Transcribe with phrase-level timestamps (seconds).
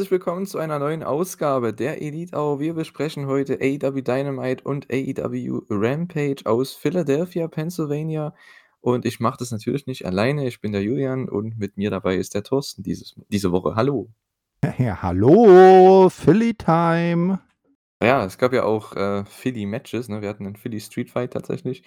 [0.00, 2.58] Herzlich willkommen zu einer neuen Ausgabe der Elite Hour.
[2.58, 8.34] Wir besprechen heute AEW Dynamite und AEW Rampage aus Philadelphia, Pennsylvania.
[8.80, 10.48] Und ich mache das natürlich nicht alleine.
[10.48, 13.74] Ich bin der Julian und mit mir dabei ist der Thorsten dieses, diese Woche.
[13.74, 14.08] Hallo.
[14.78, 17.38] Ja, hallo, Philly Time.
[18.02, 20.08] Ja, es gab ja auch äh, Philly Matches.
[20.08, 20.22] Ne?
[20.22, 21.82] Wir hatten einen Philly Street Fight tatsächlich.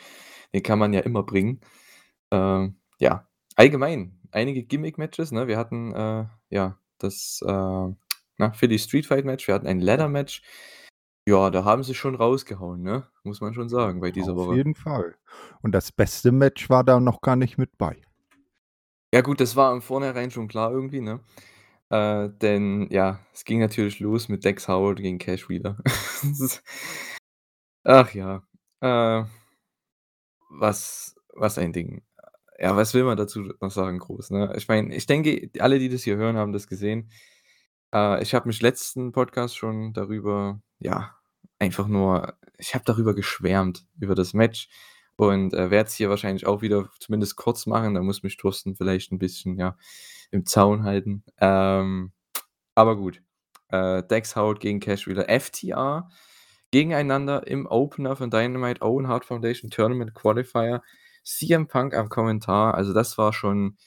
[0.53, 1.61] Den kann man ja immer bringen.
[2.29, 5.31] Ähm, ja, allgemein einige Gimmick-Matches.
[5.31, 5.47] Ne?
[5.47, 7.91] Wir hatten äh, ja das äh,
[8.37, 9.47] na, Philly Street Fight Match.
[9.47, 10.41] Wir hatten ein Ladder Match.
[11.25, 13.07] Ja, da haben sie schon rausgehauen, ne?
[13.23, 14.49] Muss man schon sagen, bei dieser Auf Woche.
[14.49, 15.15] Auf jeden Fall.
[15.61, 18.01] Und das beste Match war da noch gar nicht mit bei.
[19.13, 21.21] Ja, gut, das war im Vornherein schon klar irgendwie, ne?
[21.89, 25.77] Äh, denn ja, es ging natürlich los mit Dex Howard gegen Cash Wheeler.
[27.83, 28.43] Ach ja.
[28.81, 29.25] Äh,
[30.49, 32.03] was, was ein Ding.
[32.59, 34.53] Ja, was will man dazu noch sagen, groß, ne?
[34.57, 37.11] Ich meine, ich denke, alle, die das hier hören, haben das gesehen.
[37.93, 41.15] Äh, ich habe mich letzten Podcast schon darüber, ja,
[41.59, 44.69] einfach nur, ich habe darüber geschwärmt, über das Match.
[45.15, 47.93] Und äh, werde es hier wahrscheinlich auch wieder zumindest kurz machen.
[47.93, 49.77] Da muss mich Thorsten vielleicht ein bisschen, ja,
[50.31, 51.23] im Zaun halten.
[51.39, 52.11] Ähm,
[52.75, 53.21] aber gut.
[53.69, 55.29] Äh, Dex Howard gegen Cash Wheeler.
[55.29, 56.09] FTR
[56.71, 60.81] gegeneinander im Opener von Dynamite Owen Hart Foundation Tournament Qualifier.
[61.23, 62.73] CM Punk am Kommentar.
[62.73, 63.77] Also das war schon.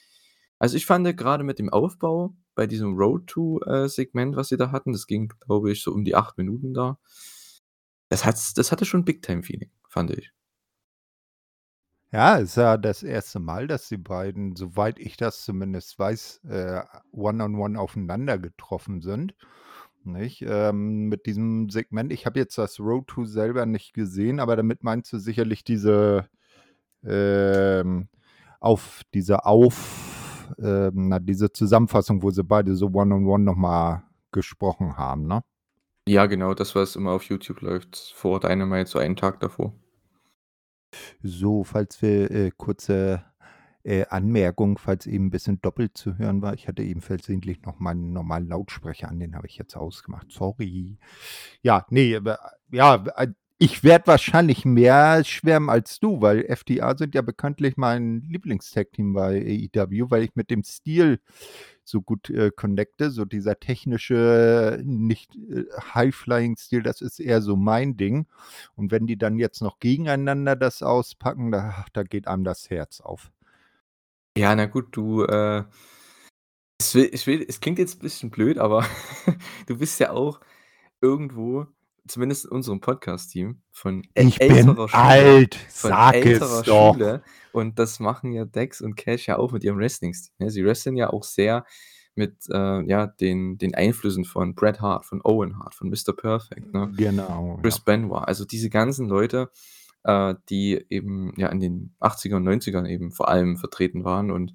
[0.59, 3.87] Also ich fand gerade mit dem Aufbau bei diesem Road to äh,
[4.35, 6.97] was sie da hatten, das ging, glaube ich, so um die acht Minuten da.
[8.09, 10.33] Das, hat's, das hatte schon Big Time Feeling, fand ich.
[12.11, 16.81] Ja, es ja das erste Mal, dass die beiden, soweit ich das zumindest weiß, äh,
[17.11, 19.35] one-on-one -on -one aufeinander getroffen sind.
[20.03, 20.41] Nicht?
[20.41, 24.83] Ähm, mit diesem Segment, ich habe jetzt das Road to selber nicht gesehen, aber damit
[24.83, 26.27] meinst du sicherlich diese
[27.03, 28.07] ähm,
[28.59, 30.26] auf diese auf
[30.59, 35.43] ähm, na, diese Zusammenfassung, wo sie beide so one-on-one -on -one nochmal gesprochen haben, ne?
[36.07, 39.73] Ja, genau, das, was immer auf YouTube läuft, vor Dynamite, so einen Tag davor.
[41.21, 43.23] So, falls wir äh, kurze
[43.87, 46.53] äh, Anmerkung, falls eben ein bisschen doppelt zu hören war.
[46.53, 50.29] Ich hatte eben versehentlich noch meinen normalen Lautsprecher an, den habe ich jetzt ausgemacht.
[50.29, 50.97] Sorry.
[51.61, 53.03] Ja, nee, aber ja,
[53.59, 59.69] ich werde wahrscheinlich mehr schwärmen als du, weil FDA sind ja bekanntlich mein Lieblingstag-Team bei
[59.75, 61.19] AEW, weil ich mit dem Stil
[61.83, 63.09] so gut äh, connecte.
[63.09, 65.63] So dieser technische, nicht äh,
[65.93, 68.27] High-Flying-Stil, das ist eher so mein Ding.
[68.75, 73.01] Und wenn die dann jetzt noch gegeneinander das auspacken, da, da geht einem das Herz
[73.01, 73.31] auf.
[74.37, 75.63] Ja, na gut, du, äh,
[76.79, 78.85] ich will, ich will, es klingt jetzt ein bisschen blöd, aber
[79.65, 80.41] du bist ja auch
[81.01, 81.65] irgendwo,
[82.07, 84.93] zumindest in unserem Podcast-Team, von ich älterer bin Schule.
[84.93, 86.93] Alt, von sag älterer es doch.
[86.93, 87.23] Schule.
[87.51, 90.33] Und das machen ja Dex und Cash ja auch mit ihrem Wrestling-Stil.
[90.39, 90.51] Ne?
[90.51, 91.65] Sie wresteln ja auch sehr
[92.15, 96.13] mit äh, ja, den, den Einflüssen von Bret Hart, von Owen Hart, von Mr.
[96.15, 96.91] Perfect, ne?
[96.97, 97.59] Genau.
[97.61, 97.83] Chris ja.
[97.85, 98.27] Benoit.
[98.27, 99.51] Also diese ganzen Leute,
[100.03, 104.53] äh, die eben ja in den 80er und 90ern eben vor allem vertreten waren und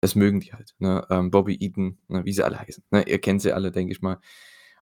[0.00, 0.74] das mögen die halt.
[0.78, 1.06] Ne?
[1.10, 2.24] Ähm, Bobby Eaton, ne?
[2.24, 2.84] wie sie alle heißen.
[2.90, 3.02] Ne?
[3.06, 4.18] Ihr kennt sie alle, denke ich mal.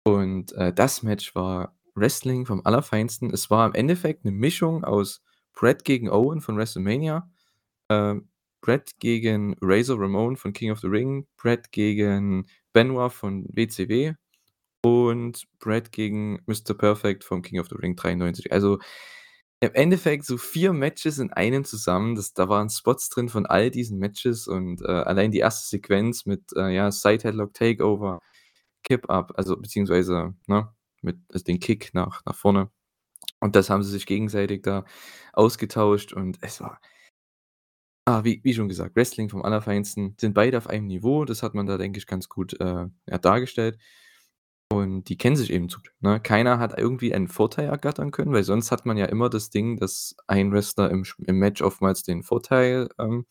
[0.04, 3.32] Und äh, das Match war Wrestling vom Allerfeinsten.
[3.32, 5.22] Es war im Endeffekt eine Mischung aus
[5.54, 7.30] Brett gegen Owen von WrestleMania,
[7.90, 8.16] äh,
[8.62, 14.14] Brett gegen Razor Ramon von King of the Ring, Brett gegen Benoit von WCW
[14.84, 16.74] und Brett gegen Mr.
[16.74, 18.52] Perfect von King of the Ring 93.
[18.52, 18.80] Also
[19.62, 22.16] im Endeffekt so vier Matches in einem zusammen.
[22.16, 26.26] Das, da waren Spots drin von all diesen Matches und äh, allein die erste Sequenz
[26.26, 28.22] mit äh, ja, Side Headlock Takeover,
[28.84, 32.70] Kip Up, also beziehungsweise ne, mit also den Kick nach, nach vorne.
[33.40, 34.86] Und das haben sie sich gegenseitig da
[35.34, 36.80] ausgetauscht und es war,
[38.06, 40.16] ah, wie, wie schon gesagt, Wrestling vom Allerfeinsten.
[40.20, 41.26] Sind beide auf einem Niveau.
[41.26, 43.78] Das hat man da, denke ich, ganz gut äh, ja, dargestellt.
[44.72, 45.80] Und die kennen sich eben zu.
[46.00, 46.22] Ne?
[46.22, 49.78] Keiner hat irgendwie einen Vorteil ergattern können, weil sonst hat man ja immer das Ding,
[49.78, 53.26] dass ein Wrestler im, im Match oftmals den Vorteil ähm,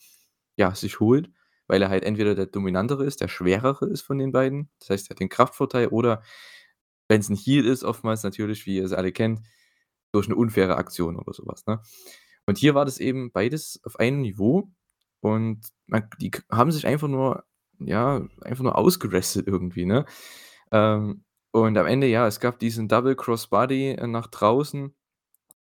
[0.56, 1.30] ja, sich holt,
[1.66, 4.70] weil er halt entweder der dominantere ist, der schwerere ist von den beiden.
[4.80, 6.22] Das heißt, er hat den Kraftvorteil oder
[7.10, 9.40] wenn es ein Heal ist, oftmals natürlich, wie ihr es alle kennt,
[10.12, 11.66] durch eine unfaire Aktion oder sowas.
[11.66, 11.82] Ne?
[12.46, 14.70] Und hier war das eben beides auf einem Niveau
[15.20, 17.44] und man, die haben sich einfach nur,
[17.80, 20.04] ja, einfach nur ausgerestet irgendwie, ne?
[20.70, 24.94] Ähm, und am Ende, ja, es gab diesen Double Crossbody äh, nach draußen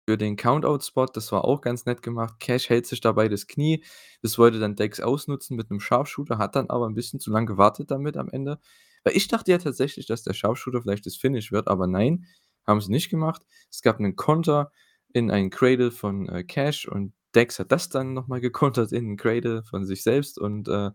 [0.09, 1.07] für den Countout-Spot.
[1.07, 2.39] Das war auch ganz nett gemacht.
[2.39, 3.85] Cash hält sich dabei das Knie.
[4.23, 7.47] Das wollte dann Dex ausnutzen mit einem Sharpshooter, hat dann aber ein bisschen zu lange
[7.47, 8.61] gewartet damit am Ende.
[9.05, 12.27] Weil ich dachte ja tatsächlich, dass der Sharpshooter vielleicht das Finish wird, aber nein,
[12.67, 13.43] haben sie nicht gemacht.
[13.71, 14.73] Es gab einen Konter
[15.13, 19.17] in einen Cradle von äh, Cash und Dex hat das dann nochmal gekontert in einen
[19.17, 20.91] Cradle von sich selbst und äh,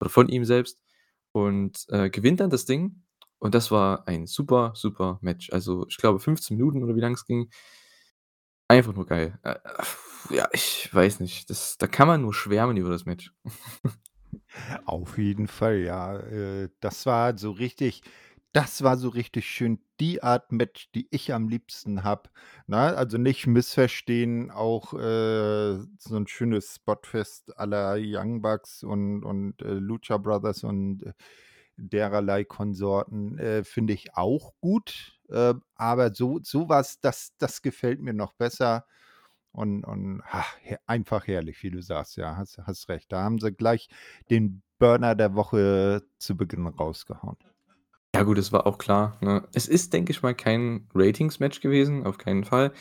[0.00, 0.80] oder von ihm selbst
[1.32, 3.02] und äh, gewinnt dann das Ding
[3.38, 5.50] Und das war ein super, super Match.
[5.52, 7.50] Also, ich glaube 15 Minuten oder wie lang es ging.
[8.68, 9.38] Einfach nur geil.
[9.42, 9.56] Äh,
[10.30, 11.50] ja, ich weiß nicht.
[11.50, 13.32] Das da kann man nur schwärmen über das Match.
[14.84, 16.16] Auf jeden Fall, ja.
[16.18, 18.02] Äh, das war so richtig
[18.52, 22.30] das war so richtig schön die Art Match, die ich am liebsten habe,
[22.66, 22.78] ne?
[22.96, 29.74] Also, nicht missverstehen, auch, äh, so 'n schönes Spotfest la Young Bucks und und, äh,
[29.74, 31.12] Lucha Brothers und äh,
[31.76, 35.18] dererlei Konsorten, äh, finde ich auch gut.
[35.28, 38.86] Äh, aber so so was, das das gefällt mir noch besser
[39.56, 40.56] und und, ach,
[40.86, 43.12] einfach herrlich, wie du sagst, ja, hast hast recht.
[43.12, 43.88] Da haben sie gleich
[44.30, 47.36] den Burner der Woche zu Beginn rausgehauen.
[48.16, 49.46] Ja gut, es war auch klar, ne?
[49.54, 52.72] Es ist, denke ich mal, kein Ratings-Match gewesen, auf keinen Fall.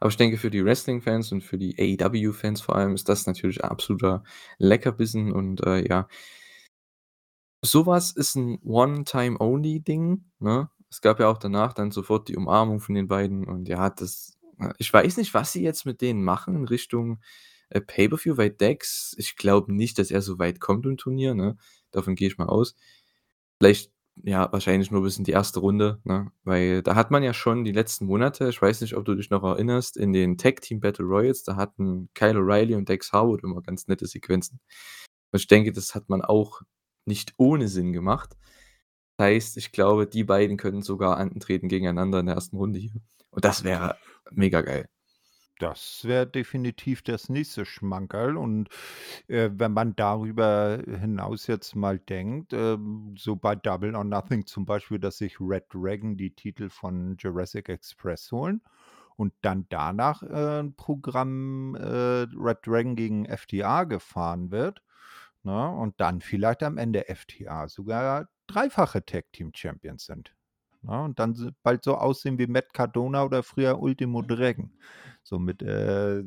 [0.00, 3.64] Aber ich denke, für die Wrestling-Fans und für die AEW-Fans vor allem ist das natürlich
[3.64, 4.24] absoluter
[4.58, 6.08] Leckerbissen und, äh, ja.
[7.64, 10.70] Sowas ist 'n One-Time-Only-Ding, ne?
[10.90, 14.38] Es gab ja auch danach dann sofort die Umarmung von den beiden und ja, das
[14.78, 17.20] ich weiß nicht, was sie jetzt mit denen machen in Richtung,
[17.70, 21.56] äh, Pay-per-View, weil Dex ich glaube nicht, dass er so weit kommt im Turnier, ne?
[21.92, 22.74] Davon gehe ich mal aus.
[23.60, 23.92] Vielleicht
[24.22, 26.30] ja, wahrscheinlich nur bis in die erste Runde, ne?
[26.44, 29.30] Weil da hat man ja schon die letzten Monate ich weiß nicht, ob du dich
[29.30, 33.42] noch erinnerst, in den Tag Team Battle Royals, da hatten Kyle O'Reilly und Dax Harwood
[33.44, 34.60] immer ganz nette Sequenzen.
[35.32, 36.62] Und ich denke, das hat man auch
[37.06, 38.36] nicht ohne Sinn gemacht.
[39.20, 43.00] Heißt, ich glaube, die beiden können sogar antreten gegeneinander in der ersten Runde hier.
[43.30, 43.96] Und das wäre
[44.30, 44.86] mega geil.
[45.58, 48.68] Das wäre definitiv das nächste Schmankerl und,
[49.28, 54.66] äh, wenn man darüber hinaus jetzt mal denkt, ähm, so bei Double or Nothing zum
[54.66, 58.62] Beispiel, dass sich Red Dragon die Titel von Jurassic Express holen
[59.16, 64.82] und dann danach, äh, 'n Programm, äh, Red Dragon gegen FTR gefahren wird,
[65.44, 70.34] ne, und dann vielleicht am Ende FTR sogar dreifache Tag Team Champions sind,
[70.82, 74.72] ne, und dann bald so aussehen wie Matt Cardona oder früher Ultimo Dragon.
[75.22, 76.20] So mit, äh,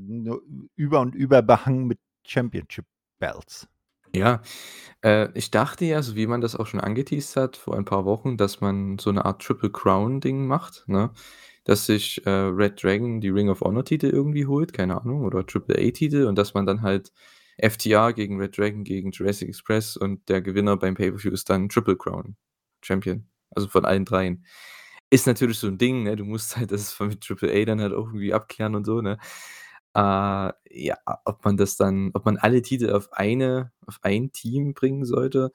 [0.75, 2.85] über und über behangen mit Championship
[3.19, 3.67] Belts.
[4.15, 4.41] Ja,
[5.03, 8.05] äh, ich dachte ja, so wie man das auch schon angeteased hat vor ein paar
[8.05, 11.11] Wochen, dass man so 'ne Art Triple Crown Ding macht, ne?
[11.63, 15.45] Dass sich, äh, Red Dragon die Ring of Honor Titel irgendwie holt, keine Ahnung, oder
[15.47, 17.11] Triple A Titel und dass man dann halt
[17.57, 21.97] FTR gegen Red Dragon gegen Jurassic Express und der Gewinner beim Pay-per-View ist dann Triple
[21.97, 22.35] Crown
[22.83, 24.45] Champion, also von allen dreien.
[25.11, 26.15] Ist natürlich so 'n Ding, ne?
[26.17, 29.17] Du musst halt das mit Triple A dann halt auch irgendwie abklären und so, ne?
[29.95, 29.99] Äh,
[30.71, 35.05] ja, ob man das dann ob man alle Titel auf eine auf ein Team bringen
[35.05, 35.51] sollte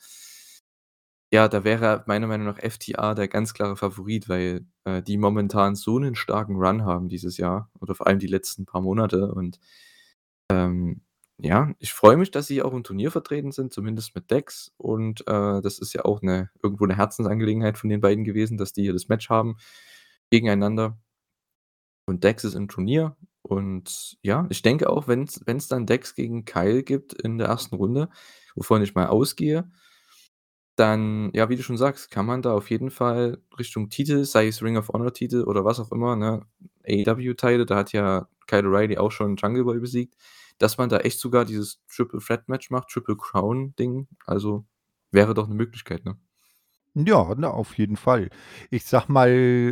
[1.33, 5.75] ja, da wäre meiner Meinung nach FTR der ganz klare Favorit, weil, äh, die momentan
[5.77, 9.61] so 'nen starken Run haben dieses Jahr oder vor allem die letzten paar Monate und,
[10.51, 11.03] ähm,
[11.41, 15.23] ja, ich freue mich, dass sie auch im Turnier vertreten sind, zumindest mit Dex und,
[15.29, 18.83] äh, das ist ja auch 'ne irgendwo 'ne Herzensangelegenheit von den beiden gewesen, dass die
[18.83, 19.57] hier das Match haben
[20.31, 20.99] gegeneinander.
[22.09, 26.47] Und Dex ist im Turnier und ja, ich denke auch, wenn's wenn's dann Dex gegen
[26.47, 28.09] Kyle gibt in der ersten Runde,
[28.55, 29.71] wovon ich mal ausgehe
[30.79, 34.47] dann, ja, wie du schon sagst, kann man da auf jeden Fall Richtung Titel, sei
[34.47, 36.43] es Ring of Honor Titel oder was auch immer, ne,
[36.87, 40.15] AEW-Teile, da hat ja Kyle O'Reilly auch schon Jungle Boy besiegt,
[40.59, 44.67] dass man da echt sogar dieses Triple Threat Match macht, Triple Crown Ding, also
[45.13, 46.19] wäre doch 'ne Möglichkeit, ne?
[46.97, 48.31] Ja, ne, auf jeden Fall.
[48.71, 49.29] Ich sage mal,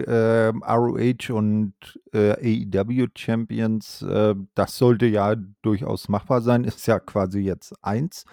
[0.07, 1.75] ähm, ROH und,
[2.13, 6.65] äh, AEW Champions, äh, das sollte ja durchaus machbar sein.
[6.65, 8.25] Ist ja quasi jetzt eins,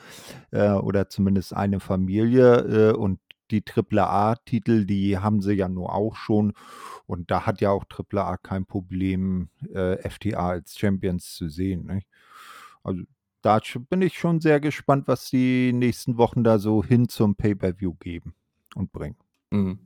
[0.52, 3.20] äh, oder zumindest eine Familie, äh, und
[3.52, 6.54] die Triple A-Titel, die haben sie ja nun auch schon.
[7.08, 11.86] Und da hat ja auch Triple A kein Problem, äh, FTR als Champions zu sehen,
[11.88, 12.08] nicht?
[12.84, 13.04] Also,
[13.42, 13.60] da
[13.90, 18.34] bin ich schon sehr gespannt, was die nächsten Wochen da so hin zum Pay-per-View geben
[18.76, 19.18] und bringen.
[19.52, 19.80] Mhm.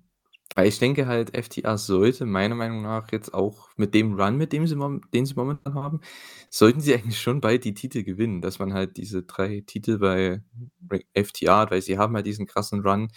[0.56, 4.54] Weil ich denke halt, FTR sollte meiner Meinung nach jetzt auch mit dem Run, mit
[4.54, 4.76] dem sie
[5.14, 6.02] den sie momentan haben,
[6.50, 10.42] sollten sie eigentlich schon bald die Titel gewinnen, dass man halt diese 3 Titel bei
[11.14, 13.10] FTR hat, weil sie haben halt diesen krassen Run,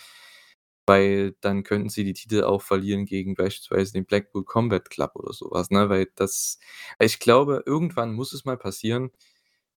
[0.87, 5.33] weil dann könnten sie die Titel auch verlieren gegen beispielsweise den Blackpool Combat Club oder
[5.33, 5.89] so was, ne?
[5.89, 6.59] Weil das
[6.99, 9.11] ich glaube, irgendwann muss es mal passieren,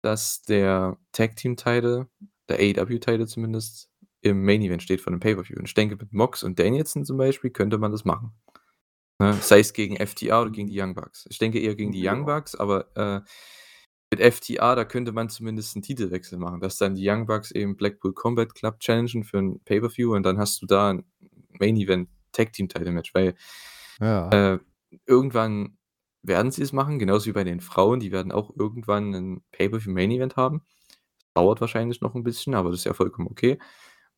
[0.02, 2.08] dass der Tag Team Title,
[2.50, 3.90] der AEW Title zumindest,
[4.22, 5.58] im Main Event steht von 'nem Pay-per-View.
[5.60, 8.34] Und ich denke, mit Mox und Danielson zum Beispiel könnte man das machen,
[9.20, 9.34] ne?
[9.42, 11.26] Sei es gegen FTR oder gegen die Young Bucks.
[11.30, 12.26] Ich denke eher gegen die Young.
[12.26, 13.22] Bucks, aber, äh,
[14.12, 17.78] mit FTR, da könnte man zumindest 'n Titelwechsel machen, dass dann die Young Bucks eben
[17.78, 21.06] Blackpool Combat Club challengen für 'n Pay-per-View und dann hast du da 'n
[21.60, 23.36] Main Event Tag Team Title Match, weil,
[24.00, 24.30] Ja.
[24.56, 24.60] äh,
[25.08, 25.78] irgendwann
[26.24, 29.92] werden sie es machen, genauso wie bei den Frauen, die werden auch irgendwann 'nen Pay-per-View
[29.94, 30.62] Main Event haben.
[31.36, 33.60] Dauert wahrscheinlich noch 'n bisschen, aber das ist ja vollkommen okay.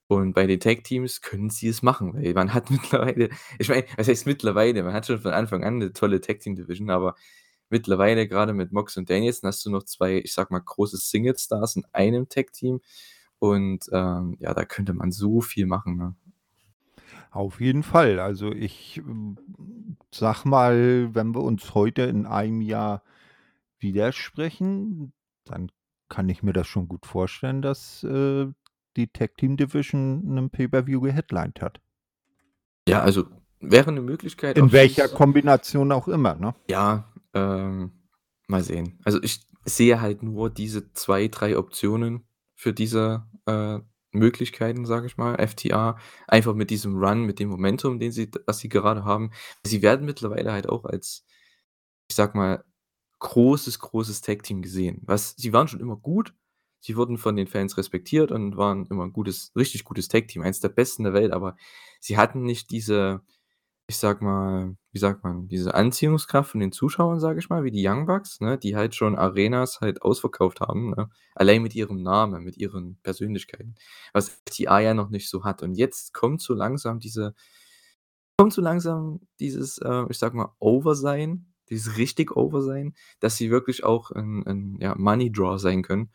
[0.09, 3.29] Und bei den Tag-Teams können sie es machen, weil man hat mittlerweile
[3.59, 4.83] ich meine, was heißt mittlerweile?
[4.83, 7.15] Man hat schon von Anfang an 'ne tolle Tag-Team-Division, aber
[7.69, 11.77] mittlerweile grade mit Mox und Danielson hast du noch 2, ich sage mal, große Single-Stars
[11.77, 12.81] in einem Tag-Team
[13.39, 16.15] und, ähm, ja, da könnte man so viel machen, ne?
[17.33, 18.19] Auf jeden Fall.
[18.19, 19.01] Also, ich,
[20.13, 23.01] sage mal, wenn wir uns heute in einem Jahr
[23.79, 25.13] widersprechen,
[25.43, 25.71] dann
[26.09, 28.45] kann ich mir das schon gut vorstellen, dass, äh,
[28.97, 31.81] die Tag-Team-Division 'nen Pay-per-View geheadlined hat.
[32.87, 33.25] Ja, also,
[33.59, 35.09] wäre 'ne Möglichkeit In welcher.
[35.09, 36.53] Kombination auch immer, ne?
[36.69, 37.93] Ja, ähm,
[38.47, 38.99] mal sehen.
[39.05, 43.79] Also, ich sehe halt nur diese 2, 3 Optionen für diese, äh,
[44.13, 48.59] Möglichkeiten, sage ich mal, FTR, einfach mit diesem Run, mit dem Momentum, den sie was
[48.59, 49.31] sie gerade haben.
[49.65, 51.25] Sie werden mittlerweile halt auch als,
[52.09, 52.63] ich sage mal,
[53.19, 55.01] großes, großes Tag-Team gesehen.
[55.05, 56.33] Was sie waren schon immer gut.
[56.81, 60.59] Sie wurden von den Fans respektiert und waren immer 'n gutes richtig gutes Tag-Team, eins
[60.61, 61.55] der besten der Welt, aber
[62.01, 63.21] sie hatten nicht diese,
[63.87, 67.71] ich sage mal wie sagt man, diese Anziehungskraft von den Zuschauern, sage ich mal, wie
[67.71, 71.09] die Young Bucks, ne, die halt schon Arenas halt ausverkauft haben, ne?
[71.35, 73.75] Allein mit ihrem Namen, mit ihren Persönlichkeiten,
[74.13, 75.63] was FTR ja noch nicht so hat.
[75.63, 77.33] Und jetzt kommt so langsam diese
[78.39, 83.83] kommt so langsam dieses, äh, ich sage mal, Over-Sein, dieses richtig Over-Sein, dass sie wirklich
[83.83, 86.11] auch 'n 'n, ja, Money Draw sein können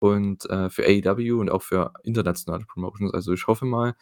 [0.00, 3.14] und, äh, für AEW und auch für internationale Promotions.
[3.14, 3.94] Also, ich hoffe mal,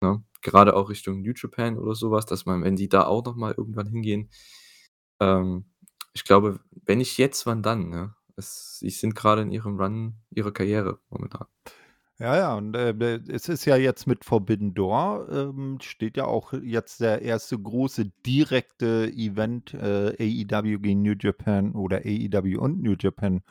[0.00, 3.24] ne, grade auch Richtung New Japan oder so was, dass man wenn die da auch
[3.24, 4.30] noch mal irgendwann hingehen
[5.20, 5.64] ähm,
[6.12, 8.14] ich glaube, wenn nicht jetzt, wann dann, ne?
[8.36, 11.46] Es sie sind grade in ihrem Run ihrer Karriere momentan.
[12.18, 16.52] Ja, ja, und, äh, es ist ja jetzt mit Forbidden Door, ähm, steht ja auch
[16.52, 17.56] jetzt der 1.
[17.62, 23.42] große direkte Event, äh, AEW gegen New Japan oder AEW und New Japan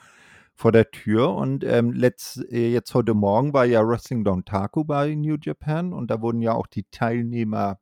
[0.58, 1.36] vor der Tür.
[1.36, 6.10] Und, ähm, letz äh, jetzt heute Morgen war ja Wrestling Dontaku bei New Japan und
[6.10, 7.80] da wurden ja auch die Teilnehmer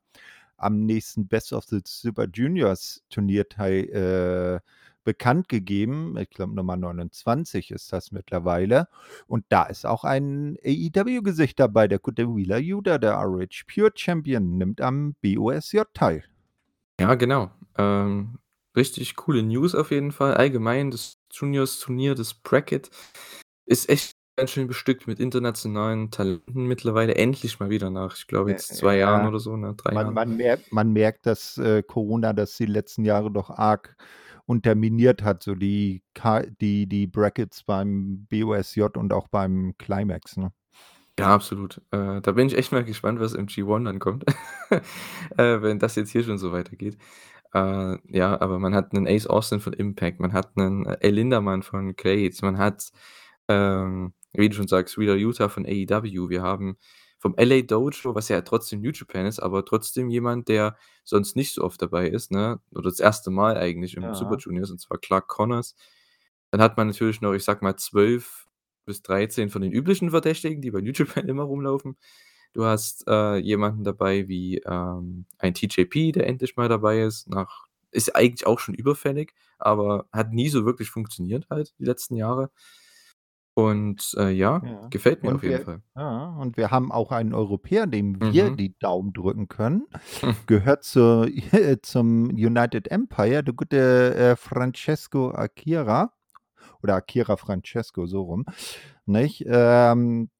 [0.58, 4.60] am nächsten Best of the Super Juniors Turnier äh,
[5.04, 6.16] bekannt gegeben.
[6.18, 8.88] Ich glaube, Nummer 29 ist das mittlerweile.
[9.26, 14.58] Und da ist auch ein AEW-Gesicht dabei, der gute Wheeler Yuta, der RH Pure Champion,
[14.58, 16.24] nimmt am BOSJ teil.
[17.00, 17.50] Ja, genau.
[17.78, 18.38] Ähm,
[18.74, 20.34] richtig coole News auf jeden Fall.
[20.34, 22.90] Allgemein das Juniors-Turnier, das Bracket
[23.66, 27.14] ist echt ganz schön bestückt mit internationalen Talenten mittlerweile.
[27.14, 30.04] Endlich mal wieder nach, ich glaube, jetzt 2 Jahren ja, oder so, ne, 3 man
[30.04, 30.14] Jahren.
[30.14, 33.96] man merkt man merkt, dass, äh, Corona das die letzten Jahre doch arg
[34.44, 36.02] unterminiert hat, so die
[36.60, 40.52] die die Brackets beim BOSJ und auch beim Climax, ne?
[41.18, 41.80] Ja, absolut.
[41.92, 44.24] Äh, da bin ich echt mal gespannt, was im G1 dann kommt,
[44.70, 46.98] äh, wenn das jetzt hier schon so weitergeht.
[47.56, 51.62] Äh, ja, aber man hat 'nen Ace Austin von Impact, man hat 'nen El Lindaman
[51.62, 52.90] von Clades, man hat,
[53.48, 56.28] ähm, wie du schon sagst, Wheeler Yuta von AEW.
[56.28, 56.76] Wir haben
[57.18, 61.54] vom LA Dojo, was ja trotzdem New Japan ist, aber trotzdem jemand, der sonst nicht
[61.54, 63.30] so oft dabei ist, ne, oder das 1.
[63.30, 64.40] Mal eigentlich im Super Ja.
[64.40, 65.76] Juniors, und zwar Clark Connors.
[66.50, 68.46] Dann hat man natürlich noch, ich sage mal, 12
[68.86, 71.96] bis 13 von den üblichen Verdächtigen, die bei New Japan immer rumlaufen.
[72.56, 77.66] Du hast, äh, jemanden dabei wie, ähm, ein TJP, der endlich mal dabei ist, nach
[77.90, 82.50] ist eigentlich auch schon überfällig, aber hat nie so wirklich funktioniert halt die letzten Jahre.
[83.54, 84.90] Und, äh, ja, Ja.
[84.90, 85.82] gefällt mir auf Und jeden wir Fall.
[85.96, 88.56] ja, und wir haben auch einen Europäer, dem wir Mhm.
[88.56, 89.86] die Daumen drücken können.
[90.46, 91.26] Gehört zur
[91.82, 96.12] zum United Empire, der gute, äh, Francesco Akira
[96.82, 98.46] oder Akira Francesco, so rum,
[99.06, 99.44] nicht?
[99.48, 100.30] Ähm,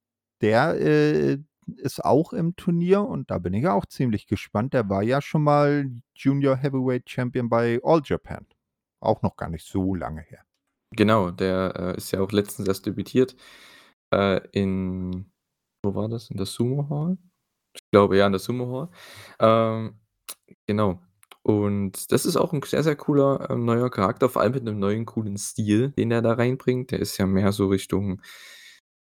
[0.42, 1.38] der, äh,
[1.76, 4.74] ist auch im Turnier und da bin ich auch ziemlich gespannt.
[4.74, 8.46] Der war ja schon mal Junior Heavyweight Champion bei All Japan.
[9.00, 10.42] Auch noch gar nicht so lange her.
[10.92, 13.36] Genau, der, äh, ist ja auch letztens erst debütiert,
[14.12, 15.26] äh, in
[15.84, 16.30] wo war das?
[16.30, 17.18] In der Sumo Hall?
[17.74, 18.90] Ich glaube, ja, in der Sumo Hall.
[19.40, 20.00] Ähm,
[20.66, 21.02] genau.
[21.42, 24.78] Und das ist auch 'n sehr, sehr cooler, ähm, neuer Charakter, vor allem mit 'nem
[24.80, 26.90] neuen coolen Stil, den er da reinbringt.
[26.92, 28.22] Der ist ja mehr so Richtung,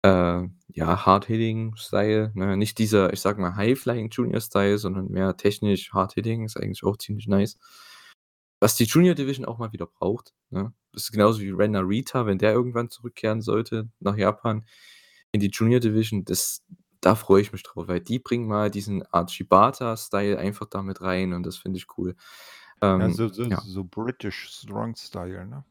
[0.03, 0.43] äh,
[0.75, 2.57] ja, Hard-Hitting-Style, ne?
[2.57, 7.59] Nicht dieser, ich sage mal, High-Flying-Junior-Style, sondern mehr technisch Hard-Hitting, ist eigentlich auch ziemlich nice.
[8.61, 10.73] Was die Junior Division auch mal wieder braucht, ne?
[10.93, 14.65] Das ist genauso wie Ren Narita, wenn der irgendwann zurückkehren sollte nach Japan
[15.33, 16.63] in die Junior Division, das
[17.01, 21.01] da freue ich mich drauf, weil die bringen mal diesen Art Shibata-Style einfach da mit
[21.01, 22.15] rein und das finde ich cool.
[22.99, 23.61] Ja, Ähm, so so ja.
[23.63, 25.65] so British Strong Style, ne?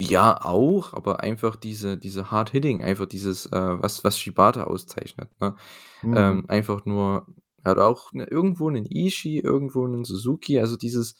[0.00, 3.50] Ja, auch, aber einfach diese diese Hard-Hitting, einfach dieses, äh,
[3.82, 5.56] was was Shibata auszeichnet, ne?
[6.02, 6.40] Mhm.
[6.40, 7.26] Ähm, einfach nur
[7.64, 11.16] er hat auch 'ne irgendwo 'nen Ishii, irgendwo 'nen Suzuki, also dieses,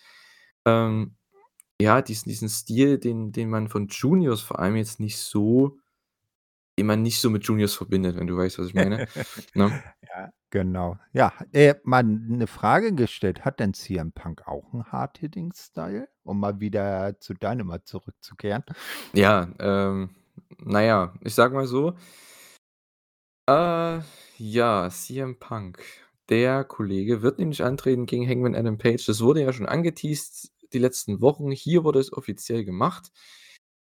[0.67, 1.17] ähm
[1.81, 5.79] ja, diesen diesen Stil, den den man von Juniors vor allem jetzt nicht so
[6.85, 9.03] man nicht so mit Juniors verbindet, wenn du weißt, was ich meine,
[9.55, 9.79] ne?
[10.03, 10.97] Ja, Genau.
[11.13, 13.45] Ja, äh, mal 'ne Frage gestellt.
[13.45, 18.65] Hat denn CM Punk auch 'n Hard-Hitting-Style, um mal wieder zu Dynamite zurückzukehren?
[19.15, 20.11] Ja, ähm,
[20.59, 21.95] na ja, ich sage mal so
[23.49, 24.01] äh,
[24.39, 25.79] ja, CM Punk,
[26.29, 29.05] der Kollege wird nämlich antreten gegen Hangman Adam Page.
[29.07, 31.51] Das wurde ja schon angeteased die letzten Wochen.
[31.53, 33.13] Hier wurde es offiziell gemacht.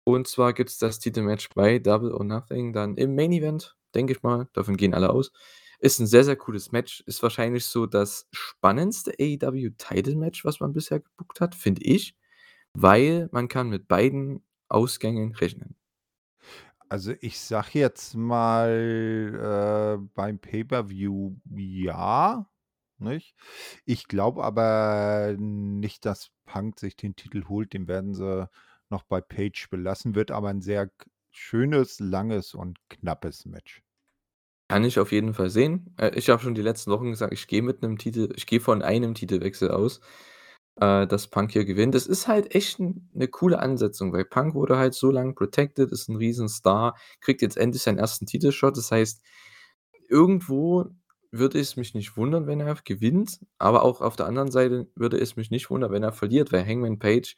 [0.07, 4.23] Und zwar gibt's das Titelmatch bei Double or Nothing dann im Main Event, denke ich
[4.23, 4.49] mal.
[4.53, 5.33] Davon gehen alle aus.
[5.81, 7.03] Ist 'n sehr, sehr cooles Match.
[7.07, 12.17] Ist wahrscheinlich so das spannendste AEW-Title-Match, was man bisher gebookt hat, finde ich,
[12.75, 15.77] weil man kann mit beiden Ausgängen rechnen.
[16.93, 22.47] Also, ich sage jetzt mal, äh, beim Pay-per-View ja,
[22.99, 23.37] nicht?
[23.85, 27.75] Ich glaube aber nicht, dass Punk sich den Titel holt.
[27.75, 28.49] Den werden sie
[28.91, 30.15] noch bei Page belassen.
[30.17, 30.91] Wird aber 'n sehr
[31.31, 33.83] schönes, langes und knappes Match.
[34.69, 35.95] Kann ich auf jeden Fall sehen.
[35.99, 38.61] Äh, ich habe schon die letzten Wochen gesagt, ich gehe mit 'nem Titel ich gehe
[38.61, 40.01] von einem Titelwechsel aus,
[40.81, 41.95] äh, dass Punk hier gewinnt.
[41.97, 45.93] Das ist halt echt 'n 'ne coole Ansetzung, weil Punk wurde halt so lang protected,
[45.93, 48.27] ist 'n Riesenstar, kriegt jetzt endlich seinen 1.
[48.27, 48.77] Titelshot.
[48.79, 49.23] Das heißt,
[50.11, 50.87] irgendwo
[51.33, 55.19] würde es mich nicht wundern, wenn er gewinnt, aber auch auf der anderen Seite würde
[55.21, 57.37] es mich nicht wundern, wenn er verliert, weil Hangman Page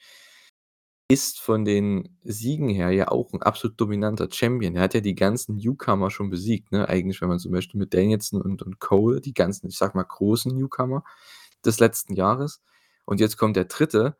[1.12, 4.76] ist von den Siegen her ja auch 'n absolut dominanter Champion.
[4.76, 6.88] Er hat ja die ganzen Newcomer schon besiegt, ne?
[6.88, 10.04] Eigentlich, wenn man so möchte, mit Danielson und und Cole, die ganzen, ich sage mal,
[10.04, 11.04] großen Newcomer
[11.64, 12.62] des letzten Jahres.
[13.06, 14.14] Und jetzt kommt der 3.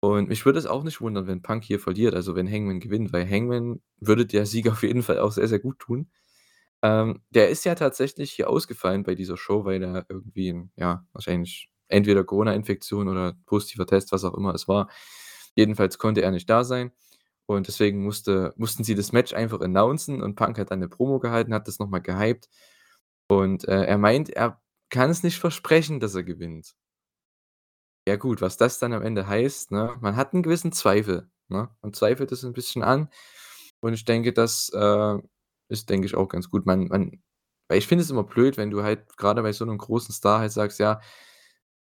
[0.00, 3.12] Und mich würde es auch nicht wundern, wenn Punk hier verliert, also wenn Hangman gewinnt,
[3.12, 6.10] weil Hangman würde der Sieg auf jeden Fall auch sehr, sehr gut tun.
[6.82, 11.70] Ähm, der ist ja tatsächlich hier ausgefallen bei dieser Show, weil er irgendwie ja, wahrscheinlich
[11.88, 14.88] entweder Corona-Infektion oder positiver Test, was auch immer es war.
[15.56, 16.92] Jedenfalls konnte er nicht da sein
[17.46, 21.18] und deswegen musste mussten sie das Match einfach announcen und Punk hat dann 'ne Promo
[21.20, 22.48] gehalten, hat das noch mal gehypt.
[23.28, 24.60] Und, äh, er meint, er
[24.90, 26.72] kann es nicht versprechen, dass er gewinnt.
[28.08, 29.96] Ja gut, was das dann am Ende heißt, ne?
[30.00, 31.68] Man hat 'n gewissen Zweifel, ne?
[31.82, 33.08] Man zweifelt es 'n bisschen an
[33.80, 35.18] und ich denke, das, äh,
[35.68, 36.64] ist, denke ich, auch ganz gut.
[36.66, 37.22] Man man
[37.68, 40.40] weil ich finde es immer blöd, wenn du halt grade bei so 'nem großen Star
[40.40, 41.00] halt sagst: „Ja,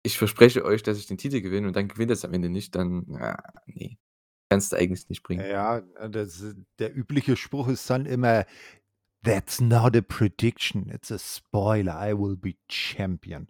[0.04, 2.76] ich verspreche euch, dass ich den Titel gewinne“ und dann gewinnt er's am Ende nicht,
[2.76, 3.38] dann, ja,
[3.68, 3.98] ne,
[4.50, 5.48] kannst du eigentlich nicht bringen.
[5.50, 6.44] Ja, das
[6.80, 8.46] der übliche Spruch ist dann immer:
[9.24, 11.96] „That's not a prediction, it's a spoiler.
[12.02, 13.48] I will be champion.“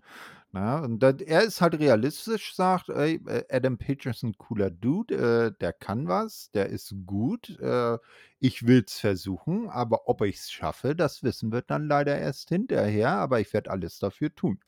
[0.53, 0.81] Ne?
[0.83, 5.15] Und da er ist halt realistisch, sagt: „Ey, äh, Adam Page ist 'n cooler Dude,
[5.15, 7.59] äh, der kann was, der ist gut.
[7.59, 7.97] Äh,
[8.39, 13.39] ich will's versuchen, aber ob ich's schaffe, das wissen wir dann leider erst hinterher, aber
[13.41, 14.59] ich werde alles dafür tun.“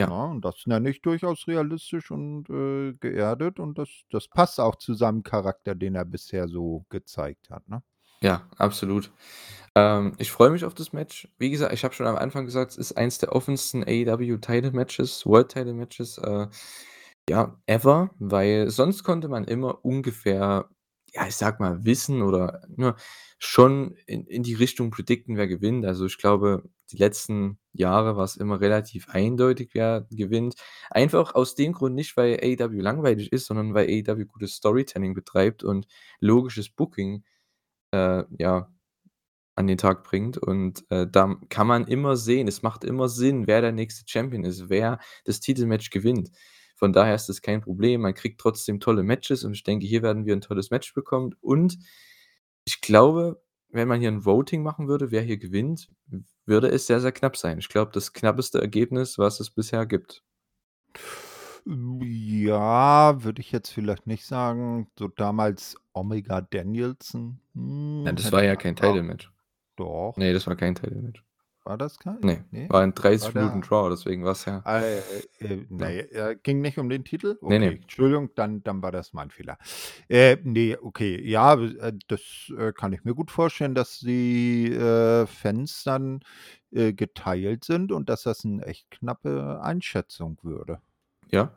[0.00, 0.06] Ja.
[0.08, 0.24] Ne?
[0.30, 4.94] Und das nenne ich durchaus realistisch und, äh, geerdet und das das passt auch zu
[4.94, 7.82] seinem Charakter, den er bisher so gezeigt hat, ne?
[8.20, 9.12] Ja, absolut.
[9.76, 11.28] Ähm, ich freue mich auf das Match.
[11.38, 14.72] Wie gesagt, ich habe schon am Anfang gesagt, es ist eins der offensten AEW Title
[14.72, 16.48] Matches, World Title Matches, äh,
[17.30, 20.68] ja, ever, weil sonst konnte man immer ungefähr,
[21.14, 22.94] ja, ich sage mal, wissen oder, ne,
[23.38, 25.84] schon in in die Richtung predikten, wer gewinnt.
[25.86, 30.54] Also, ich glaube, die letzten Jahre war's immer relativ eindeutig, wer gewinnt.
[30.90, 35.64] Einfach aus dem Grund nicht, weil AEW langweilig ist, sondern weil AEW gutes Storytelling betreibt
[35.64, 35.86] und
[36.20, 37.24] logisches Booking,
[37.92, 38.70] äh, ja,
[39.56, 40.38] an den Tag bringt.
[40.38, 44.44] Und, äh, da kann man immer sehen es macht immer Sinn, wer der nächste Champion
[44.44, 46.30] ist, wer das Titelmatch gewinnt.
[46.76, 48.02] Von daher ist das kein Problem.
[48.02, 51.34] Man kriegt trotzdem tolle Matches und ich denke, hier werden wir 'n tolles Match bekommen.
[51.40, 51.78] Und
[52.64, 55.90] ich glaube, wenn man hier 'n Voting machen würde, wer hier gewinnt,
[56.46, 57.58] würde es sehr, sehr knapp sein.
[57.58, 60.22] Ich glaube, das knappeste Ergebnis, was es bisher gibt.
[61.66, 64.90] Ja, würde ich jetzt vielleicht nicht sagen.
[64.98, 67.40] So damals Omega Danielson,
[68.04, 69.30] Ja, hm, das war ja kein Title-Match.
[69.76, 70.16] doch.
[70.16, 71.24] Ne, das war kein Title-Match.
[71.68, 72.18] War das kein?
[72.20, 72.66] Ne, Ne?
[72.70, 75.22] war 'n Das war 30 Minuten Draw, deswegen war's ja Ah, äh, äh,
[75.70, 75.76] ja.
[75.76, 77.36] ne, äh, ging nicht um den Titel?
[77.42, 77.66] Okay, ne.
[77.74, 79.58] Entschuldigung, dann dann war das mein Fehler.
[80.08, 82.22] Äh, ne, okay, ja, äh, das,
[82.58, 86.20] äh, kann ich mir gut vorstellen, dass die, äh, Fans dann,
[86.70, 90.80] geteilt sind und dass das 'n echt knappe Einschätzung würde.
[91.30, 91.52] Ja,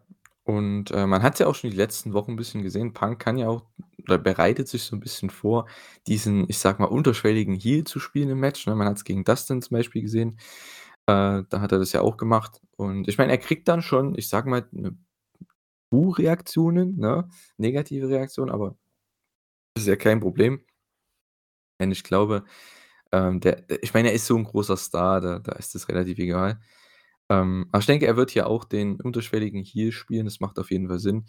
[0.45, 2.93] und, äh, man hat's ja auch schon die letzten Wochen 'n bisschen gesehen.
[2.93, 3.63] Punk kann ja auch
[4.03, 5.67] oder bereitet sich so 'n bisschen vor,
[6.07, 8.75] diesen, ich sage mal, unterschwelligen Heel zu spielen im Match, ne?
[8.75, 10.37] Man hat's gegen Dustin zum Beispiel gesehen.
[11.07, 12.61] Äh, da hat er das ja auch gemacht.
[12.77, 14.97] Und ich meine, er kriegt dann schon, ich sage mal, 'ne
[15.91, 18.77] Buh-Reaktionen, ne, negative Reaktionen, aber
[19.77, 20.61] ist ja kein Problem.
[21.81, 22.43] Denn ich glaube,
[23.11, 25.89] ähm, der der ich meine, er ist so 'n großer Star, da da ist das
[25.89, 26.59] relativ egal.
[27.31, 30.25] Ähm, aber ich denke, er wird hier auch den unterschwelligen Heel spielen.
[30.25, 31.25] Das macht auf jeden Fall Sinn.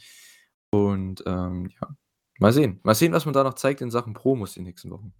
[0.70, 1.94] Und, ähm, ja,
[2.40, 2.80] mal sehen.
[2.82, 5.14] Mal sehen, was man da noch zeigt in Sachen Promos die nächsten Wochen.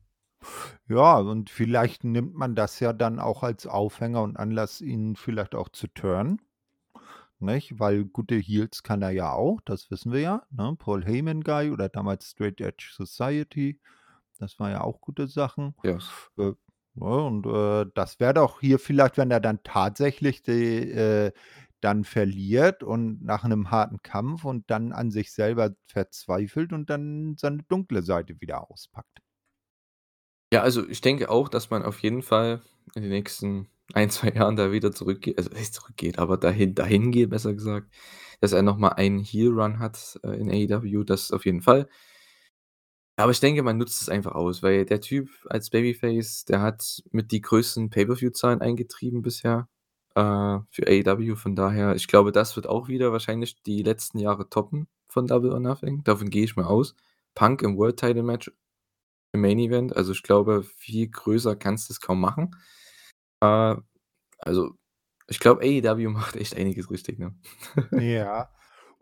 [0.88, 5.54] Ja, und vielleicht nimmt man das ja dann auch als Aufhänger und Anlass, ihn vielleicht
[5.54, 6.40] auch zu turnen,
[7.38, 7.78] nicht?
[7.78, 10.74] Weil gute Heels kann er ja auch, das wissen wir ja, ne?
[10.76, 13.80] Paul Heyman Guy oder damals Straight Edge Society,
[14.40, 15.76] das war ja auch gute Sachen.
[15.84, 16.10] Yes.
[16.36, 16.54] Äh,
[16.94, 21.32] ne, und, äh, das wäre doch hier vielleicht, wenn er dann tatsächlich die, äh,
[21.80, 27.36] dann verliert und nach 'nem harten Kampf und dann an sich selber verzweifelt und dann
[27.38, 29.20] seine dunkle Seite wieder auspackt.
[30.52, 32.60] Ja, also ich denke auch, dass man auf jeden Fall
[32.94, 37.10] in den nächsten 1, 2 Jahren da wieder zurückgeht also nicht zurückgeht, aber dahin dahin
[37.10, 37.90] geht, besser gesagt,
[38.42, 41.88] dass er noch mal einen Heel Run hat, äh, in AEW, das auf jeden Fall.
[43.16, 47.02] Aber ich denke, man nutzt es einfach aus, weil der Typ als Babyface, der hat
[47.10, 49.68] mit die größten Pay-per-View-Zahlen eingetrieben bisher,
[50.14, 51.36] äh, für AEW.
[51.36, 55.52] Von daher, ich glaube, das wird auch wieder wahrscheinlich die letzten Jahre toppen von Double
[55.52, 56.02] or Nothing.
[56.04, 56.94] Davon gehe ich mal aus.
[57.34, 58.50] Punk im World Title Match
[59.32, 59.96] im Main Event.
[59.96, 62.56] Also, ich glaube, viel größer kannst du's kaum machen.
[63.40, 63.76] Äh,
[64.38, 64.74] also,
[65.28, 67.34] ich glaube, AEW macht echt einiges richtig, ne?
[67.92, 68.50] Ja.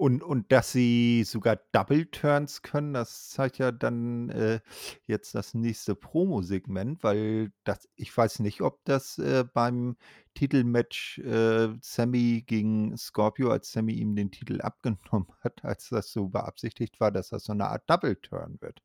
[0.00, 4.60] Und und dass sie sogar Double Turns können, das zeigt ja dann, äh,
[5.06, 9.98] jetzt das nächste Promosegment, weil das ich weiß nicht, ob das, äh, beim
[10.32, 16.28] Titelmatch, äh, Sammy gegen Scorpio als Sammy ihm den Titel abgenommen hat, als das so
[16.28, 18.80] beabsichtigt war, dass das so 'ne Art Double Turn wird.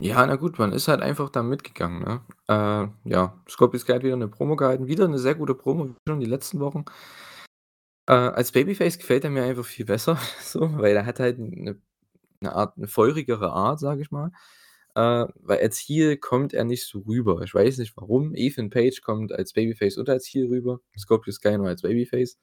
[0.00, 2.20] Ja, na gut, man ist halt einfach da mitgegangen, ne?
[2.46, 5.94] Äh, ja, Scorpio Sky hat wieder 'ne Promo gehalten, wieder 'ne sehr gute Promo, wie
[6.08, 6.84] schon die letzten Wochen.
[8.08, 11.76] Äh, als Babyface gefällt er mir einfach viel besser so, weil er hat halt 'ne
[12.40, 14.32] 'ne Art 'ne feurigere Art, sage ich mal.
[14.96, 17.42] Äh, weil als Heel kommt er nicht so rüber.
[17.44, 18.34] Ich weiß nicht warum.
[18.34, 22.34] Ethan Page kommt als Babyface und als Heel rüber, Scorpio Sky nur als Babyface.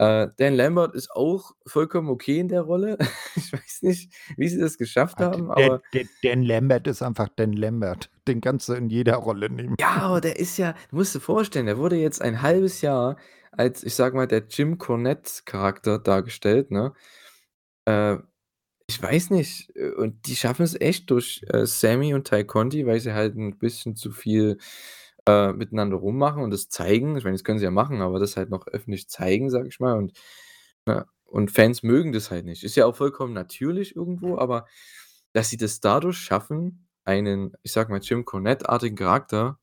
[0.00, 2.98] Äh, Dan Lambert ist auch vollkommen okay in der Rolle.
[3.36, 6.86] Ich weiß nicht, wie sie das geschafft Ah, d haben, Dan aber Dan Dan Lambert
[6.86, 8.10] ist einfach Dan Lambert.
[8.26, 9.76] Den kannst du in jeder Rolle nehmen.
[9.80, 13.16] Ja, aber der ist ja du musst dir vorstellen, der wurde jetzt ein 1/2 Jahr
[13.52, 16.94] als, ich sage mal, der Jim Cornette-Charakter dargestellt, ne?
[17.86, 18.18] Äh,
[18.88, 22.86] ich weiß nicht, äh, und die schaffen es echt durch, äh, Sammy und Ty Conti,
[22.86, 24.58] weil sie halt 'n bisschen zu viel,
[25.28, 27.16] äh, miteinander rummachen und das zeigen.
[27.18, 29.80] Ich meine, das können sie ja machen, aber das halt noch öffentlich zeigen, sage ich
[29.80, 30.14] mal und
[30.88, 32.64] ja, und Fans mögen das halt nicht.
[32.64, 34.66] Ist ja auch vollkommen natürlich irgendwo, aber
[35.34, 39.58] dass sie das dadurch schaffen, einen, ich sage mal, Jim Cornette-artigen Charakter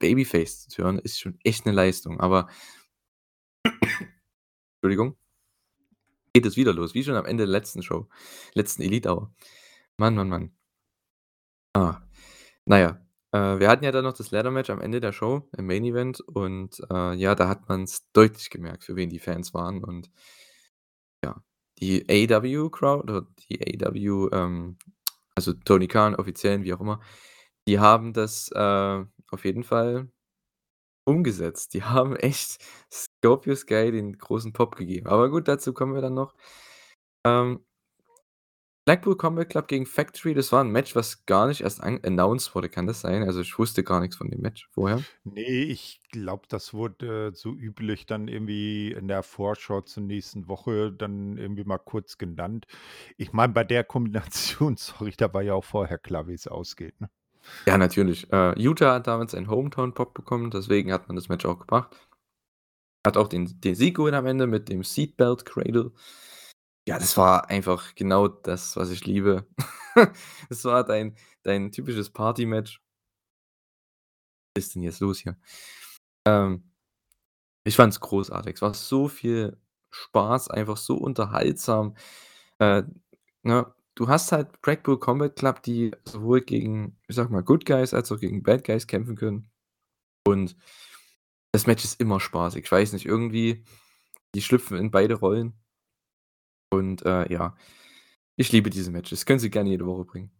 [0.00, 2.48] Babyface zu turnen, ist schon echt 'ne Leistung, aber
[4.76, 5.16] Entschuldigung
[6.38, 8.06] geht es wieder los, wie schon am Ende der letzten Show,
[8.54, 9.34] letzten Elite Hour.
[9.96, 10.52] Mann, Mann, Mann.
[11.74, 12.00] Ah,
[12.64, 13.00] na ja,
[13.32, 15.84] äh, wir hatten ja dann noch das Ladder Match am Ende der Show im Main
[15.84, 20.10] Event und, äh, ja, da hat man's deutlich gemerkt, für wen die Fans waren und
[21.24, 21.42] ja,
[21.80, 24.78] die AEW Crowd oder die AEW, ähm,
[25.34, 27.00] also Tony Khan, Offiziellen, wie auch immer,
[27.66, 30.08] die haben das, äh, auf jeden Fall
[31.04, 31.74] umgesetzt.
[31.74, 32.58] Die haben echt
[33.18, 35.06] Scorpio Sky den großen Pop gegeben.
[35.08, 36.34] Aber gut, dazu kommen wir dann noch.
[37.24, 37.60] Ähm
[38.88, 42.54] Blackpool Combat Club gegen Factory, das war 'n Match, was gar nicht erst an announced
[42.54, 42.70] wurde.
[42.70, 43.22] Kann das sein?
[43.22, 45.04] Also, ich wusste gar nix von dem Match vorher.
[45.24, 50.90] Ne, ich glaube, das wurde so üblich dann irgendwie in der Vorschau zur nächsten Woche
[50.90, 52.66] dann irgendwie mal kurz genannt.
[53.18, 57.10] Ich meine, bei der Kombination, sorry, da war ja auch vorher klar, wie's ausgeht, ne?
[57.66, 58.30] Ja, natürlich.
[58.32, 61.94] Äh, Yuta hat damals einen Hometown Pop bekommen, deswegen hat man das Match auch gebracht.
[63.08, 65.92] Hat auch den den Sieg geholt am Ende mit dem Seatbelt Cradle.
[66.86, 69.46] Ja, das war einfach genau das, was ich liebe.
[70.50, 72.82] Es war dein dein typisches Party-Match.
[74.54, 75.38] Ist denn jetzt los hier?
[76.26, 76.70] Ähm,
[77.64, 78.56] ich fand's großartig.
[78.56, 79.58] Es war so viel
[79.90, 81.96] Spaß, einfach so unterhaltsam.
[82.58, 82.82] Äh,
[83.42, 87.94] ne, du hast halt Blackpool Combat Club, die sowohl gegen, ich sage mal, Good Guys
[87.94, 89.50] als auch gegen Bad Guys kämpfen können.
[90.26, 90.56] Und
[91.52, 92.64] das Match ist immer spaßig.
[92.64, 93.64] Ich weiß nicht, irgendwie,
[94.34, 95.54] die schlüpfen in beide Rollen.
[96.70, 97.56] Und, äh, ja,
[98.36, 99.26] ich liebe diese Matches.
[99.26, 100.30] Können sie gerne jede Woche bringen.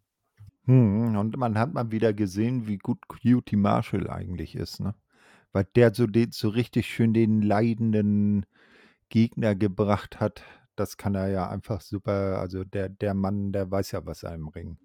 [0.67, 4.95] Mhm, und man hat mal wieder gesehen, wie gut QT Marshall eigentlich ist, ne?
[5.53, 8.45] Weil der so den so richtig schön den leidenden
[9.09, 10.43] Gegner gebracht hat.
[10.77, 12.39] Das kann er ja einfach super.
[12.41, 14.79] Also, der der Mann, der weiß ja, was im Ring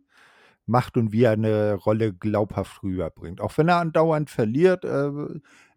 [0.65, 3.41] macht und wie er 'ne Rolle glaubhaft rüberbringt.
[3.41, 5.11] Auch wenn er andauernd verliert, äh,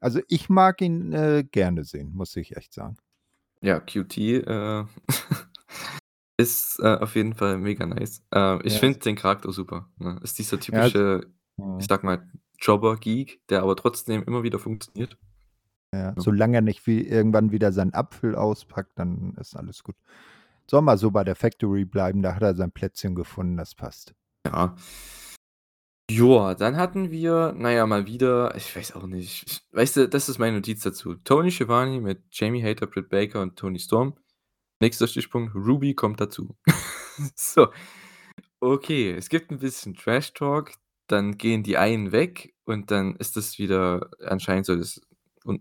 [0.00, 2.96] also, ich mag ihn, äh, gerne sehen, muss ich echt sagen.
[3.62, 4.84] Ja, QT, äh,
[6.38, 8.22] ist, äh, auf jeden Fall mega nice.
[8.34, 8.80] Äh, ich Ja.
[8.80, 10.20] finde den Charakter super, ne?
[10.22, 10.60] Ist dieser Ja.
[10.60, 11.22] typische,
[11.78, 11.86] ich Mhm.
[11.86, 12.28] sage mal,
[12.60, 15.18] Jobber-Geek, der aber trotzdem immer wieder funktioniert.
[15.94, 16.14] Ja, Ja.
[16.16, 19.96] solange er nicht wie irgendwann wieder seinen Apfel auspackt, dann ist alles gut.
[20.70, 24.14] Soll mal so bei der Factory bleiben, da hat er sein Plätzchen gefunden, das passt.
[24.52, 24.76] Ja.
[26.10, 30.08] Joa, dann hatten wir, na ja, mal wieder ich weiß auch nicht, ich weißt du,
[30.08, 31.14] das ist meine Notiz dazu.
[31.24, 34.14] Tony Schiavone mit Jamie Hater, Britt Baker und Toni Storm.
[34.80, 36.56] Nächster Stichpunkt, Ruby kommt dazu.
[37.36, 37.68] So,
[38.60, 40.72] okay, es gibt 'n bisschen Trash Talk,
[41.08, 45.00] dann gehen die einen weg und dann ist das wieder anscheinend soll das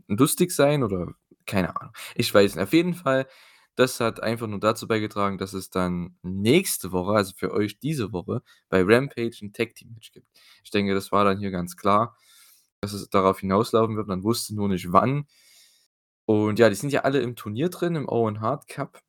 [0.07, 1.13] lustig sein oder
[1.47, 1.93] keine Ahnung.
[2.15, 2.63] Ich weiß nicht.
[2.63, 3.27] Auf jeden Fall,
[3.75, 8.13] das hat einfach nur dazu beigetragen, dass es dann nächste Woche, also für euch diese
[8.13, 10.27] Woche, bei Rampage 'n Tag-Team-Match gibt.
[10.63, 12.17] Ich denke, das war dann hier ganz klar,
[12.81, 14.07] dass es darauf hinauslaufen wird.
[14.07, 15.27] Man wusste nur nicht wann.
[16.29, 19.01] Und ja, die sind ja alle im Turnier drin, im Owen Hart Cup.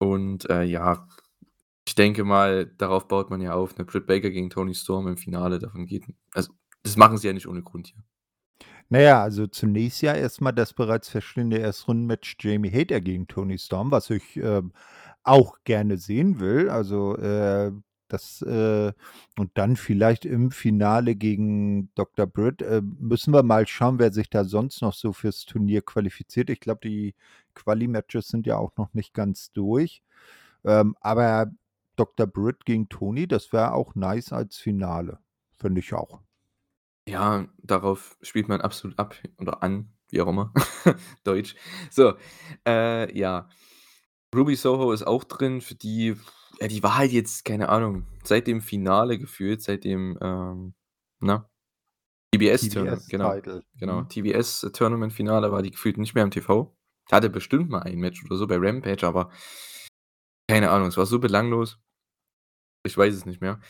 [0.00, 1.08] Und, äh, ja,
[1.86, 3.84] ich denke mal, darauf baut man ja auf, ne?
[3.84, 6.04] Britt Baker gegen Toni Storm im Finale, davon geht
[6.34, 8.02] also, das machen sie ja nicht ohne Grund hier.
[8.90, 13.58] Na ja, also zunächst ja erst mal das bereits feststehende Erstrundenmatch Jamie Hater gegen Toni
[13.58, 14.72] Storm, was ich, ähm,
[15.24, 16.70] auch gerne sehen will.
[16.70, 17.72] Also, äh,
[18.08, 18.92] das, äh
[19.36, 22.26] und dann vielleicht im Finale gegen Dr.
[22.26, 22.62] Britt.
[22.62, 26.48] Äh, müssen wir mal schauen, wer sich da sonst noch so fürs Turnier qualifiziert.
[26.50, 27.14] Ich glaube, die
[27.54, 30.02] Quali-Matches sind ja auch noch nicht ganz durch.
[30.64, 31.50] Ähm, aber
[31.96, 32.26] Dr.
[32.28, 35.18] Britt gegen Toni, das wäre auch nice als Finale,
[35.58, 36.20] finde ich auch.
[37.08, 40.52] Ja, darauf spielt man absolut ab oder an, wie auch immer,
[41.24, 41.54] Deutsch.
[41.90, 42.14] So,
[42.66, 43.48] äh, ja.
[44.34, 46.16] Ruby Soho ist auch drin, für die
[46.60, 50.74] ja, die war halt jetzt, keine Ahnung, seit dem Finale gefühlt, seit dem, ähm,
[51.20, 51.48] na?
[52.34, 53.62] TBS-Tourna genau, TBS-Title.
[53.78, 54.00] genau.
[54.02, 54.08] Mhm.
[54.08, 56.74] TBS-Tournament-Finale war die gefühlt nicht mehr im TV.
[57.10, 59.30] Hatte bestimmt mal ein Match oder so bei Rampage, aber
[60.48, 61.78] keine Ahnung, es war so belanglos.
[62.84, 63.60] Ich weiß es nicht mehr.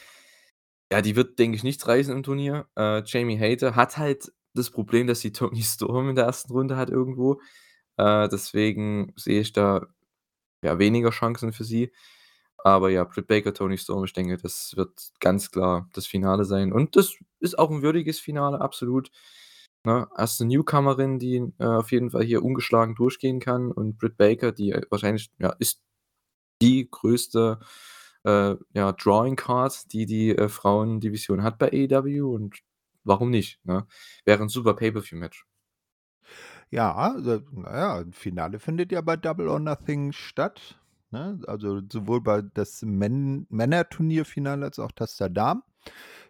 [0.92, 2.66] Ja, die wird, denke ich, nichts reißen im Turnier.
[2.76, 6.76] Äh, Jamie Hater hat halt das Problem, dass sie Toni Storm in der ersten Runde
[6.76, 7.40] hat irgendwo.
[7.96, 9.86] Äh, deswegen sehe ich da,
[10.62, 11.92] ja, weniger Chancen für sie.
[12.64, 16.72] Aber ja, Britt Baker, Toni Storm, ich denke, das wird ganz klar das Finale sein.
[16.72, 19.10] Und das ist auch 'n würdiges Finale, absolut,
[19.84, 20.08] ne?
[20.16, 20.44] 1.
[20.46, 24.82] Newcomerin, die, äh, auf jeden Fall hier ungeschlagen durchgehen kann und Britt Baker, die, äh,
[24.90, 25.82] wahrscheinlich ja, ist
[26.62, 27.60] die größte,
[28.26, 32.58] äh, ja, Drawing Card, die die, äh, Frauendivision hat bei AEW und
[33.04, 33.86] warum nicht, ne?
[34.26, 35.44] Wäre 'n super Pay-per-View-Match.
[36.72, 41.38] Ja, äh, na ja, Finale findet ja bei Double or Nothing statt, ne?
[41.46, 45.62] Also, sowohl bei das Män Männerturnierfinale als auch das der Damen.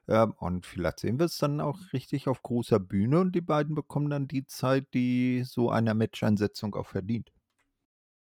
[0.09, 4.11] Ähm, und vielleicht sehen wir's dann auch richtig auf großer Bühne und die beiden bekommen
[4.11, 7.31] dann die Zeit, die so eine Match-Ansetzung auch verdient.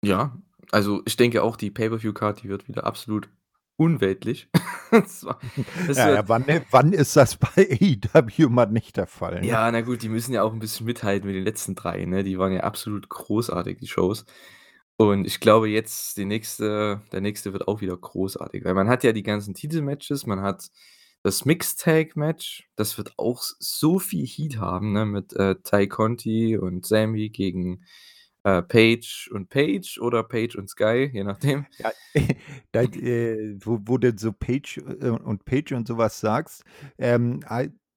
[0.03, 0.37] Ja,
[0.71, 3.29] also, ich denke auch, die Pay-per-View-Card, die wird wieder absolut
[3.77, 4.49] unweltlich.
[4.91, 5.39] Das war
[5.87, 9.47] das Ja, ja, wann wann ist das bei AEW mal nicht der Fall, ne?
[9.47, 12.23] Ja, na gut, die müssen ja auch 'n bisschen mithalten mit den letzten 3, ne?
[12.23, 14.25] Die waren ja absolut großartig, die Shows.
[14.97, 19.03] Und ich glaube jetzt, die nächste der nächste wird auch wieder großartig, weil man hat
[19.03, 20.69] ja die ganzen Titelmatches, man hat
[21.23, 26.85] das Mixed-Tag-Match, das wird auch so viel Heat haben, ne, mit, äh, Tay Conti und
[26.85, 27.83] Sammy gegen,
[28.43, 31.65] äh, Page und Page oder Page und Sky, je nachdem.
[31.79, 31.91] Ja,
[32.71, 36.63] da äh, wo wo du so Page, äh, und Page und so was sagst,
[36.97, 37.41] ähm,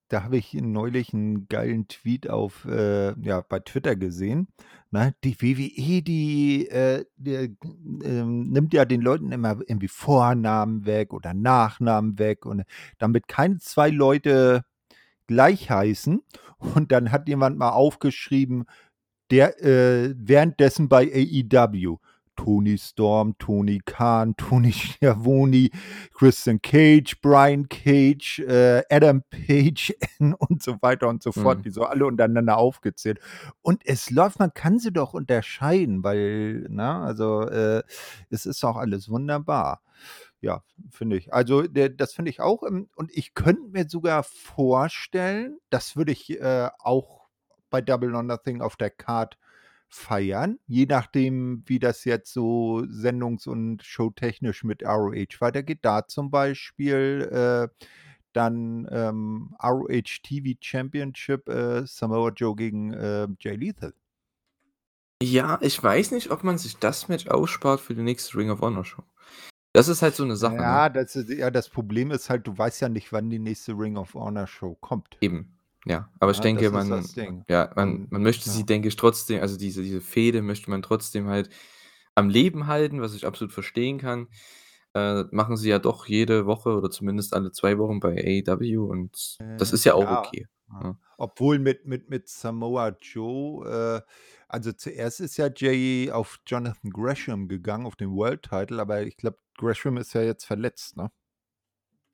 [0.09, 4.47] da habe ich neulich 'n geilen Tweet auf, äh ja, bei Twitter gesehen,
[4.93, 5.15] ne?
[5.25, 7.57] Die WWE, die, äh, die,
[8.05, 12.63] ähm, nimmt ja den Leuten immer irgendwie Vornamen weg oder Nachnamen weg und
[12.99, 14.65] damit keine 2 Leute
[15.27, 16.23] gleich heißen.
[16.75, 18.65] Und dann hat jemand mal aufgeschrieben,
[19.31, 21.99] der, äh, währenddessen bei AEW:
[22.37, 25.71] Toni Storm, Tony Khan, Tony Schiavone,
[26.13, 29.95] Christian Cage, Brian Cage, äh, Adam Page
[30.39, 31.63] und so weiter und so fort, Mhm.
[31.63, 33.21] die so alle untereinander aufgezählt.
[33.63, 37.83] Und es läuft man kann sie doch unterscheiden, weil, ne, also, äh,
[38.31, 39.81] es ist auch alles wunderbar.
[40.43, 41.33] Ja, finde ich.
[41.33, 46.13] Also, der das finde ich auch, ähm und ich könnte mir sogar vorstellen, das würde
[46.13, 47.16] ich, äh, auch
[47.71, 49.39] bei Double or Nothing auf der Card
[49.89, 55.81] feiern, je nachdem, wie das jetzt so sendungs und showtechnisch mit ROH weitergeht.
[55.83, 57.87] Da zum Beispiel, äh,
[58.33, 63.95] dann, ähm, ROH TV Championship, äh, Samoa Joe gegen, äh, Jay Lethal.
[65.23, 68.61] Ja, ich weiß nicht, ob man sich das Match ausspart für die nächste Ring of
[68.61, 69.03] Honor Show.
[69.73, 70.93] Das ist halt so 'ne Sache, Ja, ne?
[70.93, 73.97] das ist ja, das Problem ist halt, du weißt ja nicht, wann die nächste Ring
[73.97, 75.17] of Honor Show kommt.
[75.21, 75.56] Eben,
[75.87, 76.11] ja.
[76.21, 77.11] Aber ich Ne, denke, man
[77.49, 78.67] ja, man man möchte sie, ja.
[78.67, 81.51] denke ich, trotzdem also, diese diese Fehde möchte man trotzdem halt
[82.15, 84.29] am Leben halten, was ich absolut verstehen kann.
[84.95, 89.41] Äh, machen sie ja doch jede Woche oder zumindest alle 2 Wochen bei AEW und
[89.59, 90.85] das Äh, ist ja auch ja, okay, ja.
[90.85, 90.97] ne?
[91.19, 94.13] Obwohl mit mit mit Samoa Joe, äh
[94.49, 99.17] also, zuerst ist ja Jay auf Jonathan Gresham gegangen, auf den World Title, aber ich
[99.17, 101.11] glaube, Gresham ist ja jetzt verletzt, ne?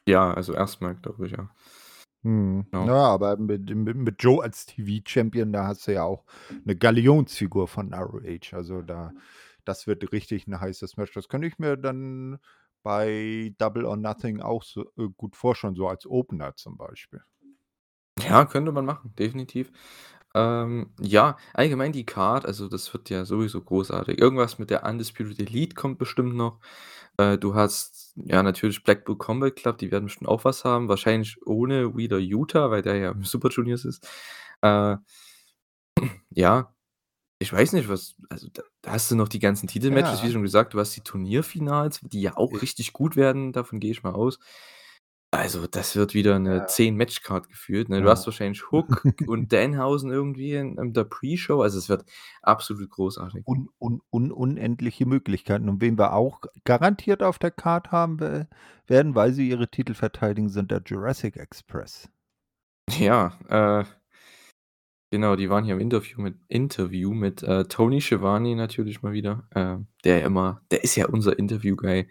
[0.07, 1.51] Ja, also erstmal, glaube ich, ja.
[2.25, 2.67] Mhm.
[2.73, 2.93] Genau.
[2.95, 6.25] Ja, aber mit mit Joe als TV-Champion, da hast du ja auch
[6.65, 8.55] 'ne Galionsfigur von ROH.
[8.55, 9.13] Also, da
[9.65, 11.13] das wird richtig 'n heißes Match.
[11.15, 12.39] Das könnte ich mir dann
[12.85, 17.23] bei Double or Nothing auch so, äh, gut vorstellen, so als Opener zum Beispiel.
[18.21, 19.73] Ja, könnte man machen, definitiv.
[20.35, 24.19] Ähm, ja, allgemein die Card, also das wird ja sowieso großartig.
[24.19, 26.59] Irgendwas mit der Undisputed Elite kommt bestimmt noch.
[27.19, 31.39] Äh, du hast, ja, natürlich Blackpool Combat Club, die werden bestimmt auch was haben, wahrscheinlich
[31.47, 34.09] ohne Wheeler Yuta, weil der ja im Super Juniors ist.
[34.63, 34.97] Äh,
[36.31, 36.75] ja,
[37.41, 40.33] ich weiß nicht, was also da da hast du noch die ganzen Titelmatches, wie Ja.
[40.33, 44.03] schon gesagt, du hast die Turnierfinals, die ja auch richtig gut werden, davon gehe ich
[44.05, 44.39] mal aus.
[45.35, 46.67] Also, das wird wieder 'ne Ja.
[46.67, 48.03] 10 Match-Card gefühlt, ne?
[48.03, 48.11] Du Ja.
[48.11, 51.63] hast wahrscheinlich Hook und Danhausen irgendwie in in der Pre-Show.
[51.63, 52.05] Also, es wird
[52.43, 53.47] absolut großartig.
[53.47, 55.69] Un un un unendliche Möglichkeiten.
[55.69, 58.47] Und wen wir auch garantiert auf der Card haben we
[58.87, 62.09] werden, weil sie ihre Titel verteidigen, sind der Jurassic Express.
[62.91, 63.85] Ja, äh
[65.13, 69.47] genau, die waren hier im Interview mit Interview mit, äh, Tony Schiavone natürlich mal wieder,
[69.55, 72.09] äh, der immer der ist ja unser Interview-Guy.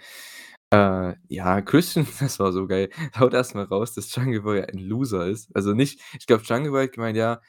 [0.73, 4.77] Äh, ja, Christian, das war so geil, haut erst mal raus, dass Jungle Boy ein
[4.79, 5.53] Loser ist.
[5.53, 7.41] Also nicht ich glaube, Jungle Boy hat gemeint, ja,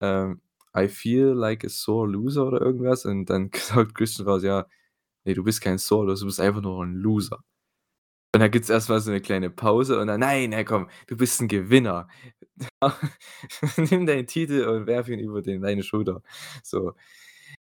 [0.00, 0.40] ähm:
[0.76, 4.66] „I feel like a sore loser“ oder irgendwas und dann sagt Christian raus: „Ja,
[5.24, 7.38] ne, du bist kein sore loser, du bist einfach nur 'n Loser.“
[8.34, 11.16] Und dann gibt's erst mal so 'ne kleine Pause und dann: „Nein, ne, komm, du
[11.16, 12.08] bist 'n Gewinner.
[13.90, 16.22] Nimm deinen Titel und werf ihn über den deine Schulter.“
[16.64, 16.94] So.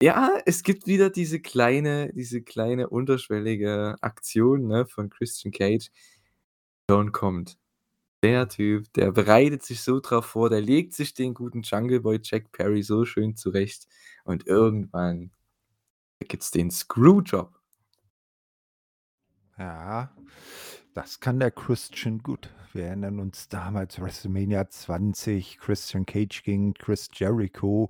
[0.02, 5.90] Ja, es gibt wieder diese kleine diese kleine unterschwellige Aktion, ne, von Christian Cage.
[6.90, 7.58] Schon kommt.
[8.24, 12.20] Der Typ, der bereitet sich so drauf vor, der legt sich den guten Jungle Boy
[12.24, 13.88] Jack Perry so schön zurecht
[14.26, 15.32] und irgendwann
[16.20, 17.54] gibt's den Screwjob.
[19.58, 20.12] Ja,
[20.94, 22.54] das kann der Christian gut.
[22.74, 27.90] Wir erinnern uns damals WrestleMania 20, Christian Cage gegen Chris Jericho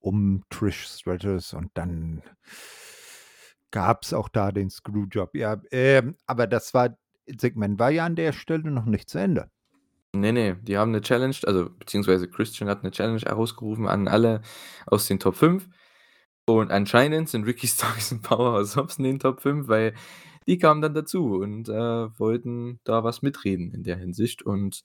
[0.00, 2.22] um Trish Stratus und dann
[3.72, 5.34] gab's auch da den Screwjob.
[5.36, 9.50] Ja, ähm, aber das war Segment war ja an der Stelle noch nicht zu Ende.
[10.14, 14.42] Ne, ne, die haben 'ne Challenge also beziehungsweise Christian hat 'ne Challenge ausgerufen an alle
[14.86, 15.68] aus den Top 5
[16.46, 19.94] und anscheinend sind Ricky Starks und Powerhouse Hobbs in den Top 5, weil
[20.48, 21.74] die kamen dann dazu und, äh,
[22.18, 24.82] wollten da was mitreden in der Hinsicht und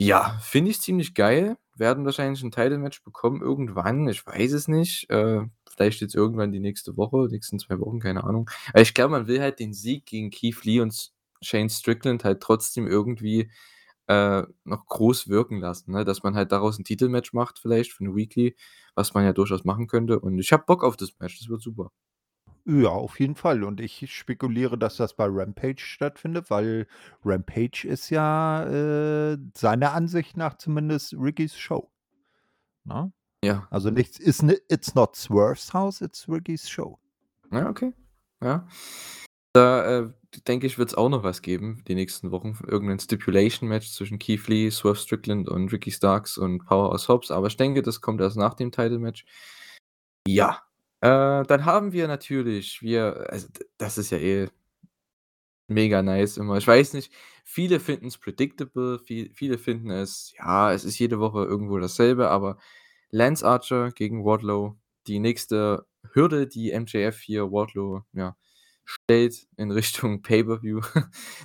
[0.00, 1.56] ja, finde ich ziemlich geil.
[1.76, 5.10] Werden wahrscheinlich 'n Title-Match bekommen irgendwann, ich weiß es nicht.
[5.10, 8.50] Äh, vielleicht jetzt irgendwann die nächste Woche, nächsten 2 Wochen, keine Ahnung.
[8.72, 12.40] Aber ich glaube, man will halt den Sieg gegen Keith Lee und Shane Strickland halt
[12.42, 13.50] trotzdem irgendwie,
[14.08, 16.04] äh, noch groß wirken lassen, ne?
[16.04, 18.56] Dass man halt daraus 'n Titelmatch macht vielleicht für 'ne Weekly,
[18.94, 21.62] was man ja durchaus machen könnte und ich habe Bock auf das Match, das wird
[21.62, 21.90] super.
[22.72, 26.86] Ja, auf jeden Fall und ich spekuliere, dass das bei Rampage stattfindet, weil
[27.24, 28.64] Rampage ist ja,
[29.32, 31.90] äh, seiner Ansicht nach zumindest Rickys Show,
[32.84, 33.12] ne?
[33.44, 33.66] Ja.
[33.70, 36.98] Also nichts ist ni it's not Swerve's House, it's Rickys Show.
[37.50, 37.92] Ja, okay.
[38.42, 38.68] Ja.
[39.54, 40.12] Da, äh,
[40.46, 44.46] denke ich, wird's auch noch was geben die nächsten Wochen, irgend 'nen Stipulation-Match zwischen Keith
[44.48, 48.36] Lee, Swerve Strickland und Ricky Starks und Powerhouse Hobbs, aber ich denke, das kommt erst
[48.36, 49.24] nach dem Title-Match.
[50.28, 50.62] Ja,
[51.00, 54.48] äh, dann haben wir natürlich wir also das ist ja eh
[55.68, 56.58] mega nice immer.
[56.58, 57.12] Ich weiß nicht,
[57.44, 62.58] viele finden's predictable, vie viele finden es ja, es ist jede Woche irgendwo dasselbe, aber
[63.10, 68.36] Lance Archer gegen Wardlow, die nächste Hürde, die MJF hier Wardlow, ja,
[68.84, 70.80] stellt in Richtung Pay-per-View,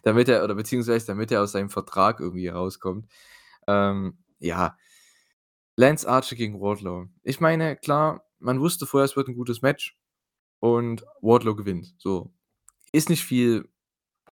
[0.03, 3.07] damit er oder beziehungsweise damit er aus seinem Vertrag irgendwie rauskommt.
[3.67, 4.77] Ähm, ja.
[5.77, 7.07] Lance Archer gegen Wardlow.
[7.23, 9.97] Ich meine, klar, man wusste vorher, es wird 'n gutes Match
[10.59, 12.33] und Wardlow gewinnt, so.
[12.93, 13.69] Ist nicht viel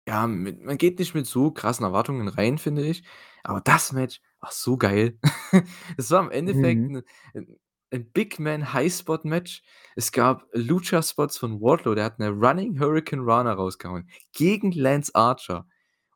[0.09, 3.05] ja, mit man geht nicht mit so krassen Erwartungen rein, finde ich,
[3.45, 5.19] aber das Match war so geil.
[5.99, 6.91] Es war im Endeffekt Mhm.
[6.91, 7.59] 'n 'n
[7.93, 9.63] 'n Big-Man-High-Spot-Match.
[9.97, 15.67] Es gab Lucha-Spots von Wardlow, der hat 'ne Running Hurricane Rana rausgehauen gegen Lance Archer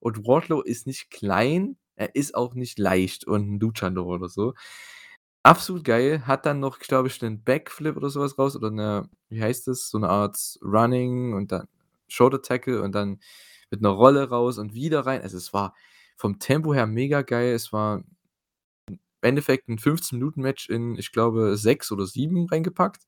[0.00, 4.54] und Wardlow ist nicht klein, er ist auch nicht leicht und 'n Luchador oder so.
[5.46, 9.08] Absolut geil, hat dann noch, glaube ich, 'nen Backflip oder so was raus oder 'ne
[9.28, 11.68] wie heißt das, so 'ne Art Running und dann
[12.08, 13.20] Shoulder Tackle und dann
[13.70, 15.22] mit 'ner Rolle raus und wieder rein.
[15.22, 15.72] Also, es war
[16.16, 17.54] vom Tempo her mega geil.
[17.54, 18.04] Es war im
[19.22, 23.02] Endeffekt 'n 15 Minuten-Match in, ich glaube, 6 oder 7 reingepackt.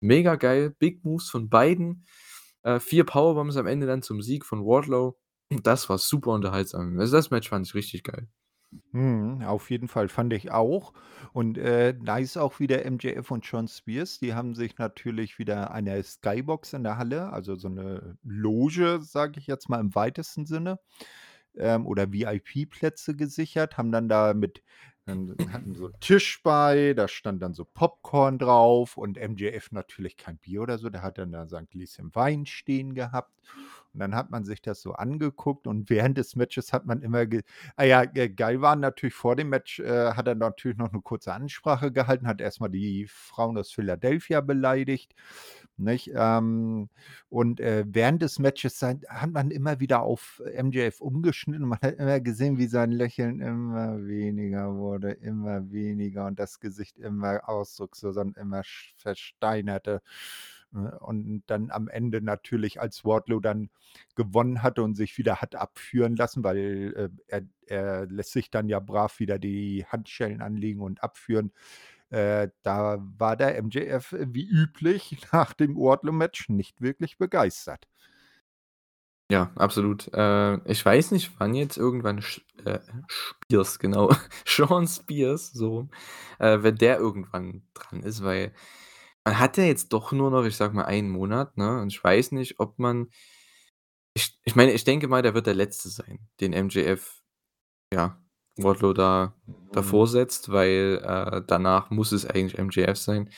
[0.00, 2.06] Mega geil, Big Moves von beiden.
[2.64, 5.18] Äh, 4 Powerbombs am Ende dann zum Sieg von Wardlow.
[5.50, 6.98] Das war super unterhaltsam.
[7.00, 8.28] Also, das Match fand ich richtig geil.
[8.72, 10.92] Mhm, auf jeden Fall, fand ich auch.
[11.32, 14.18] Und, äh, nice auch wieder MJF und Shawn Spears.
[14.18, 19.38] Die haben sich natürlich wieder eine Skybox in der Halle, also so 'ne Loge, sage
[19.40, 20.78] ich jetzt mal im weitesten Sinne,
[21.56, 24.62] ähm, oder VIP-Plätze gesichert, haben dann da mit
[25.06, 30.16] dann hatten so 'n Tisch bei, da stand dann so Popcorn drauf und MJF natürlich
[30.16, 33.32] kein Bier oder so, der hat dann da sein Gläschen Wein stehen gehabt.
[33.94, 37.26] Und dann hat man sich das so angeguckt und während des Matches hat man immer
[37.26, 37.42] ge
[37.76, 41.00] ah ja, ge geil war natürlich vor dem Match, äh, hat er natürlich noch 'ne
[41.02, 45.14] kurze Ansprache gehalten, hat erst mal die Frauen aus Philadelphia beleidigt,
[45.76, 46.10] nicht?
[46.14, 46.88] Ähm,
[47.28, 51.94] und, äh, während des Matches hat man immer wieder auf MJF umgeschnitten und man hat
[51.96, 58.20] immer gesehen, wie sein Lächeln immer weniger wurde, immer weniger und das Gesicht immer ausdrucksloser
[58.22, 58.62] und immer.
[59.04, 60.00] Ne?
[60.72, 63.70] Und dann am Ende natürlich, als Wardlow dann
[64.14, 68.68] gewonnen hatte und sich wieder hat abführen lassen, weil, äh, er er lässt sich dann
[68.68, 71.52] ja brav wieder die Handschellen anlegen und abführen.
[72.10, 77.88] Äh, da war der MJF wie üblich nach dem Wardlow-Match nicht wirklich begeistert.
[79.30, 80.12] Ja, absolut.
[80.12, 84.12] Äh, ich weiß nicht, wann jetzt irgendwann Sch äh, Spears, genau,
[84.44, 85.88] Shawn Spears, so
[86.38, 88.52] äh, wenn der irgendwann dran ist, weil
[89.24, 91.80] man hat ja jetzt doch nur noch, ich sage mal, einen Monat, ne?
[91.82, 93.08] Und ich weiß nicht, ob man
[94.14, 97.22] ich ich meine, ich denke mal, der wird der Letzte sein, den MJF,
[97.94, 98.18] ja,
[98.58, 99.54] Wardlow da Mhm.
[99.72, 103.30] davor setzt, weil, äh, danach muss es eigentlich MJF sein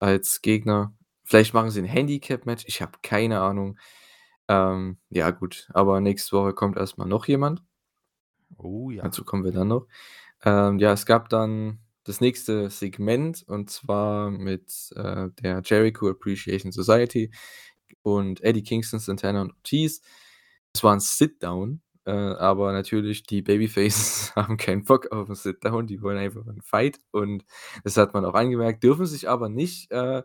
[0.00, 0.94] als Gegner.
[1.24, 3.78] Vielleicht machen sie 'n Handicap-Match, ich habe keine Ahnung.
[4.48, 7.64] Ähm, ja gut, aber nächste Woche kommt erst mal noch jemand.
[8.58, 9.02] Oh ja.
[9.04, 9.86] Dazu kommen wir dann noch.
[10.44, 16.72] Ähm, ja, es gab dann das nächste Segment und zwar mit, äh, der Jericho Appreciation
[16.72, 17.30] Society
[18.02, 20.02] und Eddie Kingston, Santana und Ortiz.
[20.74, 25.86] Es war 'n Sit-Down, äh, aber natürlich die Babyfaces haben keinen Bock auf 'n Sit-Down,
[25.86, 27.44] die wollen einfach 'n Fight und
[27.84, 30.22] das hat man auch angemerkt, dürfen sich aber nicht, äh,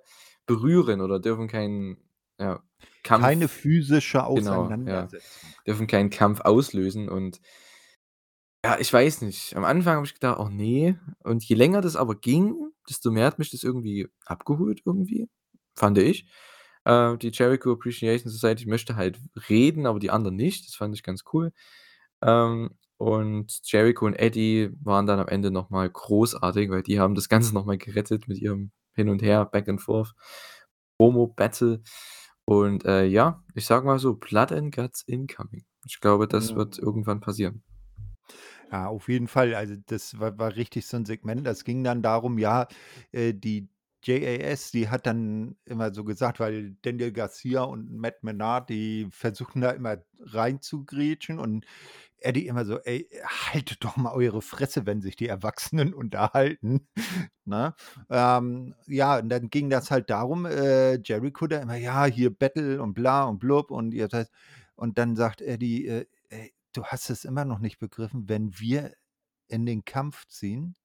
[0.48, 1.98] berühren oder dürfen keinen,
[2.40, 2.64] ja,
[3.04, 5.56] Keine Kampf physische genau, ja, Auseinandersetzung.
[5.68, 7.42] dürfen keinen Kampf auslösen und
[8.64, 9.56] ja, ich weiß nicht.
[9.56, 12.56] Am Anfang habe ich gedacht: „Oh ne“, und je länger das aber ging,
[12.90, 15.30] desto mehr hat mich das irgendwie abgeholt irgendwie,
[15.76, 16.28] fand ich.
[16.86, 20.68] Äh, die Jericho Appreciation Society möchte halt reden, aber die anderen nicht.
[20.68, 21.52] Das fand ich ganz cool.
[22.22, 27.16] Ähm, und Jericho und Eddie waren dann am Ende noch mal großartig, weil die haben
[27.16, 30.14] das Ganze noch mal gerettet mit ihrem Hin und Her, Back and Forth,
[30.98, 31.82] Promo-Battle.
[32.46, 35.66] Und, äh, ja, ich sage mal so, Blood and Guts incoming.
[35.88, 36.84] Ich glaube, das wird Mhm.
[36.86, 37.64] irgendwann passieren.
[38.72, 39.54] Ja, auf jeden Fall.
[39.56, 41.46] Also, das war war richtig so 'n Segment.
[41.46, 42.68] Das ging dann darum, ja,
[43.12, 43.68] äh, die
[44.04, 49.62] JAS, die hat dann immer so gesagt weil Daniel Garcia und Matt Menard, die versuchen
[49.62, 51.66] da immer reinzugrätschen und
[52.20, 53.10] Eddie immer so: „Ey,
[53.54, 56.88] haltet doch mal eure Fresse, wenn sich die Erwachsenen unterhalten“,
[57.46, 57.76] ne?
[58.10, 62.82] Ähm, ja, und dann ging das halt darum, äh, Jericho da immer: „Ja, hier Battle
[62.82, 64.30] und bla und blub und ihr das“
[64.76, 68.94] und dann sagt Eddie: „Äh, ey, du hast es immer noch nicht begriffen, wenn wir
[69.48, 70.76] in den Kampf ziehen“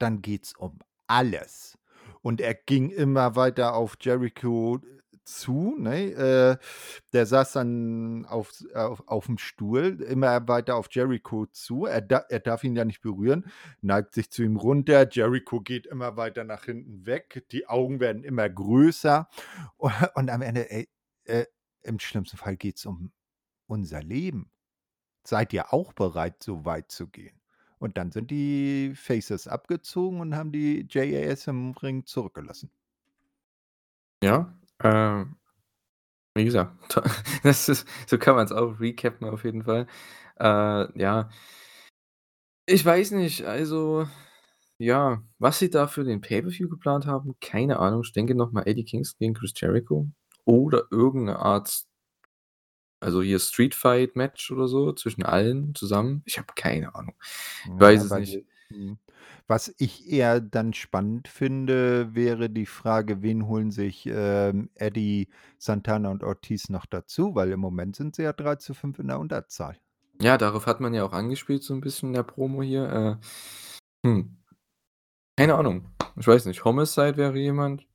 [0.00, 1.78] „dann geht's um alles.“
[2.22, 4.80] Und er ging immer weiter auf Jericho
[5.24, 6.12] zu, ne?
[6.12, 6.56] Äh,
[7.12, 11.86] der saß dann aufs auf aufm Stuhl, immer weiter auf Jericho zu.
[11.86, 13.46] Er da er darf ihn ja nicht berühren,
[13.80, 15.08] neigt sich zu ihm runter.
[15.10, 17.44] Jericho geht immer weiter nach hinten weg.
[17.52, 19.28] Die Augen werden immer größer.
[19.80, 20.88] U und am Ende, ey,
[21.24, 21.46] äh,
[21.82, 23.12] im schlimmsten Fall geht's um
[23.66, 24.50] unser Leben.
[25.24, 27.40] Seid ihr auch bereit, so weit zu gehen?
[27.78, 32.70] Und dann sind die Faces abgezogen und haben die JAS im Ring zurückgelassen.
[34.22, 35.36] Ja, ähm,
[36.34, 36.76] wie gesagt,
[37.44, 39.86] ist so kann man's auch recappen auf jeden Fall.
[40.40, 41.30] Äh, ja.
[42.68, 44.08] Ich weiß nicht, also,
[44.78, 48.02] ja, was sie da für den Pay-per-View geplant haben, keine Ahnung.
[48.04, 50.08] Ich denke noch mal Eddie Kingston gegen Chris Jericho
[50.44, 51.84] oder irgend 'ne Art
[53.00, 56.22] also, hier Street-Fight-Match oder so zwischen allen zusammen.
[56.26, 57.14] Ich habe keine Ahnung.
[57.64, 58.42] Ich weiß Ja, es nicht.
[58.70, 58.98] mhm.
[59.48, 65.28] Was ich eher dann spannend finde, wäre die Frage, wen holen sich, ähm, Eddie,
[65.58, 67.34] Santana und Ortiz noch dazu?
[67.34, 69.76] Weil im Moment sind sie ja 3:5 in der Unterzahl.
[70.20, 73.18] Ja, darauf hat man ja auch angespielt so 'n bisschen in der Promo hier.
[74.04, 74.36] Äh, hm,
[75.38, 75.90] keine Ahnung.
[76.18, 77.85] Ich weiß nicht, Homicide wäre jemand.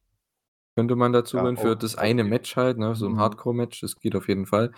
[0.77, 3.19] Könnte man dazu Ja, für das eine Match halt, ne, so 'n mhm.
[3.19, 4.71] Hardcore-Match, das geht auf jeden Fall.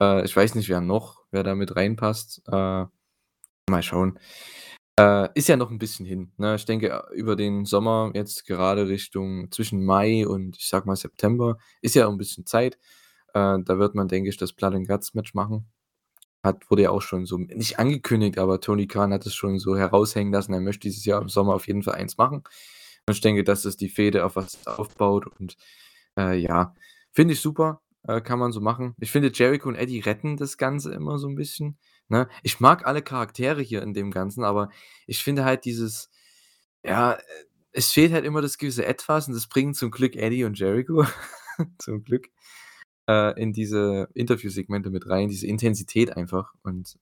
[0.00, 2.42] Äh, ich weiß nicht, wer noch wer da mit reinpasst.
[2.48, 2.86] Äh,
[3.70, 4.18] mal schauen.
[5.00, 6.56] Äh, ist ja noch 'n bisschen hin, ne?
[6.56, 10.96] Ich denke, äh, über den Sommer jetzt gerade Richtung zwischen Mai und ich sage mal
[10.96, 12.76] September ist ja auch 'n bisschen Zeit.
[13.34, 15.68] Äh, da wird man, denke ich, das Blood and Guts Match machen.
[16.44, 19.76] Hat wurde ja auch schon so nicht angekündigt, aber Tony Khan hat es schon so
[19.78, 22.44] heraushängen lassen, er möchte dieses Jahr im Sommer auf jeden Fall eins machen.
[23.12, 25.56] Ich denke, das ist die Fehde, auf was es aufbaut und,
[26.18, 26.74] äh, ja,
[27.12, 27.80] finde ich super.
[28.08, 28.94] äh, kann man so machen.
[29.00, 32.28] Ich finde, Jericho und Eddie retten das Ganze immer so 'n bisschen, ne?
[32.42, 34.70] Ich mag alle Charaktere hier in dem Ganzen, aber
[35.06, 36.10] ich finde halt dieses
[36.84, 37.22] ja, äh,
[37.72, 41.04] es fehlt halt immer das gewisse Etwas und das bringen zum Glück Eddie und Jericho
[41.78, 42.28] zum Glück,
[43.08, 46.98] äh, in diese Interviewsegmente mit rein, diese Intensität einfach und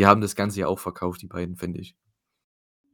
[0.00, 1.96] die haben das Ganze ja auch verkauft, die beiden, finde ich.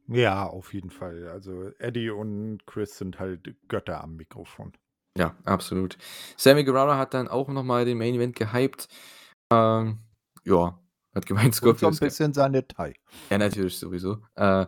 [0.09, 1.29] Ja, auf jeden Fall.
[1.29, 4.73] Also, Eddie und Chris sind halt Götter am Mikrofon.
[5.17, 5.99] Ja, absolut.
[6.37, 8.89] Sammy Guevara hat dann auch noch mal den Main Event gehypt.
[9.53, 9.99] Ähm,
[10.45, 10.79] ja,
[11.15, 12.95] hat gemeint, Und so Scorpio 'n Sky bisschen seine Thai.
[13.31, 14.19] Ja, natürlich, sowieso.
[14.37, 14.67] Äh,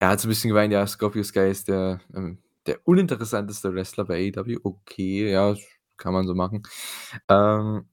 [0.00, 4.04] er hat so 'n bisschen gemeint, ja, Scorpio Sky ist der, ähm der uninteressanteste Wrestler
[4.04, 4.58] bei AEW.
[4.62, 5.60] Okay, ja, das
[5.96, 6.62] kann man so machen.
[7.30, 7.88] Ähm,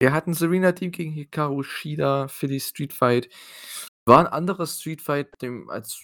[0.00, 3.28] wir hatten Serena Deeb gegen Hikaru Shida für die Street Fight.
[4.08, 6.00] War 'n anderes Street Fight, dem als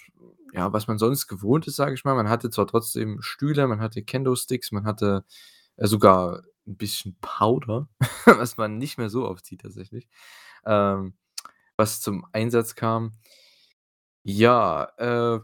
[0.52, 2.14] ja, was man sonst gewohnt ist, sage ich mal.
[2.16, 5.24] Man hatte zwar trotzdem Stühle, man hatte Kendo-Sticks, man hatte,
[5.76, 7.88] äh, sogar 'n bisschen Powder,
[8.26, 10.08] was man nicht mehr so oft sieht tatsächlich,
[10.66, 11.14] ähm,
[11.76, 13.12] was zum Einsatz kam.
[14.26, 15.40] Ja, äh,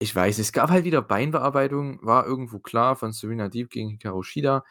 [0.00, 4.22] ich weiß es gab halt wieder Beinbearbeitung, war irgendwo klar von Serena Deeb gegen Hikaru
[4.24, 4.64] Shida.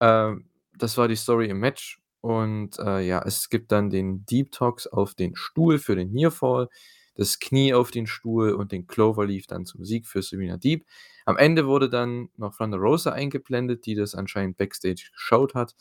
[0.00, 0.48] Ähm,
[0.78, 4.86] das war die Story im Match und, äh, ja, es gibt dann den Deep Tox
[4.88, 6.68] auf den Stuhl für den Nearfall,
[7.16, 10.86] das Knie auf den Stuhl und den Cloverleaf dann zum Sieg für Serena Deeb.
[11.26, 15.74] Am Ende wurde dann noch Thunder Rosa eingeblendet, die das anscheinend backstage geschaut hat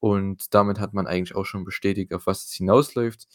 [0.00, 3.26] und damit hat man eigentlich auch schon bestätigt, auf was es hinausläuft.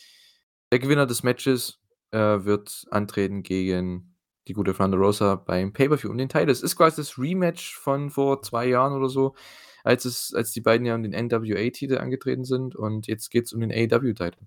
[0.71, 1.79] Der Gewinner des Matches,
[2.11, 4.15] äh, wird antreten gegen
[4.47, 6.51] die gute Thunder Rosa beim Pay-per-View um den Title.
[6.51, 9.35] Es ist quasi das Rematch von vor 2 Jahren oder so,
[9.83, 13.61] als es als die beiden ja um den NWA-Titel angetreten sind und jetzt geht's um
[13.61, 14.45] den AEW-Titel.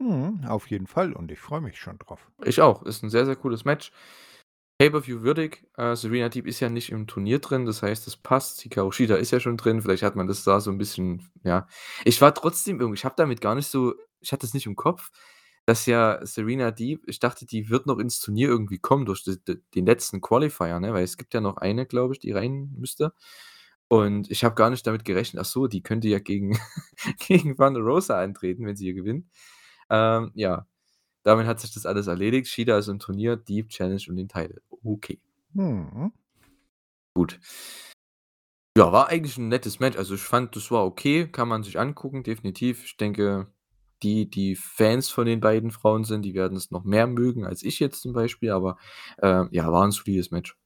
[0.00, 2.28] Mhm, auf jeden Fall und ich freue mich schon drauf.
[2.44, 2.82] Ich auch.
[2.82, 3.92] Ist 'n sehr, sehr cooles Match.
[4.78, 5.66] Pay-per-View würdig.
[5.76, 8.60] Äh, Serena Deeb ist ja nicht im Turnier drin, das heißt, das passt.
[8.62, 9.82] Hikaru Shida ist ja schon drin.
[9.82, 11.68] Vielleicht hat man das da so 'n bisschen ja.
[12.04, 14.76] Ich war trotzdem irgendwie ich habe damit gar nicht so ich hatte das nicht im
[14.76, 15.10] Kopf,
[15.66, 19.36] dass ja Serena Deeb ich dachte, die wird noch ins Turnier irgendwie kommen durch d
[19.48, 20.92] d den letzten Qualifier, ne?
[20.94, 23.12] Weil es gibt ja noch eine, glaube ich, die rein müsste.
[23.90, 26.58] Und ich habe gar nicht damit gerechnet: „Ach so, die könnte ja gegen
[27.28, 29.26] gegen Thunder Rosa antreten, wenn sie hier gewinnt.“
[29.90, 30.66] Ähm, ja,
[31.24, 32.48] damit hat sich das alles erledigt.
[32.48, 34.62] Shida ist im Turnier, Deeb challenged um den Title.
[34.84, 35.20] Okay.
[35.54, 36.12] Mhm.
[37.16, 37.38] Gut.
[38.76, 39.96] Ja, war eigentlich 'n nettes Match.
[39.96, 42.84] Also, ich fand, das war okay, kann man sich angucken, definitiv.
[42.84, 43.46] Ich denke,
[44.02, 47.62] die, die Fans von den beiden Frauen sind, die werden es noch mehr mögen als
[47.62, 48.76] ich jetzt zum Beispiel, aber,
[49.18, 50.56] äh, ja, war 'n solides Match.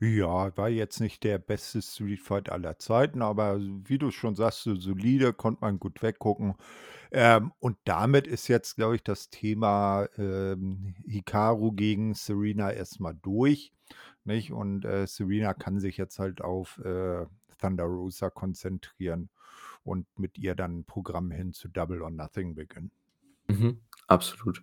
[0.00, 4.62] Ja, war jetzt nicht der beste Street Fight aller Zeiten, aber wie du schon sagst,
[4.62, 6.54] so solide, konnte man gut weggucken.
[7.12, 13.14] Ähm, und damit ist jetzt, glaube ich, das Thema, ähm, Hikaru gegen Serena erst mal
[13.22, 13.72] durch,
[14.24, 14.52] nicht?
[14.52, 17.26] Und, äh, Serena kann sich jetzt halt auf, äh,
[17.60, 19.30] Thunder Rosa konzentrieren
[19.84, 22.90] und mit ihr dann 'n Programm hin zu Double or Nothing beginnen.
[23.48, 24.62] Mhm, absolut.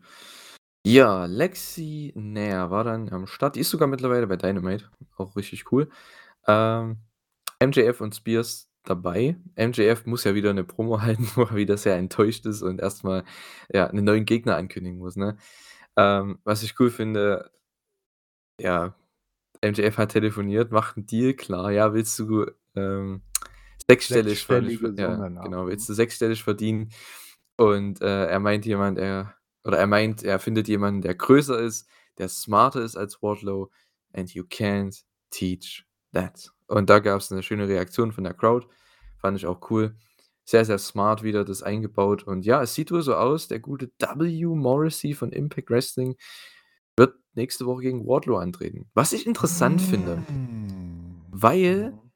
[0.85, 3.55] Ja, Lexi Nair war dann am Start.
[3.55, 5.89] Die ist sogar mittlerweile bei Dynamite, auch richtig cool.
[6.47, 6.97] Ähm,
[7.59, 9.37] MJF und Spears dabei.
[9.55, 13.03] MJF muss ja wieder 'ne Promo halten, wo er wieder sehr enttäuscht ist und erst
[13.05, 13.23] mal,
[13.73, 15.37] ja, 'nen neuen Gegner ankündigen muss, ne?
[15.97, 17.51] Ähm, was ich cool finde
[18.59, 18.93] ja,
[19.63, 21.71] MJF hat telefoniert, macht 'n Deal, klar.
[21.71, 23.23] Ja, willst du, ähm,
[23.89, 25.31] sechsstellig ver Sechsstellige ja, ne?
[25.41, 25.67] genau, Mhm.
[25.67, 26.91] willst du sechsstellig verdienen?
[27.57, 29.35] Und, äh, er meint jemand, er
[29.65, 31.87] oder er meint, er findet jemanden, der größer ist,
[32.17, 33.71] der smarter ist als Wardlow
[34.13, 36.51] and you can't teach that.
[36.67, 38.67] Und da gab's 'ne schöne Reaktion von der Crowd.
[39.19, 39.95] Fand ich auch cool.
[40.45, 42.23] Sehr, sehr smart wieder das eingebaut.
[42.23, 44.45] Und ja, es sieht wohl so aus, der gute W.
[44.55, 46.15] Morrissey von Impact Wrestling
[46.97, 48.89] wird nächste Woche gegen Wardlow antreten.
[48.93, 51.21] Was ich interessant finde Hm.
[51.31, 52.11] weil, Mhm.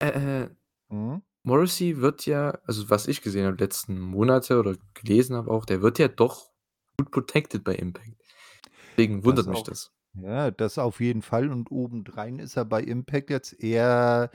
[0.00, 0.48] äh,
[0.90, 1.22] Mhm.
[1.44, 5.82] Morrissey wird ja also, was ich gesehen habe letzten Monate oder gelesen habe auch, der
[5.82, 6.50] wird ja doch
[6.98, 8.16] gut protected bei Impact.
[8.98, 9.92] Deswegen wundert Das mich auf das.
[10.14, 14.30] ja, das auf jeden Fall und obendrein ist er bei Impact jetzt eher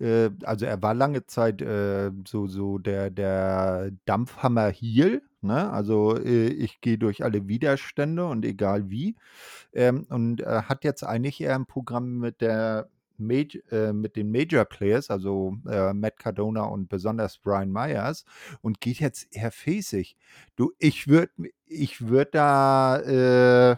[0.00, 5.70] äh, also, er war lange Zeit, äh, so so der der Dampfhammer-Heel, ne?
[5.72, 9.16] Also, äh, ich gehe durch alle Widerstände und egal wie.
[9.74, 12.90] Ähm, und, äh, hat jetzt eigentlich eher 'n Programm mit der
[13.30, 18.24] äh, mit den Major Players, also, äh, Matt Cardona und besonders Brian Myers
[18.62, 20.16] und geht jetzt eher faceig.
[20.56, 21.32] Du, ich würde
[21.66, 23.76] ich würde da, äh,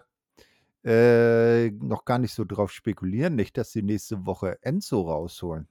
[0.87, 5.69] äh, noch gar nicht so drauf spekulieren, nicht, dass sie nächste Woche Enzo rausholen.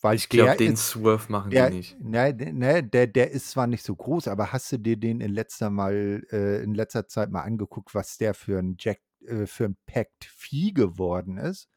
[0.00, 1.98] Weil Ich glaube, den ist Swerve machen die der nicht.
[1.98, 5.32] ne, ne, der der ist zwar nicht so groß, aber hast du dir den in
[5.32, 9.64] letzter mal äh, in letzter Zeit mal angeguckt, was der für 'n Jack äh, für
[9.66, 11.68] 'n Packed Vieh geworden ist?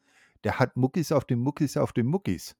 [0.44, 2.54] Der hat Muckis auf den Muckis auf den Muckis.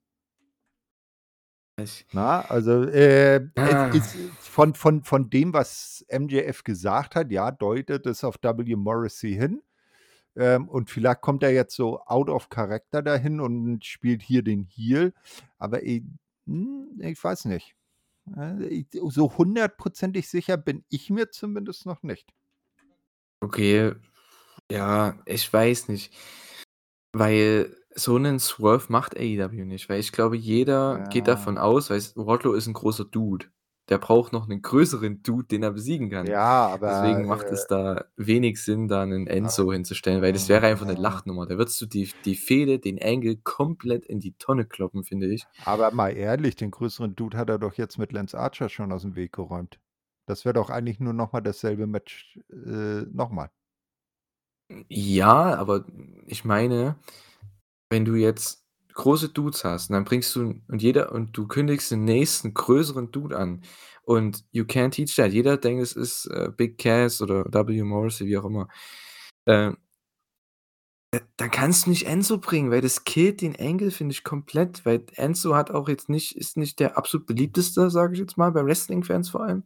[1.81, 3.89] Ich Na, also, äh, Ah.
[3.89, 8.75] ist von von von dem, was MJF gesagt hat, ja, deutet es auf W.
[8.77, 9.63] Morrissey hin.
[10.37, 14.65] Ähm, und vielleicht kommt er jetzt so out of character dahin und spielt hier den
[14.65, 15.15] Heel,
[15.59, 16.05] aber i
[16.47, 17.77] hm, ich weiß nicht.
[18.37, 22.33] Äh, so hundertprozentig sicher bin ich mir zumindest noch nicht.
[23.43, 23.93] Okay,
[24.71, 26.13] ja, ich weiß nicht.
[27.15, 32.17] Weil so 'nen Swerve macht AEW nicht, weil ich glaube, jeder geht davon aus, weißt
[32.17, 33.47] Wardlow ist 'n großer Dude.
[33.89, 36.35] Der braucht noch 'nen größeren Dude, den er besiegen kann.
[36.35, 40.33] Ja, aber, Deswegen macht äh es da wenig Sinn, da 'nen Ah, Enzo hinzustellen, weil
[40.35, 40.97] das wäre einfach 'ne ah.
[40.97, 41.47] Lachnummer.
[41.47, 45.47] Da würdest du die die Fehde, den Angle komplett in die Tonne kloppen, finde ich.
[45.67, 49.17] Aber mal ehrlich, den größeren Dude hat er doch jetzt mit Lance Archer schon aus'm
[49.17, 49.81] Weg geräumt.
[50.27, 53.51] Das wäre doch eigentlich nur noch mal dasselbe Match, äh, noch mal.
[54.91, 55.85] Ja, aber
[56.27, 56.97] ich meine,
[57.91, 58.65] wenn du jetzt
[58.95, 63.13] große Dudes hast und dann bringst du und jeder und du kündigst den nächsten größeren
[63.13, 63.63] Dude an
[64.05, 65.33] und you can't teach that.
[65.33, 67.83] Jeder denkt, es ist, äh, Big Cass oder W.
[67.85, 68.69] Morrissey, wie auch immer.
[69.47, 69.77] Ähm äh,
[71.39, 75.05] dann kannst du nicht Enzo bringen, weil das killt den Angle, finde ich, komplett, weil
[75.15, 78.63] Enzo hat auch jetzt nicht ist nicht der absolut beliebteste, sage ich jetzt mal, bei
[78.65, 79.65] Wrestling-Fans vor allem.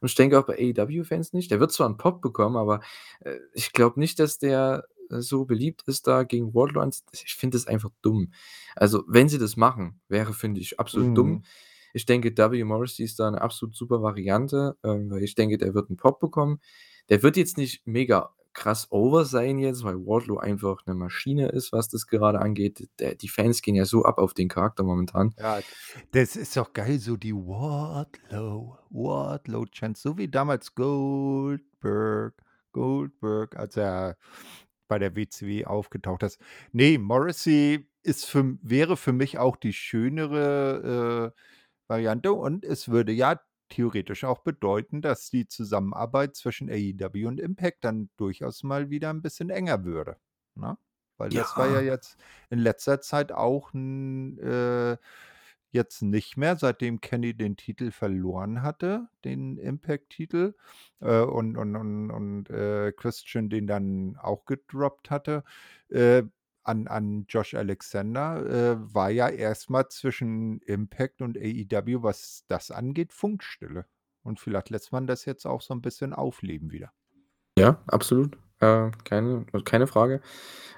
[0.00, 1.50] Und ich denke auch bei AEW-Fans nicht.
[1.50, 2.80] Der wird zwar 'n Pop bekommen, aber,
[3.20, 7.56] äh, ich glaube nicht, dass der, äh, so beliebt ist da gegen Wardlow ich finde
[7.58, 8.32] das einfach dumm.
[8.76, 11.40] Also, wenn sie das machen, wäre, finde ich, absolut dumm.
[11.40, 11.44] Mhm.
[11.92, 12.62] Ich denke, W.
[12.64, 16.20] Morrissey ist da 'ne absolut super Variante, ähm, weil ich denke, der wird 'n Pop
[16.20, 16.60] bekommen.
[17.08, 21.72] Der wird jetzt nicht mega krass over sein jetzt, weil Wardlow einfach 'ne Maschine ist,
[21.72, 22.88] was das gerade angeht.
[22.98, 25.34] Der die Fans gehen ja so ab auf den Charakter momentan.
[25.38, 25.60] Ja,
[26.12, 32.34] das ist doch geil, so die Wardlow, Wardlow-Chants, so wie damals Goldberg,
[32.72, 34.16] Goldberg, als er
[34.88, 36.40] bei der WCW aufgetaucht ist.
[36.72, 41.40] Ne, Morrissey ist für wäre für mich auch die schönere, äh,
[41.88, 43.40] Variante und es würde ja
[43.70, 49.22] theoretisch auch bedeuten, dass die Zusammenarbeit zwischen AEW und Impact dann durchaus mal wieder 'n
[49.22, 50.16] bisschen enger würde,
[50.54, 50.78] ne?
[51.18, 51.82] Weil das war ja Ja.
[51.82, 52.18] jetzt
[52.50, 54.96] in letzter Zeit auch äh,
[55.72, 60.54] jetzt nicht mehr, seitdem Kenny den Titel verloren hatte, den Impact-Titel,
[61.00, 65.44] äh, und und und und, äh, Christian den dann auch gedroppt hatte,
[65.90, 66.24] äh,
[66.64, 68.46] an an Josh Alexander,
[68.78, 73.86] äh, war ja erst mal zwischen Impact und AEW, was das angeht, Funkstille.
[74.22, 76.92] Und vielleicht lässt man das jetzt auch so 'n bisschen aufleben wieder.
[77.58, 78.36] Ja, absolut.
[78.60, 80.20] Äh, keine keine Frage.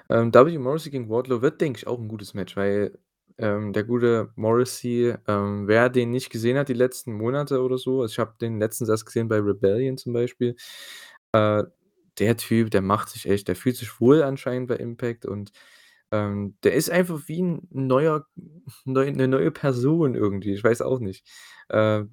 [0.09, 0.57] Ähm, W.
[0.59, 2.97] Morrissey gegen Wardlow wird, denke ich, auch 'n gutes Match, weil,
[3.39, 8.01] ähm, der gute Morrissey, ähm, wer den nicht gesehen hat die letzten Monate oder so
[8.01, 10.55] also, ich habe den letztens erst gesehen bei Rebellion zum Beispiel.
[11.33, 11.63] Äh,
[12.19, 15.51] der Typ, der macht sich echt der fühlt sich wohl anscheinend bei Impact und,
[16.11, 18.27] ähm, der ist einfach wie 'n neuer
[18.85, 21.25] neu 'ne neue Person irgendwie, ich weiß auch nicht.
[21.69, 22.03] Äh,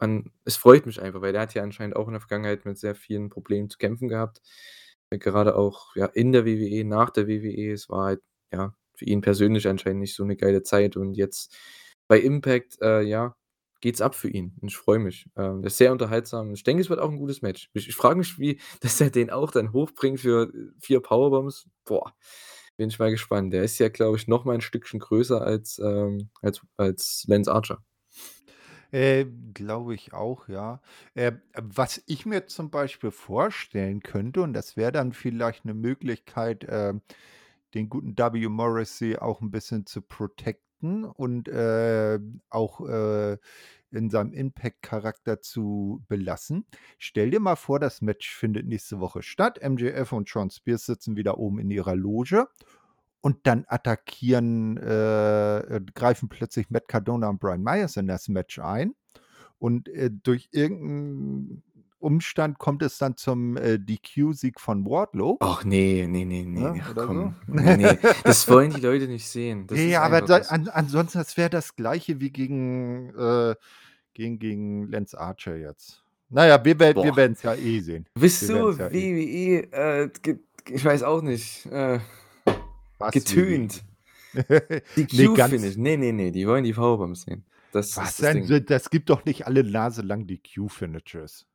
[0.00, 2.78] man es freut mich einfach, weil der hat ja anscheinend auch in der Vergangenheit mit
[2.78, 4.42] sehr vielen Problemen zu kämpfen gehabt.
[5.10, 7.72] Gerade auch, ja, in der WWE, nach der WWE.
[7.72, 8.22] Es war halt,
[8.52, 11.54] ja, für ihn persönlich anscheinend nicht so 'ne geile Zeit und jetzt
[12.08, 13.36] bei Impact, äh, ja,
[13.82, 15.26] geht's ab für ihn und ich freue mich.
[15.36, 16.52] Ähm, ist sehr unterhaltsam.
[16.54, 17.68] Ich denke, es wird auch 'n gutes Match.
[17.74, 20.50] Ich ich frage mich, wie dass er den auch dann hochbringt für
[20.80, 21.68] 4 Powerbombs.
[21.84, 22.14] Boah,
[22.76, 23.52] bin ich mal gespannt.
[23.52, 27.52] Der ist ja, glaube ich, noch mal 'n Stückchen größer als, ähm als als Lance
[27.52, 27.82] Archer.
[28.92, 30.82] Äh, glaube ich auch, ja.
[31.14, 36.66] Äh, was ich mir zum Beispiel vorstellen könnte, und das wäre dann vielleicht 'ne Möglichkeit,
[36.68, 37.00] ähm,
[37.74, 38.48] den guten W.
[38.48, 42.18] Morrissey auch 'n bisschen zu protecten und, äh,
[42.50, 43.38] auch, äh,
[43.94, 46.66] in seinem Impact-Charakter zu belassen.
[46.98, 49.60] Stell dir mal vor, das Match findet nächste Woche statt.
[49.62, 52.46] MJF und Shawn Spears sitzen wieder oben in ihrer Loge
[53.20, 58.94] und dann attackieren äh, greifen plötzlich Matt Cardona und Brian Myers in das Match ein
[59.58, 61.62] und, äh, durch irgend 'n
[62.00, 65.38] Umstand kommt es dann zum, äh, DQ-Sieg von Wardlow.
[65.40, 67.06] Och ne, ne, ne, ne, Ne, ach so.
[67.06, 67.36] komm.
[67.46, 69.68] Ne, ne, das wollen die Leute nicht sehen.
[69.68, 73.54] Das Ja, aber da an ansonsten, das wäre das Gleiche wie gegen, äh
[74.14, 76.02] gegen gegen Lance Archer jetzt.
[76.28, 77.16] Na ja, wir werden wir Boah.
[77.16, 78.06] werden's ja eh sehen.
[78.14, 80.10] Bist du ja eh WWE, äh,
[80.70, 81.98] ich weiß auch nicht, äh,
[82.98, 83.10] WWE?
[83.10, 83.84] getönt.
[84.32, 84.44] Ne,
[84.96, 85.34] DQ-Finish.
[85.36, 87.44] ganz Ne, ne, ne, die wollen die Powerbombs sehen.
[87.72, 88.64] Das Was das denn?
[88.66, 91.46] Das gibt doch nicht alle Nase lang DQ-Finishes.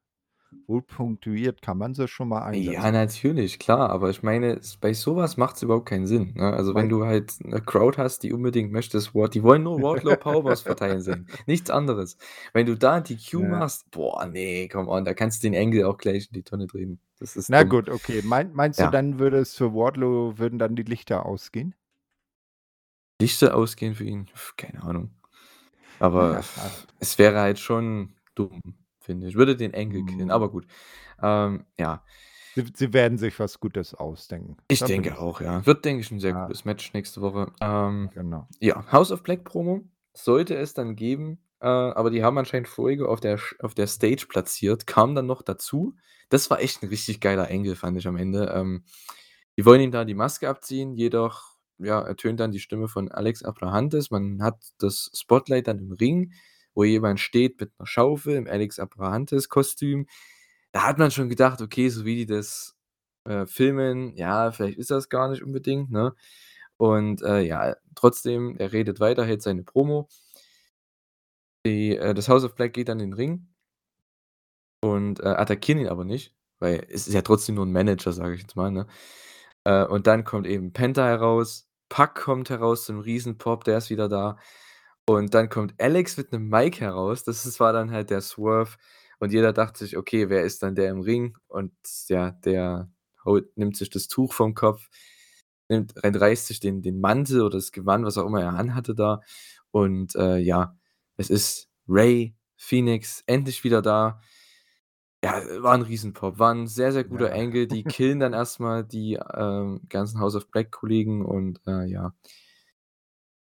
[0.66, 2.94] Wohl punktuiert kann man sie schon mal Ja, einsetzen.
[2.94, 6.54] natürlich, klar, aber ich meine, bei so was macht's überhaupt keinen Sinn, ne?
[6.54, 9.82] Also, wenn du halt 'ne Crowd hast, die unbedingt möchte, dass Ward die wollen nur
[9.82, 12.18] Wardlow Powerbombs verteilen sehen, nichts anderes.
[12.54, 13.48] Wenn du da DQ Ja.
[13.48, 16.68] machst, boah, ne, come on, da kannst du den Angle auch gleich in die Tonne
[16.68, 17.02] drehen.
[17.20, 17.72] Das ist Na dumm.
[17.72, 18.22] gut, okay.
[18.22, 18.90] Mein meinst du, Ja.
[18.90, 21.76] dann würde es für Wardlow würden dann die Lichter ausgehen?
[23.22, 24.30] Lichter ausgehen für ihn?
[24.58, 25.16] Keine Ahnung.
[26.00, 28.62] Aber Ja, es wäre halt schon dumm,
[29.08, 29.36] finde ich.
[29.36, 30.32] Würde den Angle killen, Mhm.
[30.32, 30.68] aber gut.
[31.24, 32.04] Ähm, ja.
[32.56, 34.58] Sie sie werden sich was Gutes ausdenken.
[34.70, 35.66] Ich Da denke ich auch, ja.
[35.66, 36.46] Wird, denke ich, 'n sehr Ja.
[36.46, 37.52] cooles Match nächste Woche.
[37.62, 38.48] Ähm, Genau.
[38.60, 39.82] ja, House of Black Promo
[40.16, 44.28] sollte es dann geben, äh, aber die haben anscheinend Fuego auf der auf der Stage
[44.30, 45.96] platziert, kam dann noch dazu.
[46.30, 48.52] Das war echt 'n richtig geiler Angle, fand ich am Ende.
[48.56, 48.84] Ähm,
[49.58, 51.44] die wollen ihm da die Maske abziehen, jedoch,
[51.80, 54.12] ja, ertönt dann die Stimme von Alex Abrahantes.
[54.12, 56.34] Man hat das Spotlight dann im Ring,
[56.78, 60.08] wo jemand steht mit 'ner Schaufel im Alex Abrahantes-Kostüm.
[60.74, 62.76] Da hat man schon gedacht: „Okay, so wie die das,
[63.26, 66.16] äh, filmen, ja, vielleicht ist das gar nicht unbedingt“, ne?
[66.78, 70.08] Und, äh, ja, trotzdem, er redet weiter, hält seine Promo.
[71.66, 73.48] Die äh, das House of Black geht in den Ring
[74.84, 78.36] und, äh, attackieren ihn aber nicht, weil es ist ja trotzdem nur 'n Manager, sage
[78.36, 78.88] ich jetzt mal, ne?
[79.66, 84.10] Äh, und dann kommt eben Penta heraus, Pac kommt heraus zum Riesenpop, der ist wieder
[84.10, 84.38] da.
[85.10, 87.24] Und dann kommt Alex mit 'nem Mic heraus.
[87.24, 88.76] Das ist war dann halt der Swerve
[89.20, 91.72] und jeder dachte sich: „Okay, wer ist dann der im Ring?“ Und
[92.10, 92.92] ja, der
[93.24, 94.90] holt nimmt sich das Tuch vom Kopf,
[95.70, 99.22] nimmt reißt sich den den Mantel oder das Gewand, was auch immer er anhatte da.
[99.72, 100.78] Und, äh, ja,
[101.16, 104.20] es ist Rey Fénix endlich wieder da.
[105.24, 107.42] Ja, war 'n Riesenpop, war 'n sehr, sehr guter Ja.
[107.42, 107.66] Angle.
[107.68, 112.14] Die killen dann erst mal die, ähm, ganzen House of Black Kollegen und, äh, ja.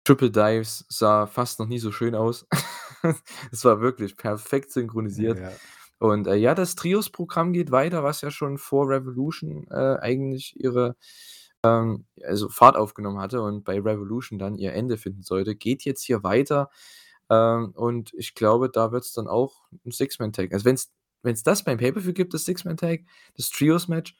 [0.08, 2.46] Triple Dives sah fast noch nie so schön aus.
[3.52, 5.38] Es war wirklich perfekt synchronisiert.
[5.38, 5.52] Ja.
[5.98, 10.96] Und, äh, ja, das Trios-Programm geht weiter, was ja schon vor Revolution, äh, eigentlich ihre,
[11.62, 16.02] ähm also Fahrt aufgenommen hatte und bei Revolution dann ihr Ende finden sollte, geht jetzt
[16.04, 16.70] hier weiter.
[17.30, 20.52] Ähm, und ich glaube, da wird's dann auch 'n Six-Man-Tag.
[20.54, 20.90] Also wenn's
[21.22, 23.00] wenn's das beim Pay-per-View gibt, das Six-Man-Tag,
[23.36, 24.16] das Trios-Match,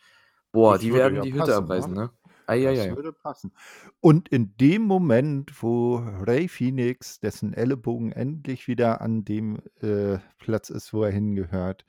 [0.53, 2.11] boah, Das die werden ja die Hütte passen, abreißen, ne?
[2.49, 2.55] Ne?
[2.55, 3.53] Ei, ei, Das würde passen.
[4.01, 10.71] Und in dem Moment, wo Rey Fénix, dessen Ellenbogen endlich wieder an dem, äh, Platz
[10.71, 11.85] ist, wo er hingehört,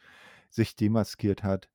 [0.50, 1.70] sich demaskiert hat,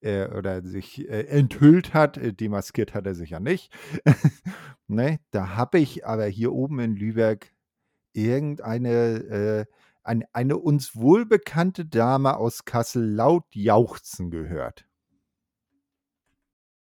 [0.00, 3.72] äh, oder sich, äh, enthüllt hat, äh, demaskiert hat er sich ja nicht,
[4.86, 5.20] ne?
[5.30, 7.54] Da habe ich aber hier oben in Lübeck
[8.12, 9.66] irgendeine äh,
[10.04, 14.86] ein eine uns wohlbekannte Dame aus Kassel laut jauchzen gehört.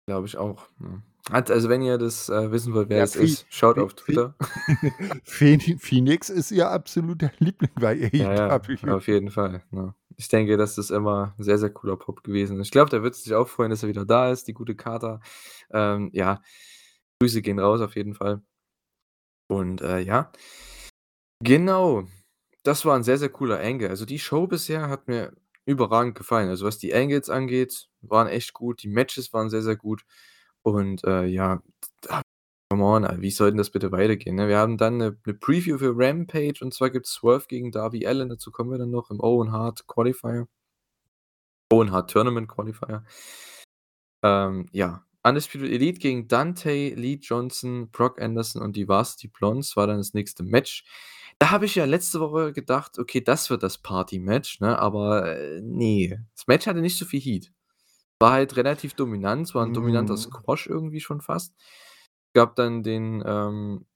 [0.07, 1.03] Glaube ich auch, ja.
[1.30, 4.34] Also, wenn ihr das, äh, wissen wollt, wer Ja, das Fe ist, schaut auf Twitter.
[5.24, 8.94] Fénix ist ihr absoluter Liebling bei Ja, ja, AEW.
[8.94, 9.94] auf jeden Fall, ne?
[10.16, 12.60] Ich denke, das ist immer 'n sehr, sehr cooler Pop gewesen.
[12.60, 15.20] Ich glaube, der wird sich auch freuen, dass er wieder da ist, die gute Carter.
[15.70, 16.42] Ähm, ja,
[17.20, 18.42] Grüße gehen raus auf jeden Fall.
[19.50, 20.32] Und, äh, ja.
[21.44, 22.04] Genau,
[22.62, 23.88] das war 'n sehr, sehr cooler Angle.
[23.90, 25.32] Also, die Show bisher hat mir
[25.66, 26.48] überragend gefallen.
[26.48, 28.82] Also, was die Angles angeht, waren echt gut.
[28.82, 30.04] Die Matches waren sehr, sehr gut.
[30.66, 31.60] Und, äh, ja,
[32.02, 32.22] da
[32.70, 34.48] come on, wie soll denn das bitte weitergehen, ne?
[34.48, 38.28] Wir haben dann 'ne 'ne Preview für Rampage und zwar gibt's Swerve gegen Darby Allin,
[38.28, 40.46] dazu kommen wir dann noch im Owen Hart Qualifier.
[41.72, 43.02] Owen Hart Tournament Qualifier.
[44.24, 49.86] Ähm, ja, Undisputed Elite gegen Dante, Lee Johnson, Brock Anderson und die Varsity Blonds war
[49.86, 50.84] dann das nächste Match.
[51.38, 54.78] Da habe ich ja letzte Woche gedacht: „Okay, das wird das Party-Match“, ne?
[54.78, 56.24] Aber, äh, ne.
[56.36, 57.52] Das Match hatte nicht so viel Heat.
[58.22, 60.18] War halt relativ dominant, es war 'n dominanter Mhm.
[60.18, 61.54] Squash irgendwie schon fast.
[62.34, 63.86] Gab dann den, ähm,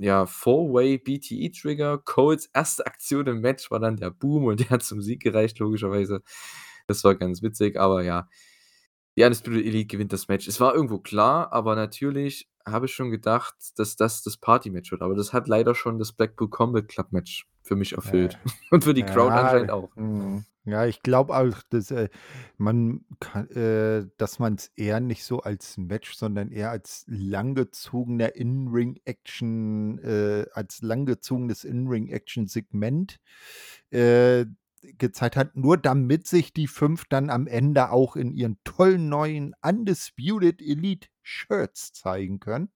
[0.00, 1.98] ja, Four-Way BTE Trigger.
[1.98, 5.58] Coles erste Aktion im Match war dann der Boom und der hat zum Sieg gereicht,
[5.60, 6.22] logischerweise.
[6.88, 8.28] Das war ganz witzig, aber ja.
[9.16, 10.48] Die Undisputed Elite gewinnt das Match.
[10.48, 15.02] Es war irgendwo klar, aber natürlich habe ich schon gedacht, dass das das Party-Match wird.
[15.02, 18.38] Aber das hat leider schon das Blackpool Combat Club Match für mich erfüllt
[18.72, 19.94] und für die Crowd ja, anscheinend auch.
[19.96, 20.46] mhm.
[20.66, 22.08] Ja, ich glaube auch, dass, äh,
[22.56, 24.06] man ka äh,
[24.38, 33.18] man's eher nicht so als Match, sondern eher als langgezogener In-Ring-Action äh, als langgezogenes In-Ring-Action-Segment,
[33.90, 34.46] äh,
[34.98, 39.54] gezeigt hat, nur damit sich die 5 dann am Ende auch in ihren tollen neuen
[39.62, 42.70] Undisputed Elite Shirts zeigen können,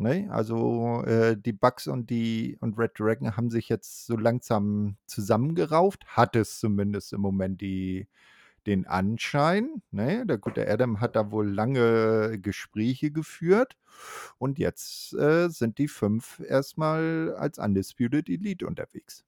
[0.00, 0.28] ne?
[0.30, 6.06] Also, äh, die Bucks und die und Red Dragon haben sich jetzt so langsam zusammengerauft,
[6.08, 8.08] hat es zumindest im Moment die
[8.66, 10.26] den Anschein, ne?
[10.26, 13.76] Der gute Adam hat da wohl lange Gespräche geführt
[14.38, 19.24] und jetzt, äh, sind die 5 erst mal als Undisputed Elite unterwegs.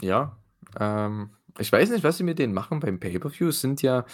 [0.00, 0.38] Ja,
[0.78, 3.48] ähm, ich weiß nicht, was sie mit denen machen beim Pay-per-View.
[3.48, 4.04] Es sind ja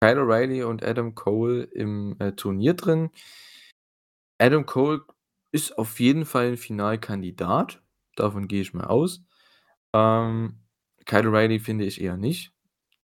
[0.00, 3.10] Kyle O'Reilly und Adam Cole im, äh, Turnier drin.
[4.44, 5.00] Adam Cole
[5.52, 7.82] ist auf jeden Fall 'n Finalkandidat,
[8.14, 9.24] davon gehe ich mal aus.
[9.94, 10.60] Ähm,
[11.06, 12.52] Kyle O'Reilly finde ich eher nicht,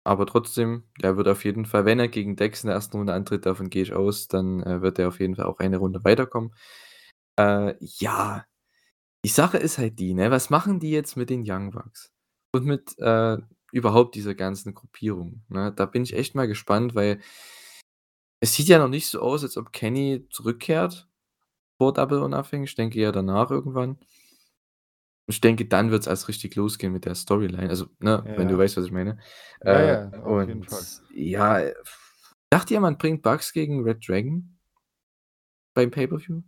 [0.05, 2.99] aber trotzdem, der wird auf jeden Fall wenn er gegen Dex in der 1.
[2.99, 5.78] Runde antritt, davon gehe ich aus, dann, äh, wird er auf jeden Fall auch eine
[5.78, 6.53] Runde weiterkommen.
[7.39, 8.45] Äh, ja.
[9.24, 12.12] Die Sache ist halt die, ne, was machen die jetzt mit den Young Bucks?
[12.55, 13.39] Und mit, äh,
[13.72, 15.72] überhaupt dieser ganzen Gruppierung, ne?
[15.76, 17.20] Da bin ich echt mal gespannt, weil
[18.43, 21.07] es sieht ja noch nicht so aus, als ob Kenny zurückkehrt
[21.79, 22.64] vor Double or Nothing.
[22.64, 23.99] Ich denke eher danach irgendwann.
[25.26, 27.68] Ich denke, dann wird's erst richtig losgehen mit der Storyline.
[27.68, 28.61] Also, ne, wenn du Ja.
[28.61, 29.18] weißt, was ich meine.
[29.64, 30.85] Ja, Äh, ja, auf jeden und Fall.
[31.14, 31.61] ja,
[32.51, 34.59] dachte ihr, man bringt Bucks gegen Red Dragon?
[35.74, 36.43] Beim Pay-per-View?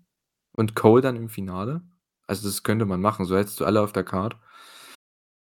[0.52, 1.82] Und Cole dann im Finale?
[2.26, 4.36] Also, das könnte man machen, so hättest du alle auf der Card.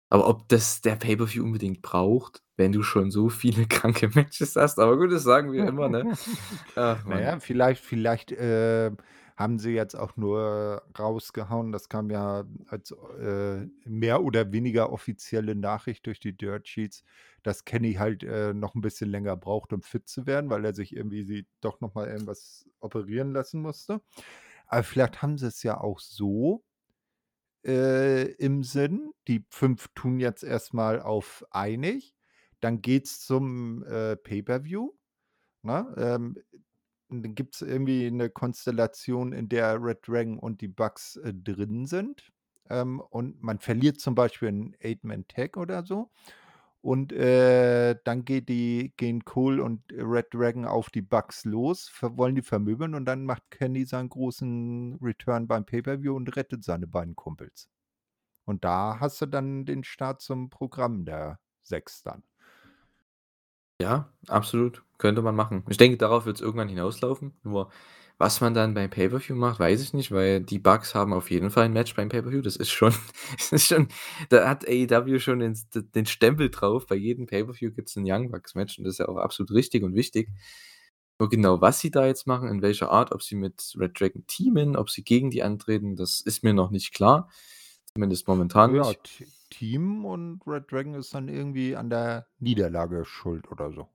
[0.10, 4.78] Aber ob das der Pay-per-View unbedingt braucht, wenn du schon so viele kranke Matches hast,
[4.78, 6.12] aber gut, das sagen wir immer, ne?
[6.76, 7.42] Ach Na ja, Mann.
[7.42, 8.92] vielleicht vielleicht, äh,
[9.42, 15.56] haben sie jetzt auch nur rausgehauen das kam ja als, äh, mehr oder weniger offizielle
[15.56, 17.04] Nachricht durch die Dirt Sheets,
[17.44, 20.74] dass Kenny halt, äh, noch 'n bisschen länger braucht, um fit zu werden, weil er
[20.76, 24.02] sich irgendwie sie doch noch mal irgendwas operieren lassen musste.
[24.68, 26.64] Aber vielleicht haben sie's ja auch so
[27.66, 29.12] äh, im Sinn.
[29.28, 32.16] Die 5 tun jetzt erst mal auf einig.
[32.60, 34.92] Dann geht's zum, äh, Pay-per-View,
[35.64, 35.96] ne?
[35.98, 36.38] Ähm,
[37.12, 42.32] dann gibt's irgendwie 'ne Konstellation, in der Red Dragon und die Bucks, äh, drin sind.
[42.70, 46.10] Ähm, und man verliert zum Beispiel 'n Eight-Man-Tag oder so.
[46.82, 52.36] Und, äh, dann geht die gehen Cole und Red Dragon auf die Bucks los, wollen
[52.36, 57.16] die vermöbeln und dann macht Kenny seinen großen Return beim Pay-per-View und rettet seine beiden
[57.16, 57.70] Kumpels.
[58.46, 62.24] Und da hast du dann den Start zum Programm der 6 dann.
[63.82, 65.64] Ja, absolut, könnte man machen.
[65.70, 67.34] Ich denke, darauf wird's irgendwann hinauslaufen.
[67.44, 67.72] Nur
[68.20, 71.50] was man dann beim Pay-per-View macht, weiß ich nicht, weil die Bucks haben auf jeden
[71.50, 72.42] Fall 'n Match beim Pay-per-View.
[72.44, 72.94] Das ist schon
[73.40, 73.88] das ist schon
[74.30, 75.58] da hat AEW schon den
[75.96, 76.86] den Stempel drauf.
[76.86, 79.82] Bei jedem Pay-per-View gibt's 'n Young Bucks Match und das ist ja auch absolut richtig
[79.84, 80.30] und wichtig.
[81.20, 84.26] Nur genau, was sie da jetzt machen, in welcher Art, ob sie mit Red Dragon
[84.28, 87.30] teamen, ob sie gegen die antreten, das ist mir noch nicht klar.
[87.96, 89.26] Zumindest momentan Ja, nicht.
[89.52, 93.88] Team und Red Dragon ist dann irgendwie an der Niederlage schuld oder so,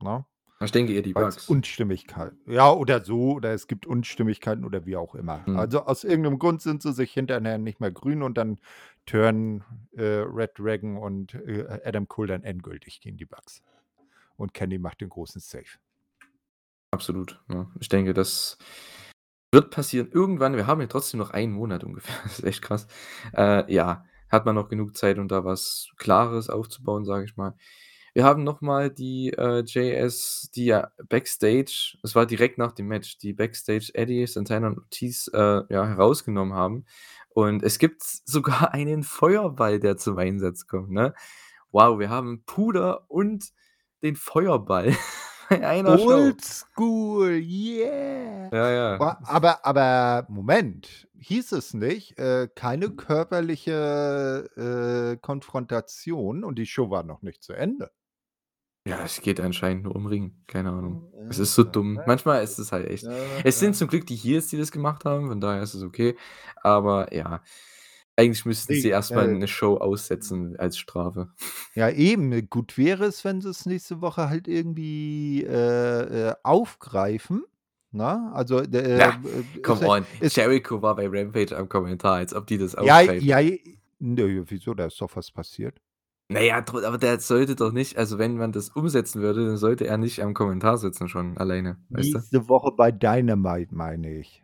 [0.00, 0.24] ne?
[0.60, 1.48] Ich denke eher die Bucks.
[1.48, 5.44] Unstimmigkeit ja, oder so oder es gibt Unstimmigkeiten oder wie auch immer.
[5.46, 5.56] Mhm.
[5.56, 8.58] Also, aus irgend 'nem Grund sind sie sich hinterher nicht mehr grün und dann
[9.06, 9.62] turnen,
[9.92, 13.62] äh, Red Dragon und, äh, Adam Cole dann endgültig gegen die Bucks.
[14.36, 15.78] Und Kenny macht den großen Save.
[16.90, 17.70] Absolut, ne?
[17.80, 18.58] Ich denke, das
[19.52, 20.56] wird passieren irgendwann.
[20.56, 22.14] Wir haben ja trotzdem noch einen Monat ungefähr.
[22.24, 22.86] Das ist echt krass.
[23.36, 27.54] Äh, ja, hat man noch genug Zeit, um da was Klares aufzubauen, sage ich mal.
[28.14, 32.88] Wir haben noch mal die, äh, JS, die ja backstage es war direkt nach dem
[32.88, 36.84] Match, die backstage Eddie, Santana und Ortiz, äh, ja, herausgenommen haben.
[37.28, 41.14] Und es gibt sogar einen Feuerball, der zum Einsatz kommt, ne?
[41.70, 43.52] Wow, wir haben Puder und
[44.02, 44.96] den Feuerball
[45.48, 46.08] bei einer Show.
[46.08, 48.48] Oldschool, yeah!
[48.52, 49.18] Ja, ja.
[49.24, 57.02] Aber aber Moment, hieß es nicht, äh, keine körperliche, äh, Konfrontation und die Show war
[57.04, 57.90] noch nicht zu Ende?
[58.86, 61.02] Ja, es geht anscheinend nur um Ring, keine Ahnung.
[61.28, 62.00] Es ist so dumm.
[62.00, 62.04] ja.
[62.06, 65.04] Manchmal ist es halt echt Ja, es sind zum Glück die Heels, die das gemacht
[65.04, 66.16] haben, von daher ist es okay.
[66.62, 67.42] Aber ja,
[68.16, 71.28] eigentlich müssten sie Ne, erst mal äh 'ne Show aussetzen als Strafe.
[71.74, 72.48] Ja, eben.
[72.50, 77.44] Gut wäre es, wenn sie's nächste Woche halt irgendwie, äh, äh, aufgreifen,
[77.92, 78.30] ne?
[78.34, 80.06] Also, d äh, Na, b ist come ja on.
[80.20, 83.26] ist Jericho war bei Rampage am Kommentar, als ob die das Ja, aufgreifen.
[83.26, 83.40] ja,
[83.98, 84.74] ne, wieso?
[84.74, 85.80] Da ist doch was passiert.
[86.30, 89.56] Na ja, dr aber der sollte doch nicht also, wenn man das umsetzen würde, dann
[89.56, 92.20] sollte er nicht am Kommentar sitzen schon alleine, weißt du?
[92.48, 94.42] Woche bei Dynamite, meine ich.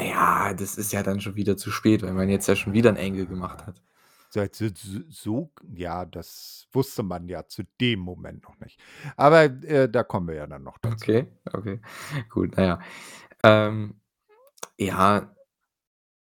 [0.00, 2.90] Ja, das ist ja dann schon wieder zu spät, weil man jetzt ja schon wieder
[2.90, 3.82] 'n Angle gemacht hat.
[4.32, 8.78] Seit s s so ja, das wusste man ja zu dem Moment noch nicht.
[9.16, 10.96] Aber, äh, da kommen wir ja dann noch dazu.
[10.96, 11.80] Okay, okay.
[12.28, 12.80] Gut, na ja.
[13.44, 14.00] Ähm,
[14.78, 15.34] ja,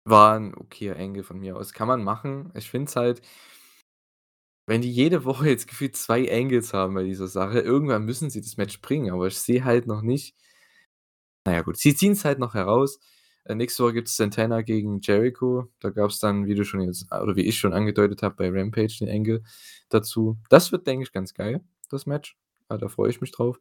[0.05, 1.73] war 'n okayer Angle von mir aus.
[1.75, 2.53] Kann man machen.
[2.57, 3.21] Ich finde es halt
[4.69, 8.41] wenn die jede Woche jetzt gefühlt 2 Angles haben bei dieser Sache, irgendwann müssen sie
[8.41, 10.33] das Match bringen, aber ich sehe halt noch nicht
[11.47, 12.99] na ja gut, sie ziehen's halt noch heraus.
[13.47, 15.69] Äh, nächste Woche gibt's Santana gegen Jericho.
[15.81, 18.99] Da gab's dann, wie du schon jetzt oder wie ich schon angedeutet habe, bei Rampage
[19.01, 19.43] den Angle
[19.89, 20.39] dazu.
[20.51, 22.37] Das wird, denke ich, ganz geil, das Match.
[22.69, 23.61] Ah, da freue ich mich drauf.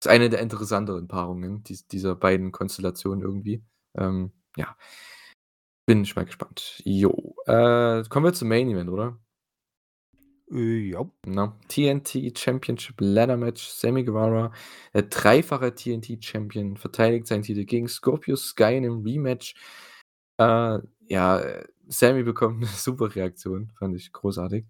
[0.00, 3.62] Ist eine der interessanteren Paarungen dies dieser beiden Konstellationen irgendwie.
[3.94, 4.76] Ähm, ja.
[5.86, 6.80] Bin ich mal gespannt.
[6.84, 9.18] Jo, äh, kommen wir zum Main Event, oder?
[10.52, 11.04] Äh, ja.
[11.26, 11.52] Ne?
[11.68, 13.66] TNT Championship Ladder Match.
[13.68, 14.52] Sammy Guevara,
[14.94, 19.54] der dreifache TNT Champion, verteidigt seinen Titel gegen Scorpio Sky in 'nem Rematch.
[20.38, 20.78] Äh,
[21.08, 21.42] ja,
[21.88, 24.66] Sammy bekommt 'ne super Reaktion, fand ich großartig.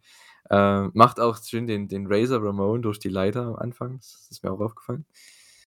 [0.50, 3.98] Äh, macht auch schön den den Razor Ramon durch die Leiter am Anfang.
[3.98, 5.06] Das ist mir auch aufgefallen.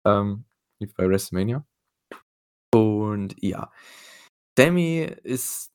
[0.06, 0.44] Ähm,
[0.96, 1.64] bei WrestleMania.
[2.74, 3.70] Und ja,
[4.58, 5.72] Sammy ist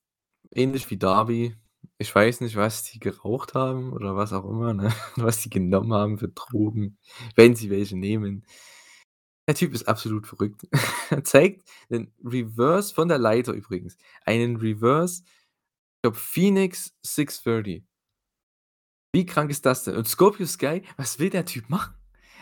[0.54, 1.56] ähnlich wie Darby.
[2.02, 4.94] Ich weiß nicht, was die geraucht haben oder was auch immer, ne?
[5.16, 6.98] Was die genommen haben für Drogen,
[7.36, 8.44] wenn sie welche nehmen.
[9.48, 10.68] Der Typ ist absolut verrückt.
[11.10, 13.98] Er zeigt 'nen Reverse von der Leiter übrigens.
[14.26, 17.84] Einen Reverse, ich glaube Phoenix 630.
[19.14, 19.96] Wie krank ist das denn?
[19.96, 21.94] Und Scorpio Sky, was will der Typ machen?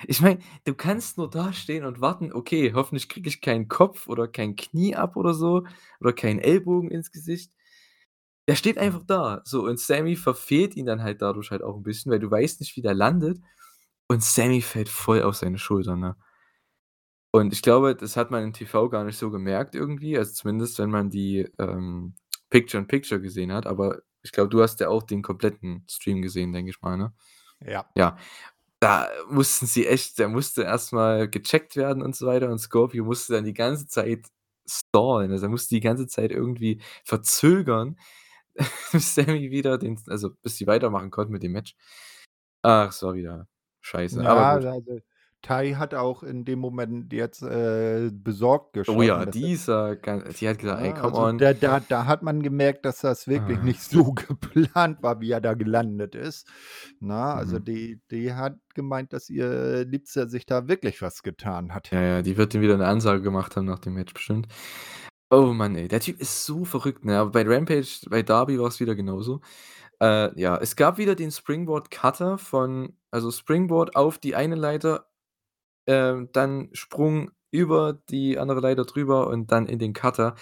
[0.08, 4.28] Ich meine, du kannst nur dastehen und warten: „Okay, hoffentlich kriege ich keinen Kopf oder
[4.28, 5.64] kein Knie ab oder so
[6.02, 7.52] oder keinen Ellbogen ins Gesicht.“
[8.50, 11.84] Der steht einfach da, so und Sammy verfehlt ihn dann halt dadurch halt auch 'n
[11.84, 13.40] bisschen, weil du weißt nicht, wie der landet
[14.08, 16.16] und Sammy fällt voll auf seine Schulter, ne?
[17.34, 20.80] Und ich glaube, das hat man im TV gar nicht so gemerkt irgendwie, also zumindest
[20.80, 22.14] wenn man die, ähm,
[22.50, 26.22] Picture in Picture gesehen hat, aber ich glaube, du hast ja auch den kompletten Stream
[26.22, 27.14] gesehen, denke ich mal, ne?
[27.66, 27.86] Ja.
[27.98, 28.18] Ja,
[28.80, 33.06] da mussten sie echt der musste erst mal gecheckt werden und so weiter und Scorpio
[33.06, 34.28] musste dann die ganze Zeit
[34.70, 35.32] stallen.
[35.32, 37.98] Also, er musste die ganze Zeit irgendwie verzögern,
[38.94, 41.76] Sammy wieder den also, bis sie weitermachen konnten mit dem Match.
[42.64, 43.48] Ach, es war wieder
[43.82, 44.68] scheiße, aber Ja, gut.
[44.70, 45.00] also,
[45.42, 49.96] Tai hat auch in dem Moment jetzt, äh, besorgt Oh geschaut, ja, dass er dieser
[49.96, 53.00] die hat gesagt: „Ey, Ja, come also, on.“ da da da hat man gemerkt, dass
[53.02, 53.64] das wirklich Ah.
[53.64, 56.48] nicht so geplant war, wie er da gelandet ist,
[57.00, 57.16] ne?
[57.16, 57.60] Also, Mhm.
[57.60, 61.92] die die hat gemeint, dass ihr Liebster sich da wirklich was getan hat.
[61.92, 64.48] Ja, ja, die wird ihm wieder 'ne Ansage gemacht haben nach dem Match bestimmt.
[65.32, 67.18] Oh Mann, ey, der Typ ist so verrückt, ne?
[67.18, 69.42] Aber bei Rampage bei Darby war's wieder genauso.
[70.00, 75.08] Äh, ja, es gab wieder den Springboard Cutter von also, Springboard auf die eine Leiter,
[75.88, 80.36] ähm, dann Sprung über die andere Leiter drüber und dann in den Cutter.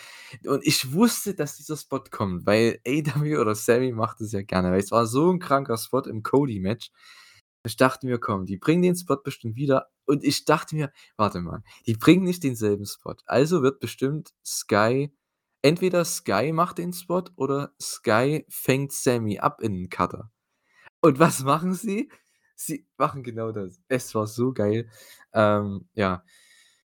[0.48, 4.72] Und ich wusste, dass dieser Spot kommt, weil AEW oder Sammy macht das ja gerne,
[4.72, 6.92] weil es war so 'n kranker Spot im Cody-Match.
[7.66, 11.40] Ich dachte mir: „Komm, die bringen den Spot bestimmt wieder.“ Und ich dachte mir: „Warte
[11.42, 15.14] mal, die bringen nicht denselben Spot, also wird bestimmt Sky
[15.62, 20.32] entweder Sky macht den Spot oder Sky fängt Sammy ab in 'n Cutter.“
[21.02, 22.12] Und was machen sie?
[22.56, 23.82] Sie machen genau das.
[23.90, 24.90] Es war so geil.
[25.34, 26.24] Ähm, ja,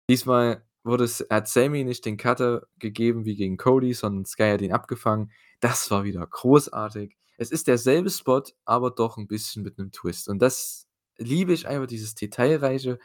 [0.10, 4.74] diesmal wurde hat Sammy nicht den Cutter gegeben wie gegen Cody, sondern Sky hat ihn
[4.74, 5.32] abgefangen.
[5.62, 7.16] Das war wieder großartig.
[7.38, 10.30] Es ist derselbe Spot, aber doch 'n bisschen mit 'nem Twist.
[10.30, 13.00] Und das liebe ich einfach, dieses Detailreiche,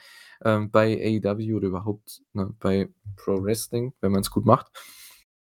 [0.44, 4.68] ähm, bei AEW oder überhaupt, ne, bei Pro Wrestling, wenn man's gut macht.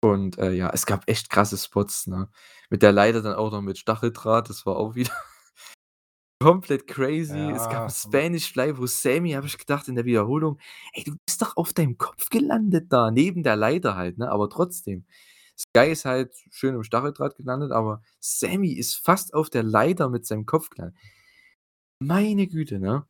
[0.02, 2.30] Und, äh, ja, es gab echt krasse Spots, ne?
[2.70, 5.12] Mit der Leiter dann auch noch mit Stacheldraht, das war auch wieder
[6.42, 7.52] komplett crazy.
[7.56, 7.90] Es gab Ja.
[7.92, 10.60] Spanish Fly, wo Sammy habe ich gedacht in der Wiederholung:
[10.94, 14.50] „Ey, du bist doch auf deinem Kopf gelandet da, neben der Leiter halt, ne?“ Aber
[14.50, 15.06] trotzdem.
[15.60, 20.26] Sky ist halt schön im Stacheldraht gelandet, aber Sammy ist fast auf der Leiter mit
[20.26, 20.97] seinem Kopf gelandet.
[22.01, 23.05] Meine Güte, ne?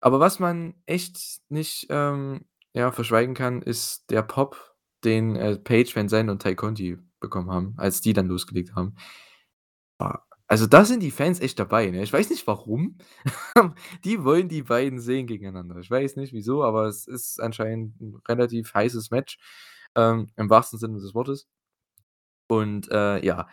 [0.00, 2.44] Aber was man echt nicht, ähm,
[2.74, 7.50] ja, verschweigen kann, ist der Pop, den, äh, Page Van Zandt und Tay Conti bekommen
[7.50, 8.94] haben, als die dann losgelegt haben.
[10.50, 12.02] Also, da sind die Fans echt dabei, ne?
[12.02, 12.96] Ich weiß nicht warum.
[14.04, 15.76] Die wollen die beiden sehen gegeneinander.
[15.78, 19.38] Ich weiß nicht wieso, aber es ist anscheinend 'n relativ heißes Match,
[19.98, 21.48] ähm, im wahrsten Sinne des Wortes.
[22.48, 23.48] Und, äh, ja,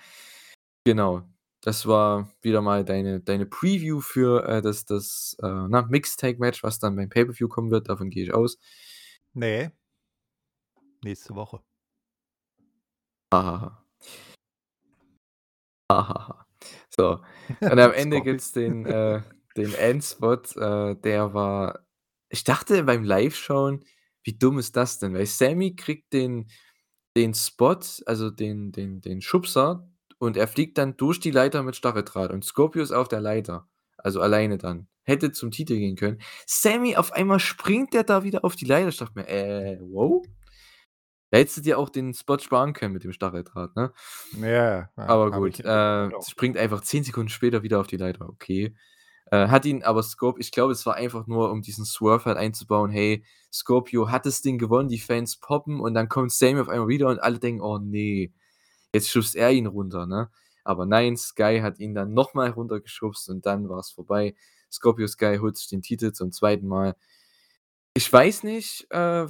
[0.86, 1.24] genau.
[1.62, 6.40] Das war wieder mal deine deine Preview für, äh, das das, äh, na, Mixed Tag
[6.40, 8.60] Match, was dann beim Pay-per-View kommen wird, davon gehe ich aus.
[9.34, 9.72] Ne.
[11.04, 11.62] Nächste Woche.
[13.34, 13.86] Ha, ha, ha.
[15.92, 16.46] Ha, ha, ha.
[16.90, 17.22] So,
[17.62, 18.30] und am Ende Sorry.
[18.32, 19.22] gibt's den, äh
[19.58, 21.86] den Endspot, äh, der war
[22.30, 23.86] ich dachte beim Liveschauen:
[24.26, 26.48] „Wie dumm ist das denn?“ Weil Sammy kriegt den
[27.18, 31.76] den Spot, also, den den den Schubser und er fliegt dann durch die Leiter mit
[31.78, 34.88] Stacheldraht und Scorpio ist auf der Leiter, also, alleine dann.
[35.06, 36.20] Hätte zum Titel gehen können.
[36.48, 38.90] Sammy, auf einmal springt der da wieder auf die Leiter.
[38.90, 40.26] Ich dachte mir: „Äh, wow?“
[41.32, 43.92] Da hättest du dir auch den Spot sparen können mit dem Stacheldraht, ne?
[44.32, 48.76] Ja, Aber gut, äh, springt einfach 10 Sekunden später wieder auf die Leiter, okay.
[49.32, 52.38] Äh, hat ihn aber Scorp ich glaube, es war einfach nur, um diesen Swerve halt
[52.38, 56.70] einzubauen: „Hey, Scorpio hat das Ding gewonnen, die Fans poppen“ und dann kommt Sammy auf
[56.70, 58.32] einmal wieder und alle denken: „Oh ne,
[58.94, 60.30] jetzt schubst er ihn runter“, ne?
[60.66, 64.36] Aber nein, Sky hat ihn dann noch mal runtergeschubst und dann war's vorbei.
[64.72, 66.68] Scorpio Sky holt sich den Titel zum 2.
[66.68, 66.96] Mal.
[67.98, 69.26] Ich weiß nicht, äh,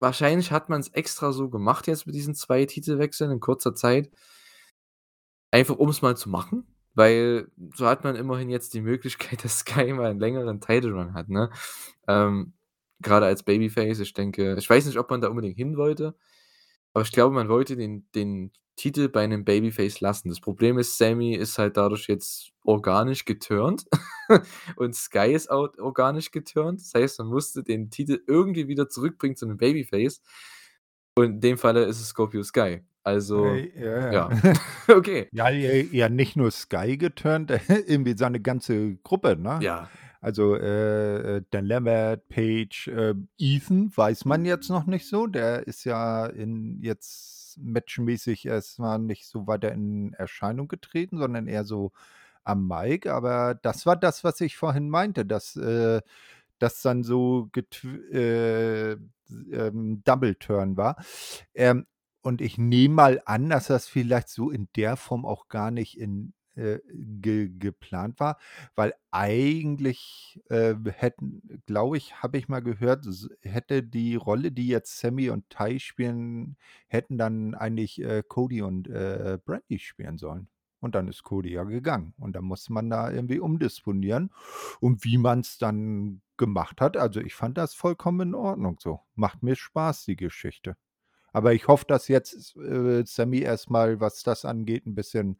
[0.00, 4.10] wahrscheinlich hat man's extra so gemacht jetzt mit diesen 2 Titelwechseln in kurzer Zeit.
[5.52, 9.92] Einfach um's mal zu machen, weil so hat man immerhin jetzt die Möglichkeit, dass Sky
[9.92, 11.50] mal 'n längeren Title Run hat, ne?
[12.08, 12.54] Ähm,
[13.02, 16.14] grade als Babyface, ich denke ich weiß nicht, ob man da unbedingt hin wollte,
[16.94, 20.28] aber ich glaube, man wollte den den Titel bei 'nem Babyface lassen.
[20.30, 23.86] Das Problem ist, Sammy ist halt dadurch jetzt organisch geturnt
[24.76, 26.80] und Sky ist auch organisch geturnt.
[26.82, 30.22] Das heißt, man musste den Titel irgendwie wieder zurückbringen zu 'nem Babyface
[31.16, 32.82] und in dem Falle ist es Scorpio Sky.
[33.08, 34.30] Also, Äh, ja, ja.
[34.30, 34.52] ja.
[34.88, 35.28] Okay.
[35.32, 37.50] Ja, ja, ja, nicht nur Sky geturnt,
[37.86, 39.58] irgendwie seine ganze Gruppe, ne?
[39.62, 39.88] Ja.
[40.20, 45.26] Also, äh, äh, Dan Lambert, Page, äh, Ethan weiß man jetzt noch nicht so.
[45.26, 51.46] Der ist ja in jetzt matchmäßig erst mal nicht so weiter in Erscheinung getreten, sondern
[51.46, 51.92] eher so
[52.44, 53.08] am Mic.
[53.08, 56.02] Aber das war das, was ich vorhin meinte, dass, äh,
[56.58, 57.48] das dann so
[58.12, 60.96] äh, ähm, Double Turn war.
[61.54, 61.86] Ähm,
[62.22, 65.98] und ich nehme mal an, dass das vielleicht so in der Form auch gar nicht
[65.98, 66.80] in äh,
[67.20, 68.36] ge geplant war,
[68.74, 73.06] weil eigentlich, äh, hätten glaube ich, habe ich mal gehört,
[73.42, 76.56] hätte die Rolle, die jetzt Sammy und Ty spielen,
[76.88, 80.48] hätten dann eigentlich, äh, Cody und, äh, Brandi spielen sollen.
[80.80, 84.30] Und dann ist Cody ja gegangen und dann musste man da irgendwie umdisponieren.
[84.80, 89.00] Und wie man's dann gemacht hat also, ich fand das vollkommen in Ordnung so.
[89.14, 90.76] Macht mir Spaß, die Geschichte.
[91.32, 95.38] Aber ich hoffe, dass jetzt, äh, Sammy erst mal, was das angeht, 'n bisschen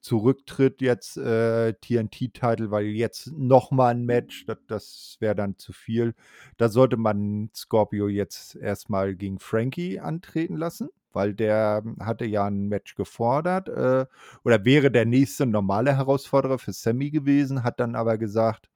[0.00, 5.72] zurücktritt jetzt, äh, TNT-Title, weil jetzt noch mal 'n Match, das das wäre dann zu
[5.72, 6.14] viel.
[6.56, 12.46] Da sollte man Scorpio jetzt erst mal gegen Frankie antreten lassen, weil der hatte ja
[12.46, 14.06] 'n Match gefordert, äh,
[14.44, 18.70] oder wäre der nächste normale Herausforderer für Sammy gewesen, hat dann aber gesagt: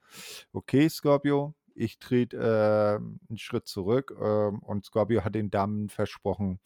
[0.53, 6.61] „Okay, Scorpio, ich trete, ähm, 'n Schritt zurück“, ähm, und Scorpio hat den Damen versprochen,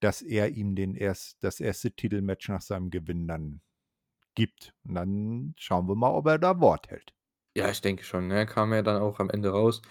[0.00, 3.60] dass er ihm den erst das erste Titelmatch nach seinem Gewinn dann
[4.34, 4.74] gibt.
[4.86, 7.12] Und dann schauen wir mal, ob er da Wort hält.
[7.56, 8.46] Ja, ich denke schon, ne?
[8.46, 9.82] Kam ja dann auch am Ende raus.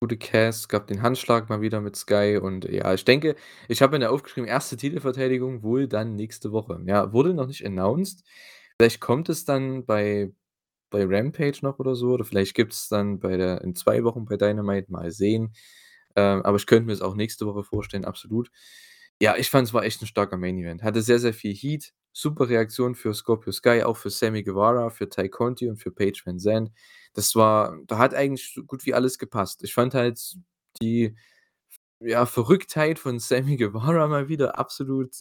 [0.00, 3.34] Gute Cass, gab den Handschlag mal wieder mit Sky und ja, ich denke
[3.68, 6.82] ich habe mir da aufgeschrieben, erste Titelverteidigung wohl dann nächste Woche.
[6.86, 8.22] Ja, wurde noch nicht announced.
[8.78, 10.32] Vielleicht kommt es dann bei
[10.90, 14.36] bei Rampage noch oder so oder vielleicht gibt's dann bei der in 2 Wochen bei
[14.36, 15.54] Dynamite, mal sehen.
[16.16, 18.50] Ähm, aber ich könnte mir's auch nächste Woche vorstellen, absolut.
[19.20, 20.82] Ja, ich fand, es war echt 'n starker Main Event.
[20.82, 21.92] Hatte sehr, sehr viel Heat.
[22.12, 26.22] Super Reaktion für Scorpio Sky, auch für Sammy Guevara, für Ty Conti und für Paige
[26.26, 26.70] VanZant.
[27.14, 29.62] Das war da hat eigentlich so gut wie alles gepasst.
[29.64, 30.20] Ich fand halt
[30.82, 31.16] die,
[32.00, 35.16] ja, Verrücktheit von Sammy Guevara mal wieder absolut,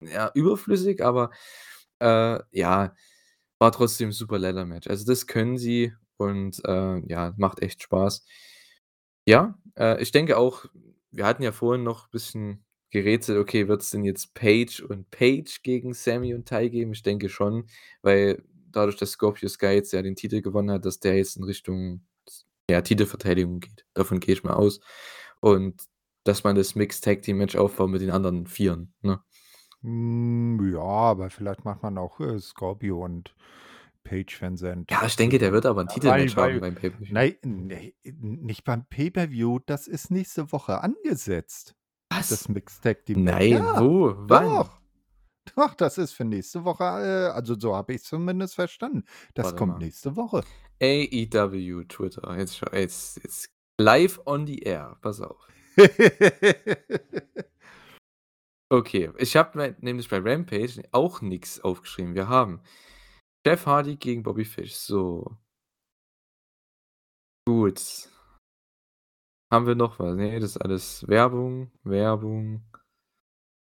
[0.00, 1.30] ja, überflüssig, aber,
[2.00, 2.94] äh, ja,
[3.60, 4.88] war trotzdem 'n super Ladder-Match.
[4.88, 8.24] Also, das können sie und, äh, ja, macht echt Spaß.
[9.28, 10.66] Ja, äh, ich denke auch
[11.10, 15.94] wir hatten ja vorhin noch bisschen gerätselt, okay, wird's denn jetzt Paige und Paige gegen
[15.94, 16.92] Sammy und Ty geben?
[16.92, 17.66] Ich denke schon,
[18.02, 18.42] weil
[18.72, 22.04] dadurch, dass Scorpio Sky jetzt ja den Titel gewonnen hat, dass der jetzt in Richtung
[22.70, 23.86] ja, Titelverteidigung geht.
[23.94, 24.80] Davon gehe ich mal aus.
[25.40, 25.82] Und
[26.24, 29.20] dass man das Mixed Tag Team Match aufbaut mit den anderen Vieren, ne?
[29.84, 33.34] Hm, ja, aber vielleicht macht man auch, äh, Scorpio und
[34.02, 37.12] Paige VanZant Ja, ich denke, der wird aber 'n Ja, Titelmatch haben beim Pay-per-View.
[37.12, 41.74] nei ne nicht beim Pay-per-View, das ist nächste Woche angesetzt,
[42.10, 42.30] Was?
[42.30, 43.34] das Mixed Tag Team Match.
[43.34, 44.14] Nein, Ja, wo?
[44.16, 44.44] Wann?
[44.44, 44.80] doch.
[45.56, 49.04] Doch, das ist für nächste Woche, äh also, so habe ich's zumindest verstanden.
[49.34, 49.78] Das Warte kommt mal.
[49.84, 50.42] nächste Woche.
[50.82, 52.36] AEW Twitter.
[52.38, 54.96] Jetzt jetzt jetzt live on the air.
[55.02, 55.46] Pass auf.
[58.70, 62.14] Okay, ich habe nämlich bei Rampage auch nix aufgeschrieben.
[62.14, 62.60] Wir haben
[63.46, 65.36] Jeff Hardy gegen Bobby Fish, so.
[67.46, 68.08] Gut.
[69.52, 70.16] Haben wir noch was?
[70.16, 72.64] Ne, das ist alles Werbung, Werbung.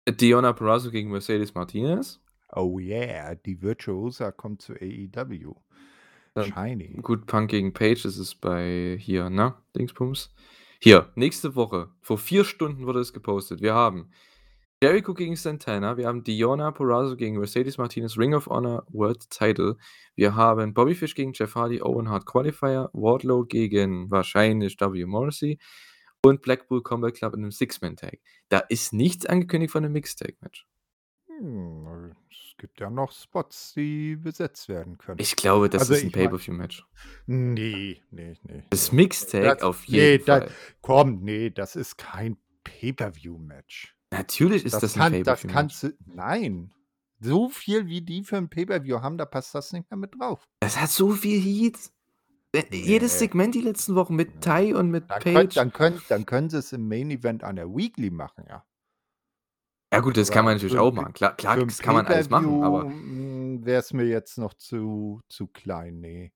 [0.09, 2.23] Deonna Purrazzo gegen Mercedes Martinez.
[2.53, 5.57] Oh yeah, die Virtuosa kommt zu AEW.
[6.35, 6.99] Dann Shiny.
[7.03, 10.33] gut, Punk gegen Page, das ist bei hier, ne, Dingsbums.
[10.81, 13.63] Hier, nächste Woche, vor 4 Stunden wurde es gepostet.
[13.63, 14.11] Wir haben
[14.83, 19.79] Jericho gegen Santana, wir haben Deonna Purrazzo gegen Mercedes Martinez, Ring of Honor World Title.
[20.17, 25.07] Wir haben Bobby Fish gegen Jeff Hardy, Owen Hart Qualifier, Wardlow gegen wahrscheinlich W.
[25.07, 25.59] Morrissey
[26.23, 28.19] und Blackpool Combat Club in 'nem Six-Man-Tag.
[28.51, 30.67] Da ist nichts angekündigt von 'nem Mixed Tag Match.
[31.27, 35.19] Hm, es gibt ja noch Spots, die besetzt werden können.
[35.21, 36.85] Ich glaube, das Also, ist 'n ich meine Pay-per-View-Match.
[37.27, 38.93] Ne, ne, ne, Das.
[38.93, 40.51] Mixed Tag Das auf jeden da Fall.
[40.83, 43.96] komm, ne, das ist kein Pay-per-View-Match.
[44.13, 45.47] Natürlich ist Das das kann das Pay-per-View-Match.
[45.47, 46.73] kannst du nein.
[47.21, 50.47] So viel, wie die für 'n Pay-per-View haben, da passt das nicht mehr mit drauf.
[50.63, 51.93] Das hat so viel Heat.
[52.55, 53.19] Äh, jedes Ne.
[53.19, 55.55] Segment die letzten Wochen mit Ty und mit Dann könn Paige.
[55.55, 58.65] dann können dann können sie's im Main Event an der Weekly machen, ja.
[59.93, 61.13] Ja gut, das kann man natürlich auch machen.
[61.13, 65.21] Klar klar, das kann man alles machen, Pay-per-View, aber hm, wär's mir jetzt noch zu
[65.29, 66.33] zu klein, ne.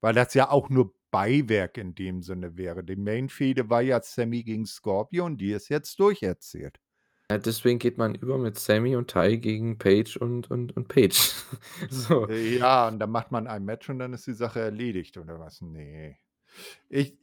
[0.00, 2.84] Weil das ja auch nur Beiwerk in dem Sinne wäre.
[2.84, 6.78] Die Main-Fehde war ja Sammy gegen Scorpio und die ist jetzt durcherzählt.
[7.30, 11.14] Ja, deswegen geht man über mit Sammy und Ty gegen Paige und und und Paige.
[11.88, 12.28] So.
[12.28, 15.60] Ja, und dann macht man ein Match und dann ist die Sache erledigt oder was?
[15.60, 16.16] Ne.
[16.88, 17.16] Ich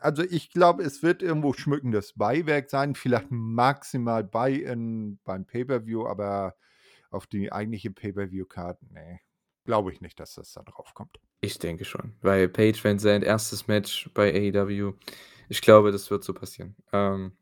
[0.00, 6.06] also ich glaube, es wird irgendwo schmückendes Beiwerk sein, vielleicht maximal bei in beim Pay-per-View,
[6.06, 6.56] aber
[7.10, 9.20] auf die eigentliche Pay-per-View-Card, ne,
[9.66, 11.20] glaube ich nicht, dass das da drauf kommt.
[11.42, 14.94] Ich denke schon, weil Page Van Zandt, erstes Match bei AEW.
[15.50, 16.76] Ich glaube, das wird so passieren.
[16.94, 17.32] Ähm,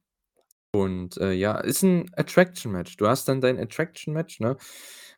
[0.72, 2.96] und, äh, ja, ist 'n Attraction-Match.
[2.98, 4.56] Du hast dann dein Attraction-Match, ne,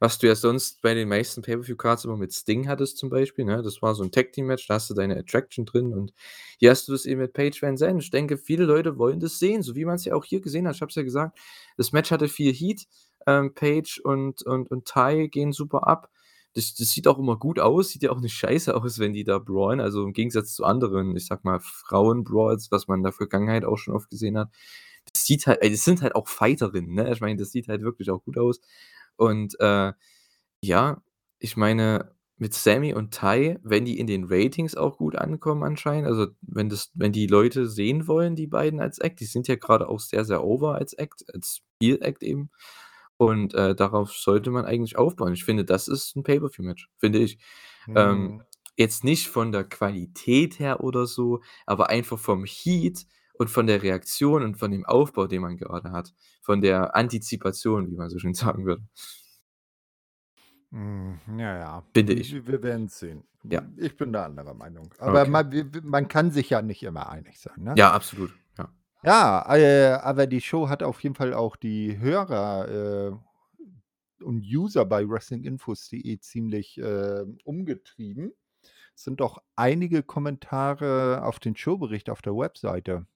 [0.01, 3.63] was du ja sonst bei den meisten Pay-per-View-Cards immer mit Sting hattest zum Beispiel, ne?
[3.63, 6.13] Das war so 'n Tag-Team-Match, da hast du deine Attraction drin und
[6.59, 8.03] hier hast du das eben mit Page Van Zandt.
[8.03, 10.77] Ich denke, viele Leute wollen das sehen, so wie man's ja auch hier gesehen hat.
[10.77, 11.39] Ich habe es ja gesagt,
[11.77, 12.87] das Match hatte viel Heat.
[13.27, 16.09] Ähm, Page und und und Ty gehen super ab.
[16.55, 19.25] Das das sieht auch immer gut aus, sieht ja auch nicht scheiße aus, wenn die
[19.25, 19.81] da brawlen.
[19.81, 23.77] Also, im Gegensatz zu anderen, ich sage mal, Frauen-Brawls, was man in der Vergangenheit auch
[23.79, 24.49] schon oft gesehen hat.
[25.15, 27.13] Das sieht halt das sind halt auch Fighterinnen, ne?
[27.13, 28.61] Ich meine, das sieht halt wirklich auch gut aus.
[29.17, 29.93] Und, äh,
[30.63, 31.03] ja,
[31.39, 36.07] ich meine, mit Sammy und Ty, wenn die in den Ratings auch gut ankommen anscheinend,
[36.09, 39.57] also, wenn das wenn die Leute sehen wollen, die beiden als Act, die sind ja
[39.57, 42.51] grade auch sehr, sehr over als Act, als Heel-Act eben.
[43.19, 45.35] Und, äh, darauf sollte man eigentlich aufbauen.
[45.35, 47.39] Ich finde, das ist 'n Pay-per-View-Match, finde ich.
[47.95, 48.45] Ähm, Mhm.
[48.77, 53.07] jetzt nicht von der Qualität her oder so, aber einfach vom Heat
[53.41, 56.13] und von der Reaktion und von dem Aufbau, den man gerade hat,
[56.43, 58.83] von der Antizipation, wie man so schön sagen würde.
[60.73, 61.83] Hm, ja, ja.
[61.95, 62.47] Finde ich.
[62.47, 63.25] wir werden's sehen.
[63.45, 63.63] Ja.
[63.79, 64.93] Ich bin da anderer Meinung.
[64.99, 65.31] Aber Okay.
[65.31, 67.75] man man kann sich ja nicht immer einig sein, ne?
[67.79, 68.69] Ja, absolut, ja.
[69.03, 74.85] Ja, äh, aber die Show hat auf jeden Fall auch die Hörer, äh, und User
[74.85, 78.33] bei wrestlinginfos.de ziemlich, äh, umgetrieben.
[78.95, 83.07] Es sind doch einige Kommentare auf den Showbericht auf der Webseite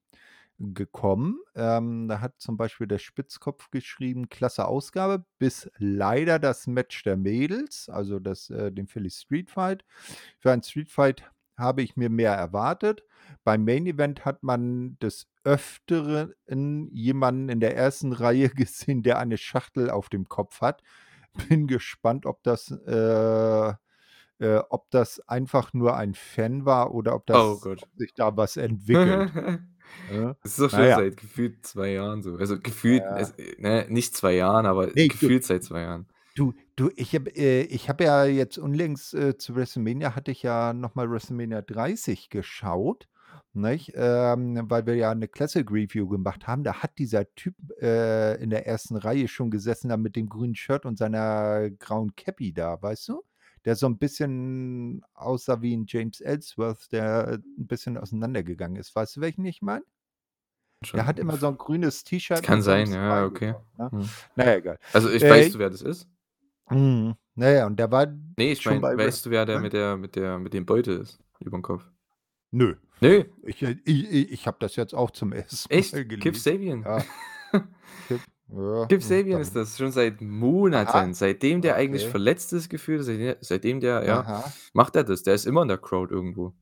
[0.58, 1.38] gekommen.
[1.54, 7.16] Ähm, da hat zum Beispiel der Spitzkopf geschrieben: „Klasse Ausgabe, bis leider das Match der
[7.16, 9.84] Mädels, also das äh, den Philly Street Fight.
[10.40, 13.04] Für ein Street Fight habe ich mir mehr erwartet.
[13.44, 16.34] Beim Main Event hat man des Öfteren
[16.92, 20.82] jemanden in der ersten Reihe gesehen, der eine Schachtel auf dem Kopf hat.
[21.48, 23.74] Bin gespannt, ob das äh,
[24.40, 27.82] äh, ob das einfach nur ein Fan war oder ob Oh das Gott.
[27.82, 29.26] ob sich da was entwickelt.“
[30.06, 30.36] Ne?
[30.42, 31.04] Das ist doch schon ja.
[31.04, 32.36] seit gefühlt 2 Jahren so.
[32.36, 33.34] Also, gefühlt, Ja.
[33.38, 36.08] äh, ne, nicht 2 Jahren, aber Ne, du gefühlt seit 2 Jahren.
[36.34, 40.42] du du, ich habe äh, ich habe ja jetzt unlängst, äh, zu WrestleMania hatte ich
[40.42, 43.08] ja noch mal WrestleMania 30 geschaut,
[43.52, 43.92] nicht?
[43.94, 46.64] Ähm, weil wir ja 'ne Classic Review gemacht haben.
[46.64, 50.54] Da hat dieser Typ, äh, in der ersten Reihe schon gesessen da mit dem grünen
[50.56, 53.22] Shirt und seiner grauen Cappy da, weißt du?
[53.64, 58.94] Der so 'n bisschen aussah wie 'n James Ellsworth, der 'n bisschen auseinandergegangen ist.
[58.94, 59.84] Weißt du, welchen ich meine?
[60.96, 62.04] Der hat immer so 'n grünes
[62.36, 63.54] Es T-Shirt kann sein, ja, okay.
[63.78, 63.90] ne?
[63.90, 64.16] Mhm.
[64.36, 64.78] Na ja, egal.
[64.92, 66.08] Also, ich Äh weißt du, wer das ist?
[66.70, 67.16] Mhm.
[67.34, 68.06] Na ja, und der war
[68.38, 69.60] Ne, ich meine, weißt du, wer der hä?
[69.60, 71.84] mit der mit der mit dem Beutel ist überm Kopf?
[72.52, 72.74] Nö.
[73.02, 73.26] Ne?
[73.42, 76.04] Ich äh, i i ich habe das jetzt auch zum ersten Mal Echt?
[76.20, 76.36] Kip gelesen.
[76.36, 76.86] Sabian?
[76.86, 77.06] Ja.
[78.08, 78.24] Kip
[78.56, 80.20] ja, Kip hm, Sabian ist das, schon seit
[80.72, 81.00] Aha.
[81.00, 81.14] Monaten.
[81.14, 82.08] Seitdem der eigentlich Okay.
[82.08, 84.54] verletzt ist gefühlt, seitde seitdem der ja, Aha.
[84.74, 85.22] macht er das.
[85.22, 86.54] Der ist immer in der Crowd irgendwo.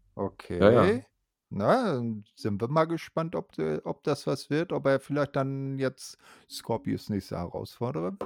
[0.59, 0.95] Ja, ja.
[0.97, 1.05] Okay.
[1.51, 3.53] Na, dann sind wir mal gespannt, ob
[3.85, 6.19] ob das was wird, ob er vielleicht dann jetzt
[6.51, 8.17] Scorpios nächster Herausforderer.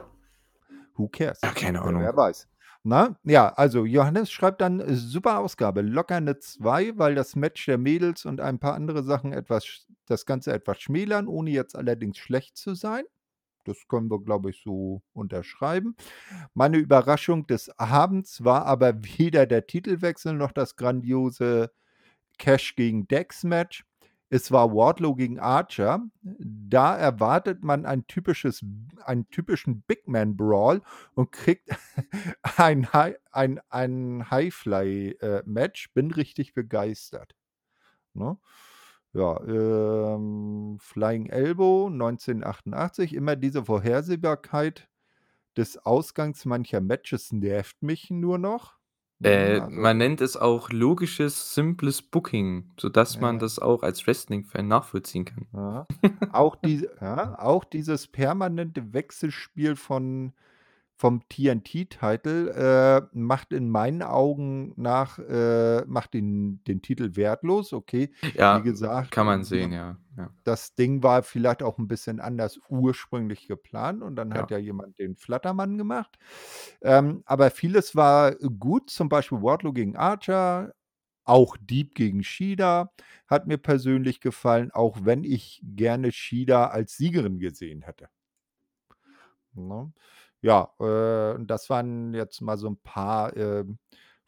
[0.94, 1.42] Who cares?
[1.42, 2.12] Ja, keine Wer Ahnung.
[2.12, 2.48] wer weiß.
[2.84, 3.16] Ne?
[3.24, 7.78] Ja, also Johannes schreibt dann: äh, „Super Ausgabe, locker 'ne 2, weil das Match der
[7.78, 12.18] Mädels und ein paar andere Sachen etwas sch das Ganze etwas schmälern, ohne jetzt allerdings
[12.18, 13.04] schlecht zu sein.“
[13.66, 15.96] Das können wir, glaube ich, so unterschreiben.
[16.54, 21.70] „Meine Überraschung des Abends war aber weder der Titelwechsel noch das grandiose
[22.38, 23.84] Cash gegen Dex-Match.
[24.30, 26.00] Es war Wardlow gegen Archer.
[26.22, 28.62] Da erwartet man ein typisches
[29.04, 30.82] einen typischen Big-Man-Brawl
[31.14, 31.70] und kriegt
[32.58, 35.42] ein High ein ein Highfly äh.
[35.94, 37.34] Bin richtig begeistert.“
[38.14, 38.38] Ne?
[39.16, 43.14] Ja, ähm, Flying Elbow 1988.
[43.14, 44.90] „Immer diese Vorhersehbarkeit
[45.56, 48.78] des Ausgangs mancher Matches nervt mich nur noch.“
[49.20, 53.38] Ne, Äh, also man nennt es auch logisches, simples Booking, sodass man Ja.
[53.38, 55.46] das auch als Wrestling-Fan nachvollziehen kann.
[55.54, 55.88] Ja.
[56.28, 60.32] Auch diese ja, auch dieses permanente Wechselspiel von
[60.96, 62.50] vom TNT-Title,
[63.12, 67.72] äh, macht in meinen Augen nach äh, macht den den Titel wertlos.
[67.72, 68.12] Okay,
[68.48, 70.30] wie Ja, gesagt, kann man äh, sehen, ja, ja.
[70.44, 74.52] das Ding war vielleicht auch 'n bisschen anders ursprünglich geplant und dann hat Ja.
[74.52, 76.18] ja jemand den Flattermann gemacht.
[76.82, 80.72] Ähm, aber vieles war gut, zum Beispiel Wardlow gegen Archer,
[81.24, 82.92] auch Deeb gegen Shida
[83.28, 88.08] hat mir persönlich gefallen, auch wenn ich gerne Shida als Siegerin gesehen hätte.
[89.54, 89.92] Ne?
[90.42, 93.78] Ja, äh, das waren jetzt mal so 'n paar, ähm,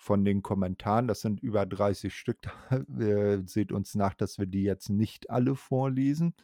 [0.00, 1.08] von den Kommentaren.
[1.08, 2.38] Das sind über 30 Stück.
[2.98, 6.34] Äh, seht uns nach, dass wir die jetzt nicht alle vorlesen.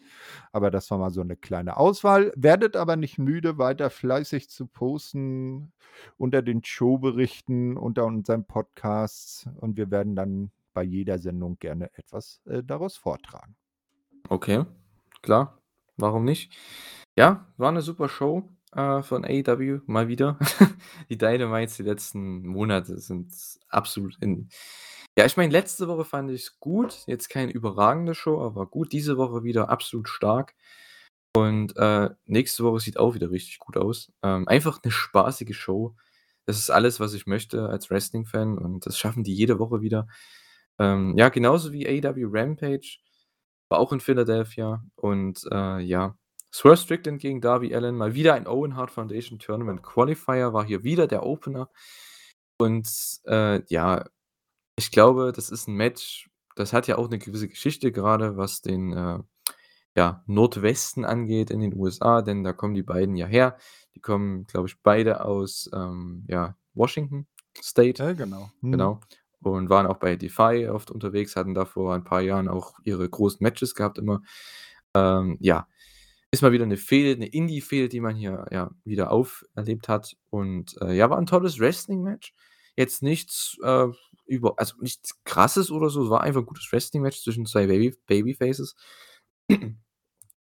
[0.52, 2.32] Aber das war mal so eine kleine Auswahl.
[2.36, 5.72] Werdet aber nicht müde, weiter fleißig zu posten
[6.18, 9.48] unter den Showberichten, unter unseren Podcasts.
[9.60, 13.56] Und wir werden dann bei jeder Sendung gerne etwas äh, daraus vortragen.
[14.28, 14.64] Okay,
[15.22, 15.58] klar.
[15.96, 16.52] Warum nicht?
[17.16, 20.38] Ja, war eine super Show äh, von AEW, mal wieder.
[21.10, 23.32] die Dynamites die letzten Monate sind
[23.68, 24.48] absolut in.
[25.16, 27.04] Ja, ich meine, letzte Woche fand ich es gut.
[27.06, 28.92] Jetzt keine überragende Show, aber gut.
[28.92, 30.54] Diese Woche wieder absolut stark.
[31.36, 34.12] Und äh, nächste Woche sieht auch wieder richtig gut aus.
[34.22, 35.96] Ähm, einfach eine spaßige Show.
[36.46, 38.58] Das ist alles, was ich möchte als Wrestling-Fan.
[38.58, 40.06] Und das schaffen die jede Woche wieder.
[40.78, 42.98] Ähm, ja, genauso wie AEW Rampage.
[43.68, 44.84] War auch in Philadelphia.
[44.96, 46.16] Und äh, ja,
[46.54, 50.84] Swerve Strickland gegen Darby Allen, mal wieder ein Owen Hart Foundation Tournament Qualifier, war hier
[50.84, 51.68] wieder der Opener.
[52.58, 52.88] Und
[53.26, 54.04] äh, ja,
[54.76, 58.62] ich glaube, das ist ein Match, das hat ja auch eine gewisse Geschichte, gerade was
[58.62, 59.18] den äh,
[59.96, 63.58] ja, Nordwesten angeht in den USA, denn da kommen die beiden ja her.
[63.96, 67.26] Die kommen, glaube ich, beide aus ähm, ja, Washington
[67.60, 68.00] State.
[68.00, 68.50] Ja, genau.
[68.60, 68.70] Hm.
[68.70, 69.00] Genau.
[69.40, 73.08] Und waren auch bei Defy oft unterwegs, hatten da vor ein paar Jahren auch ihre
[73.10, 74.22] großen Matches gehabt immer.
[74.94, 75.66] Ähm, ja,
[76.34, 80.16] ist mal wieder eine Fehde, eine Indie-Fehde, die man hier ja wieder auferlebt hat.
[80.30, 82.34] Und äh, ja, war ein tolles Wrestling-Match.
[82.76, 83.86] Jetzt nichts äh,
[84.26, 87.94] über, also nichts krasses oder so, es war einfach ein gutes Wrestling-Match zwischen zwei Baby
[88.06, 88.74] Babyfaces.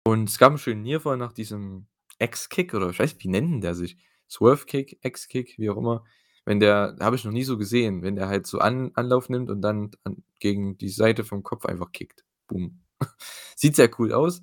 [0.05, 1.87] Und es gab einen schönen Nearfall nach diesem
[2.19, 3.97] X-Kick oder ich weiß nicht, wie nennen der sich?
[4.29, 6.03] Swerve-Kick, X-Kick, wie auch immer.
[6.45, 9.49] Wenn der, habe ich noch nie so gesehen, wenn der halt so an, Anlauf nimmt
[9.49, 12.25] und dann an, gegen die Seite vom Kopf einfach kickt.
[12.47, 12.83] Boom.
[13.55, 14.41] Sieht sehr cool aus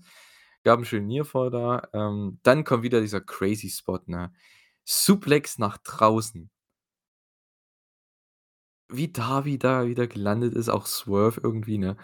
[0.64, 1.88] gab einen schönen Nearfall da.
[1.92, 4.32] Ähm, dann kommt wieder dieser crazy Spot, ne?
[4.84, 6.50] Suplex nach draußen.
[8.88, 11.96] Wie Darby da wieder gelandet ist, auch Swerve irgendwie, ne?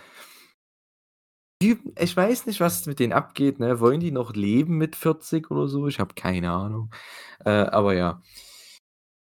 [1.98, 3.80] ich weiß nicht, was mit denen abgeht, ne?
[3.80, 5.88] Wollen die noch leben mit 40 oder so?
[5.88, 6.90] Ich habe keine Ahnung.
[7.44, 8.22] Äh, aber ja.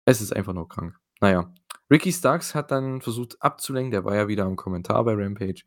[0.04, 0.98] Es ist einfach nur krank.
[1.20, 1.52] Naja.
[1.90, 5.64] Ricky Starks hat dann versucht abzulenken, der war ja wieder im Kommentar bei Rampage.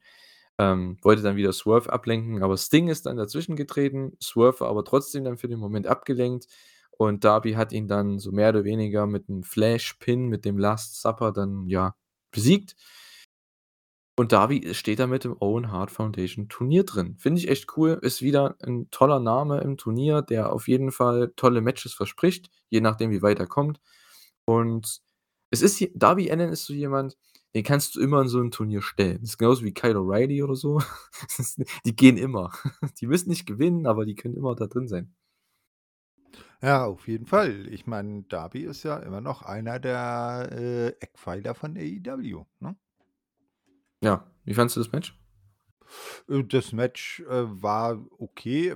[0.59, 4.17] Ähm, wollte dann wieder Swerve ablenken, aber Sting ist dann dazwischen getreten.
[4.21, 6.47] Swerve aber trotzdem dann für den Moment abgelenkt.
[6.91, 11.01] Und Darby hat ihn dann so mehr oder weniger mit einem Flash-Pin, mit dem Last
[11.01, 11.95] Supper dann, ja,
[12.31, 12.75] besiegt.
[14.19, 17.17] Und Darby steht da mit dem Owen Hart Foundation Turnier drin.
[17.19, 17.99] Finde ich echt cool.
[18.01, 22.81] Ist wieder ein toller Name im Turnier, der auf jeden Fall tolle Matches verspricht, je
[22.81, 23.79] nachdem, wie weit er kommt.
[24.45, 25.01] Und
[25.51, 27.15] es ist, Darby Allen ist so jemand,
[27.57, 29.17] den kannst du immer in so ein Turnier stellen.
[29.19, 30.79] Das ist genauso wie Kyle O'Reilly oder so.
[31.85, 32.51] die gehen immer.
[33.01, 35.15] Die müssen nicht gewinnen, aber die können immer da drin sein.
[36.61, 37.67] Ja, auf jeden Fall.
[37.73, 42.45] Ich meine, Darby ist ja immer noch einer der äh, Eckpfeiler von AEW.
[42.59, 42.75] Ne?
[44.03, 45.19] Ja, wie fandest du das Match?
[46.29, 48.75] Äh, das Match äh, war okay.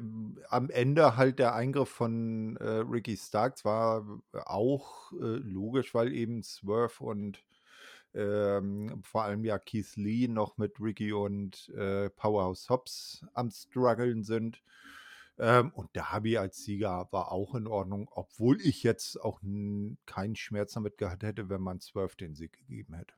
[0.49, 6.41] Am Ende halt der Eingriff von äh, Ricky Starks war auch äh, logisch, weil eben
[6.41, 7.43] Swerve und
[8.13, 14.23] ähm, vor allem ja Keith Lee noch mit Ricky und äh, Powerhouse Hobbs am struggeln
[14.23, 14.61] sind.
[15.39, 19.39] Ähm, und Darby als Sieger war auch in Ordnung, obwohl ich jetzt auch
[20.05, 23.13] keinen Schmerz damit gehabt hätte, wenn man Swerve den Sieg gegeben hätte.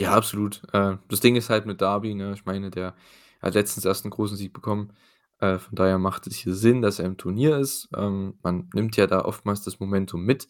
[0.00, 0.62] Ja, absolut.
[0.72, 2.32] Äh, das Ding ist halt mit Darby, ne?
[2.34, 2.94] Ich meine, der
[3.42, 4.92] hat letztens erst einen großen Sieg bekommen.
[5.40, 7.88] Äh, von daher macht es hier Sinn, dass er im Turnier ist.
[7.96, 10.46] Ähm, man nimmt ja da oftmals das Momentum mit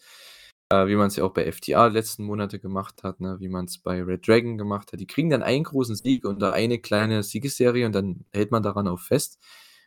[0.71, 3.67] äh, wie man es ja auch bei FTA letzten Monate gemacht hat, ne, wie man
[3.67, 5.01] es bei Red Dragon gemacht hat.
[5.01, 8.63] Die kriegen dann einen großen Sieg und da eine kleine Siegesserie und dann hält man
[8.63, 9.39] daran auch fest,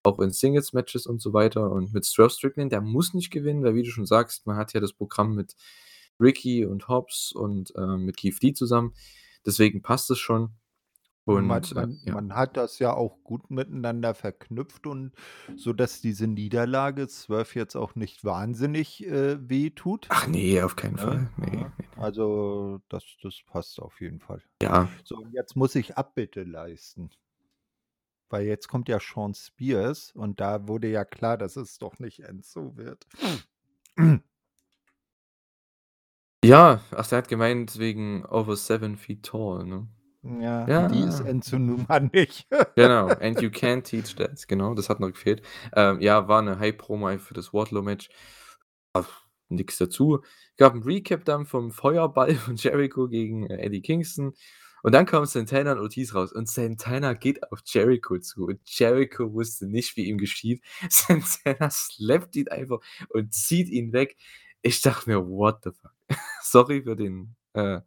[0.04, 1.72] auch in Singles-Matches und so weiter.
[1.72, 4.74] Und mit Stroh Strickland, der muss nicht gewinnen, weil wie du schon sagst, man hat
[4.74, 5.56] ja das Programm mit
[6.20, 8.94] Ricky und Hobbs und äh, mit Keith Lee zusammen.
[9.46, 10.52] Deswegen passt es schon.
[11.38, 12.14] Und man, äh, man, ja.
[12.14, 15.14] man, hat das ja auch gut miteinander verknüpft und
[15.56, 20.08] so dass diese Niederlage zwölf jetzt auch nicht wahnsinnig äh, weh tut.
[20.10, 21.30] Ach nee, auf keinen ja, Fall.
[21.38, 21.66] Nee.
[21.98, 24.42] Also das, das passt auf jeden Fall.
[24.62, 24.90] Ja.
[25.04, 27.10] So, und jetzt muss ich Abbitte leisten.
[28.30, 32.22] Weil jetzt kommt ja Sean Spears und da wurde ja klar, dass es doch nicht
[32.22, 33.06] Enzo wird.
[36.44, 39.88] Ja, ach, der hat gemeint wegen over seven feet tall, ne?
[40.24, 40.88] Ja, Ja.
[40.88, 42.48] die ist Enzo nun mal nicht.
[42.76, 44.48] Genau, and you can't teach that.
[44.48, 45.42] Genau, das hat noch gefehlt.
[45.74, 48.10] Ähm, ja, war eine Hype-Promo für das Wardlow-Match.
[49.50, 50.22] Nix dazu.
[50.58, 54.34] Gab ein Recap dann vom Feuerball von Jericho gegen äh, Eddie Kingston.
[54.84, 56.32] Und dann kommen Santana und Ortiz raus.
[56.32, 58.46] Und Santana geht auf Jericho zu.
[58.46, 60.62] Und Jericho wusste nicht, wie ihm geschieht.
[60.90, 62.80] Santana slappt ihn einfach
[63.10, 64.16] und zieht ihn weg.
[64.62, 65.92] Ich dachte mir, what the fuck?
[66.42, 67.82] Sorry für den äh,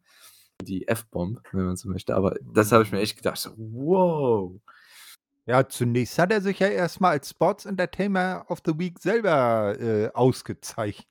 [0.62, 2.14] die F-Bomb, wenn man so möchte.
[2.14, 3.00] Aber das habe ich mir Mhm.
[3.00, 4.60] echt gedacht, „Wow!“
[5.46, 9.78] Ja, zunächst hat er sich ja erst mal als Sports Entertainer of the Week selber,
[9.78, 10.10] äh,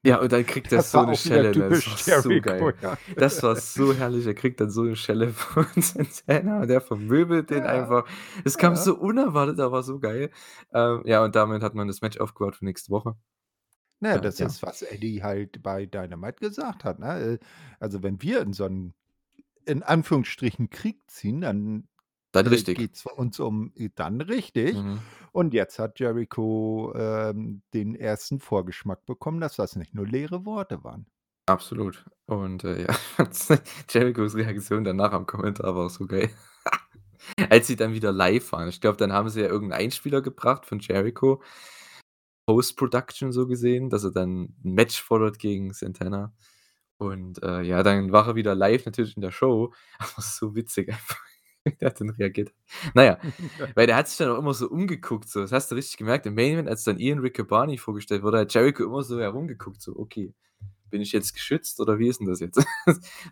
[0.06, 0.20] Ja, ausgezeichnet.
[0.20, 1.70] und dann kriegt er so 'ne wieder Schelle, ne?
[1.70, 2.76] Das war so geil.
[2.82, 2.98] ja.
[3.18, 4.26] Das war so herrlich.
[4.26, 8.06] Er kriegt dann so 'ne Schelle von Santana und der vermöbelt den Ja, einfach.
[8.44, 8.76] Es kam ja.
[8.76, 10.30] so unerwartet, aber so geil.
[10.74, 13.16] Ähm, ja, und damit hat man das Match aufgebaut für nächste Woche.
[14.02, 14.48] Na ja, Äh, das ja.
[14.48, 17.20] ist, was Eddie halt bei Dynamite gesagt hat, ne?
[17.20, 17.40] Äh,
[17.80, 18.94] also, wenn wir in so 'n,
[19.66, 21.88] in Anführungsstrichen, Krieg ziehen, dann,
[22.32, 22.78] Dann äh, richtig.
[22.78, 24.76] geht's für uns um äh, dann richtig.
[24.76, 25.00] Mhm.
[25.32, 30.84] Und jetzt hat Jericho, ähm, den ersten Vorgeschmack bekommen, dass das nicht nur leere Worte
[30.84, 31.08] waren.
[31.46, 32.06] Absolut.
[32.26, 32.96] Und, äh, ja,
[33.90, 36.30] Jerichos Reaktion danach am Kommentar war auch so geil.
[37.50, 38.70] Als sie dann wieder live waren.
[38.70, 41.42] Ich glaube, dann haben sie ja irgend 'n Einspieler gebracht von Jericho
[42.48, 46.34] Post-Production so gesehen, dass er dann 'n Match fordert gegen Santana.
[47.00, 49.74] Und, äh, ja, dann war er wieder live natürlich in der Show.
[50.00, 51.18] Aber so witzig einfach,
[51.66, 52.56] wie der dann reagiert hat.
[52.94, 53.20] Na ja,
[53.76, 55.42] weil der hat sich dann auch immer so umgeguckt so.
[55.42, 58.54] Das hast du richtig gemerkt im Main Event, als dann Ian Riccaboni vorgestellt wurde, hat
[58.54, 60.34] Jericho immer so herumgeguckt, so: „Okay,
[60.90, 62.66] bin ich jetzt geschützt oder wie ist 'n das jetzt?“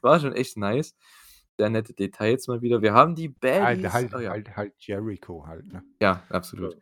[0.02, 0.96] War schon echt nice.
[1.58, 2.82] Sehr nette Details mal wieder.
[2.82, 4.32] Wir haben die Halt Baddies halt oh ja.
[4.32, 5.84] halt halt Jericho halt, ne?
[6.02, 6.76] Ja, absolut.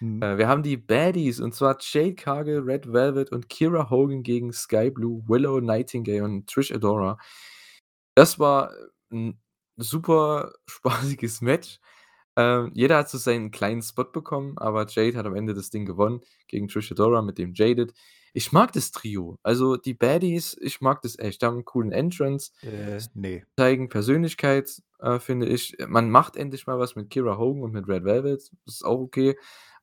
[0.00, 0.22] Mhm.
[0.22, 4.52] Äh, wir haben die Baddies und zwar Jade Cargill, Red Velvet und Kiera Hogan gegen
[4.52, 7.18] Skye Blue, Willow Nightingale und Trish Adora.
[8.16, 8.72] Das war
[9.12, 9.38] 'n
[9.76, 11.80] super spaßiges Match.
[12.36, 15.86] Ähm, jeder hat so seinen kleinen Spot bekommen, aber Jade hat am Ende das Ding
[15.86, 17.94] gewonnen gegen Trish Adora mit dem Jaded.
[18.34, 19.38] Ich mag das Trio.
[19.42, 21.42] Also, die Baddies, ich mag das echt.
[21.42, 22.52] Die haben 'n coolen Entrance.
[22.62, 23.46] Äh, ne.
[23.58, 25.76] Zeigen Persönlichkeit, äh, finde ich.
[25.88, 28.50] Man macht endlich mal was mit Kiera Hogan und mit Red Velvet.
[28.66, 29.36] Das ist auch okay.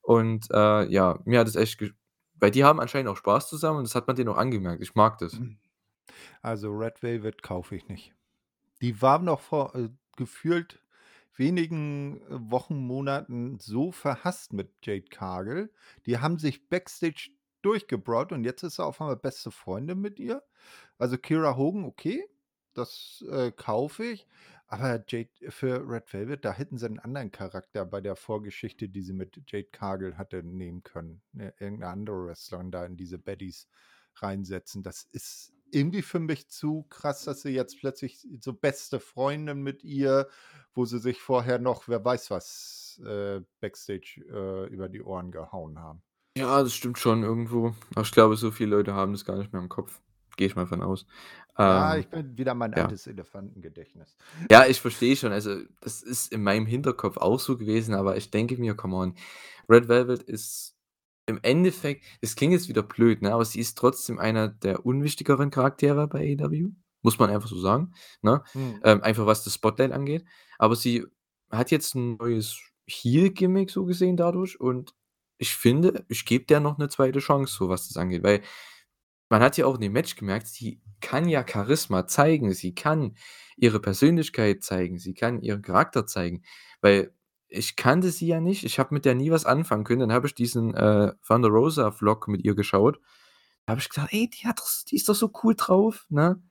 [0.04, 1.92] Und, äh, ja, mir hat es echt ge
[2.40, 4.82] weil die haben anscheinend auch Spaß zusammen und das hat man denen auch angemerkt.
[4.82, 5.42] Ich mag das.
[6.42, 8.14] Also, Red Velvet kaufe ich nicht.
[8.82, 10.82] Die waren noch vor, äh, gefühlt
[11.36, 15.72] wenigen, äh, Wochen, Monaten so verhasst mit Jade Cargill.
[16.06, 17.30] Die haben sich backstage
[17.62, 20.42] durchgebrawlt und jetzt ist er auf einmal beste Freundin mit ihr.
[20.98, 22.28] Also, Kiera Hogan, okay,
[22.74, 24.26] das, äh, kaufe ich.
[24.74, 29.02] Aber Jade für Red Velvet, da hätten sie 'n anderen Charakter bei der Vorgeschichte, die
[29.02, 31.22] sie mit Jade Cargill hatte, nehmen können.
[31.32, 33.68] Ne, irgend 'ne andere Wrestlerin da in diese Baddies
[34.16, 34.82] reinsetzen.
[34.82, 39.84] Das ist irgendwie für mich zu krass, dass sie jetzt plötzlich so beste Freundin mit
[39.84, 40.28] ihr,
[40.72, 45.78] wo sie sich vorher noch, wer weiß was, äh, backstage, äh, über die Ohren gehauen
[45.78, 46.02] haben.
[46.36, 47.74] Ja, das stimmt schon irgendwo.
[47.94, 50.00] Aber ich glaube, so viele Leute haben das gar nicht mehr im Kopf.
[50.36, 51.06] Gehe ich mal von aus.
[51.66, 52.84] Ja, Ähm, ich bin wieder mein ja.
[52.84, 54.16] altes Elefantengedächtnis.
[54.50, 55.32] Ja, ich verstehe schon.
[55.32, 59.14] Also, das ist in meinem Hinterkopf auch so gewesen, aber ich denke mir: „Come on.“
[59.68, 60.74] Red Velvet ist
[61.26, 65.50] im Endeffekt es klingt jetzt wieder blöd, ne, aber sie ist trotzdem einer der unwichtigeren
[65.50, 66.70] Charaktere bei AEW.
[67.02, 68.42] Muss man einfach so sagen, ne?
[68.54, 68.84] Mhm.
[68.84, 70.24] Ähm, einfach was das Spotlight angeht.
[70.58, 71.06] Aber sie
[71.50, 74.94] hat jetzt 'n neues Heel-Gimmick so gesehen dadurch und
[75.38, 77.20] ich finde, ich gebe der noch 'ne 2.
[77.20, 78.42] Chance, so was das angeht, weil
[79.28, 82.52] man hat ja auch in dem Match gemerkt, sie kann ja Charisma zeigen.
[82.54, 83.16] Sie kann
[83.56, 84.98] ihre Persönlichkeit zeigen.
[84.98, 86.42] Sie kann ihren Charakter zeigen,
[86.80, 87.14] weil
[87.48, 88.64] ich kannte sie ja nicht.
[88.64, 90.00] Ich habe mit der nie was anfangen können.
[90.00, 92.98] Dann habe ich diesen, äh, Thunder Rosa Vlog mit ihr geschaut.
[93.66, 96.42] Da habe ich gedacht: „Ey, die hat doch die ist doch so cool drauf, ne?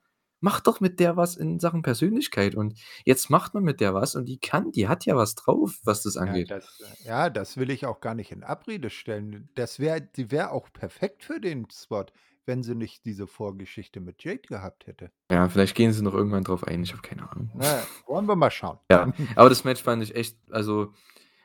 [0.42, 4.16] Mach doch mit der was in Sachen Persönlichkeit.“ Und jetzt macht man mit der was
[4.16, 6.48] und die kann die hat ja was drauf, was das Ja, angeht.
[6.48, 9.50] das äh, ja, das will ich auch gar nicht in Abrede stellen.
[9.56, 12.06] Das wäre die wäre auch perfekt für den Spot,
[12.46, 15.12] wenn sie nicht diese Vorgeschichte mit Jade gehabt hätte.
[15.32, 16.84] Ja, vielleicht gehen sie noch irgendwann drauf ein.
[16.84, 17.52] Ich habe keine Ahnung.
[17.56, 18.80] Na wollen wir mal schauen.
[18.92, 20.94] Ja, aber das Match fand ich echt also,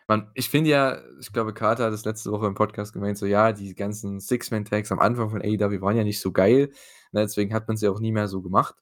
[0.07, 3.27] man ich finde ja ich glaube, Carter hat das letzte Woche im Podcast gemeint, so:
[3.27, 6.71] „Ja, die ganzen Six-Man-Tags am Anfang von AEW waren ja nicht so geil,
[7.13, 8.75] ne, deswegen hat man sie auch nie mehr so gemacht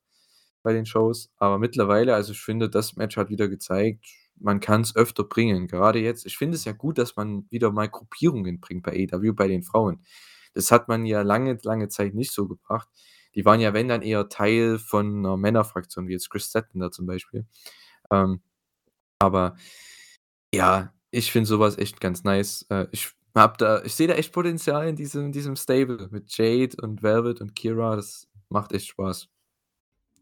[0.63, 4.05] bei den Shows.“ Aber mittlerweile also, ich finde, das Match hat wieder gezeigt,
[4.39, 5.67] man kann's öfter bringen.
[5.67, 9.33] Gerade jetzt ich finde es ja gut, dass man wieder mal Gruppierungen bringt bei AEW
[9.33, 10.03] bei den Frauen.
[10.57, 12.89] Das hat man ja lange, lange Zeit nicht so gebracht.
[13.37, 17.07] Die waren ja, wenn dann eher Teil von 'ner Männerfraktion, wie jetzt Kris Statlander zum
[17.07, 17.47] Beispiel.
[18.13, 18.43] Ähm,
[19.21, 19.57] aber
[20.55, 22.67] ja, ich finde so was echt ganz nice.
[22.71, 26.77] Äh, ich habe da ich sehe da echt Potenzial in diesem diesem Stable mit Jade
[26.83, 27.97] und Velvet und Kiera.
[27.97, 29.29] Das macht echt Spaß.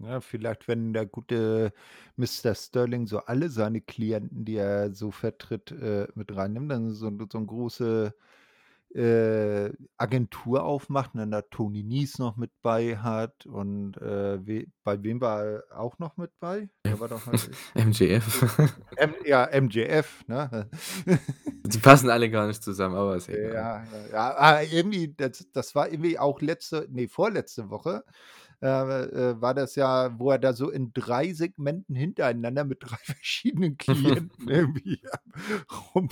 [0.00, 1.72] Ja, vielleicht, wenn der gute
[2.16, 2.54] Mr.
[2.54, 7.38] Sterling so alle seine Klienten, die er so vertritt, äh, mit reinnimmt, dann so so
[7.38, 8.12] 'n große,
[8.94, 14.66] äh, Agentur aufmacht und dann da Tony Nese noch mit bei hat und, äh, we
[14.84, 16.68] bei wem war er auch noch mit bei?
[16.86, 18.76] Der war doch halt MJF.
[18.96, 20.70] M ja, MJF, ne?
[21.64, 23.52] Die passen alle gar nicht zusammen, aber ist egal.
[23.52, 28.04] Ja, ja, ja, ah, irgendwie, das das war irgendwie auch letzte ne, vorletzte Woche,
[28.62, 32.96] äh, äh, war das ja, wo er da so in 3 Segmenten hintereinander mit 3
[32.96, 35.00] verschiedenen Klienten irgendwie
[35.94, 36.08] rum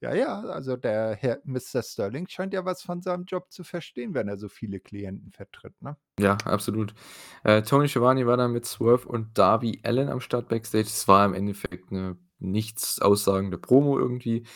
[0.00, 1.82] ja, ja, also der Herr Mr.
[1.82, 5.80] Sterling scheint ja was von seinem Job zu verstehen, wenn er so viele Klienten vertritt,
[5.82, 5.96] ne?
[6.20, 6.94] Ja, absolut.
[7.42, 10.84] Äh, Tony Schiavone war dann mit Swerve und Darby Allin am Start Backstage.
[10.84, 14.46] Es war im Endeffekt 'ne nichts aussagende Promo irgendwie.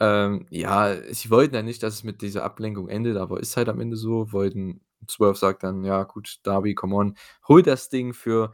[0.00, 3.68] Ähm, ja, sie wollten ja nicht, dass es mit dieser Ablenkung endet, aber ist halt
[3.68, 4.32] am Ende so.
[4.32, 7.16] Wollten Swerve sagt dann: „Ja gut, Darby, come on,
[7.48, 8.52] hol das Ding für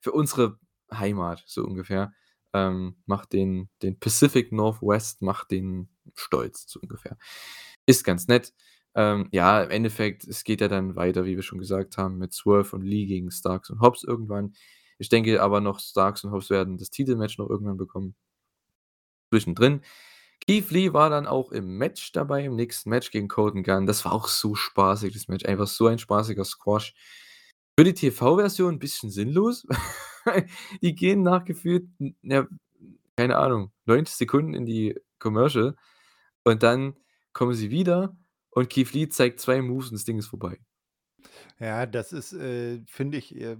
[0.00, 0.58] für unsere
[0.92, 2.12] Heimat“, so ungefähr.
[2.54, 7.18] Ähm, macht den den Pacific Northwest macht den stolz, so ungefähr.
[7.86, 8.54] Ist ganz nett.
[8.96, 12.32] Ähm, ja, im Endeffekt, es geht ja dann weiter, wie wir schon gesagt haben, mit
[12.32, 14.54] Swerve und Lee gegen Starks und Hobbs irgendwann.
[14.98, 18.14] Ich denke aber noch, Starks und Hobbs werden das Titelmatch noch irgendwann bekommen.
[19.32, 19.80] Zwischendrin.
[20.46, 23.86] Keith Lee war dann auch im Match dabei, im nächsten Match gegen Colten Gunn.
[23.86, 25.44] Das war auch so spaßig, das Match.
[25.46, 26.94] Einfach so ein spaßiger Squash.
[27.78, 29.66] Für die TV-Version 'n bisschen sinnlos.
[30.82, 32.46] Die gehen nach gefühlt, n ja,
[33.16, 35.76] keine Ahnung, 90 Sekunden in die Commercial
[36.44, 36.96] und dann
[37.32, 38.16] kommen sie wieder
[38.50, 40.60] und Keith Lee zeigt 2 Moves und das Ding ist vorbei.
[41.58, 43.56] Ja, das ist, äh, finde ich, äh,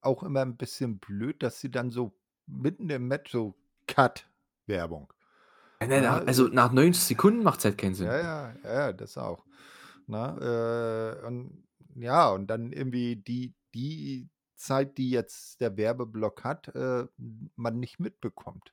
[0.00, 3.54] auch immer 'n bisschen blöd, dass sie dann so mitten im Match so
[3.86, 4.30] Cut,
[4.66, 5.12] Werbung.
[5.80, 8.14] Ja, ne, na Ne, also nach 90 Sekunden macht's halt keinen Sinn.
[8.14, 9.44] ja, ja, ja, das auch,
[10.06, 11.18] ne?
[11.22, 11.64] Äh, und
[11.96, 17.06] ja, und dann irgendwie die die Zeit, die jetzt der Werbeblock hat, äh,
[17.56, 18.72] man nicht mitbekommt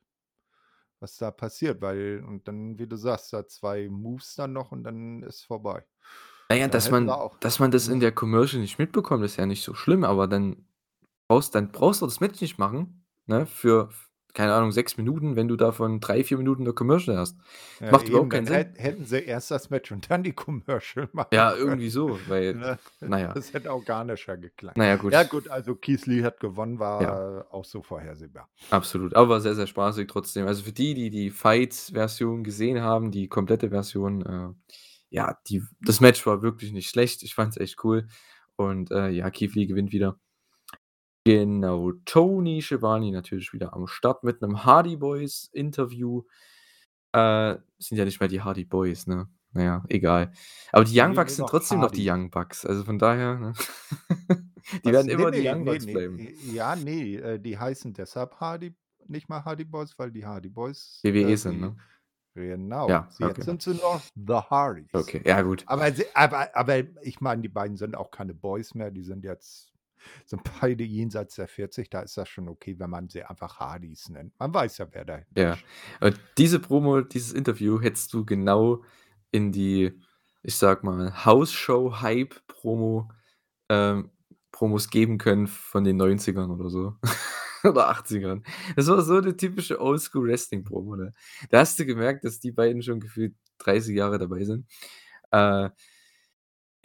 [1.00, 4.84] was da passiert, weil und dann, wie du sagst, da 2 Moves dann noch und
[4.86, 5.84] dann ist vorbei.
[6.50, 8.00] Na ja, Da dass man auch dass man das in ne?
[8.00, 10.66] der Commercial nicht mitbekommt, ist ja nicht so schlimm, aber dann
[11.28, 13.90] brauchst dann brauchst du das Match nicht machen, ne, für
[14.34, 17.38] keine Ahnung, 6 Minuten, wenn du davon 3, 4 Minuten 'ne Commercial hast.
[17.80, 18.74] Ja, Macht eben, überhaupt keinen Sinn.
[18.76, 22.80] hätten sie erst das Match und dann die Commercial machen Ja, irgendwie so, weil ne?
[23.02, 23.34] na ja.
[23.34, 24.78] Das hätte organischer geklangt.
[24.78, 25.14] Na ja, gut.
[25.14, 26.80] Ja gut, also Keith Lee hat gewonnen, Ja.
[26.80, 28.50] war auch so vorhersehbar.
[28.70, 30.48] Absolut, aber war sehr, sehr spaßig trotzdem.
[30.48, 34.74] Also für die, die die Fight-Version gesehen haben, die komplette Version, äh,
[35.10, 37.22] ja, die das Match war wirklich nicht schlecht.
[37.24, 38.08] Ich fand's echt cool
[38.56, 40.18] und, äh, ja, Keith Lee gewinnt wieder.
[41.26, 46.24] Genau, Tony Schiavone natürlich wieder am Start mit 'nem Hardy-Boys-Interview.
[47.14, 49.28] Äh, sind ja nicht mehr die Hardy Boys, ne?
[49.54, 50.32] Na ja, egal.
[50.72, 52.24] Aber die Young Bucks sind trotzdem noch die Hardy.
[52.24, 53.54] Young Bucks, also von daher, ne?
[54.86, 54.94] Die Was?
[54.94, 56.20] werden immer die ne, Young ne, Bucks bleiben.
[56.20, 58.76] äh, ja, ne, äh, die heißen deshalb Hardy
[59.08, 61.76] nicht mehr Hardy Boys, weil die Hardy Boys, WWE äh, sind, ne?
[62.36, 63.44] genau, Ja, sie jetzt okay.
[63.44, 64.90] sind sie noch The Hardys.
[64.94, 65.64] Okay, ja gut.
[65.68, 69.73] Aber aber aber ich meine, die beiden sind auch keine Boys mehr, die sind jetzt
[70.26, 74.10] sind beide jenseits der 40, da ist das schon okay, wenn man sie einfach Hardys
[74.10, 74.38] nennt.
[74.40, 75.68] Man weiß ja, wer dahinter Ja, steht.
[76.02, 78.84] und diese Promo, dieses Interview hättest du genau
[79.32, 80.00] in die,
[80.44, 83.10] ich sage mal, Hausshow-Hype-Promo
[83.70, 84.12] ähm,
[84.52, 86.96] Promos geben können von den 90ern oder so
[87.64, 88.44] oder 80ern.
[88.76, 91.14] Das war so 'ne typische Oldschool-Wrestling-Promo, ne?
[91.50, 94.68] Da hast du gemerkt, dass die beiden schon gefühlt 30 Jahre dabei sind.
[95.32, 95.70] Äh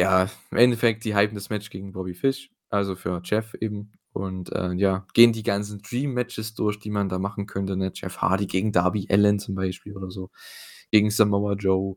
[0.00, 4.52] ja, im Endeffekt, die hypen das Match gegen Bobby Fish, also für Jeff eben und,
[4.52, 7.92] äh, ja, gehen die ganzen Dream-Matches durch, die man da machen könnte, ne?
[7.94, 10.30] Jeff Hardy gegen Darby Allin zum Beispiel oder so,
[10.90, 11.96] gegen Samoa Joe.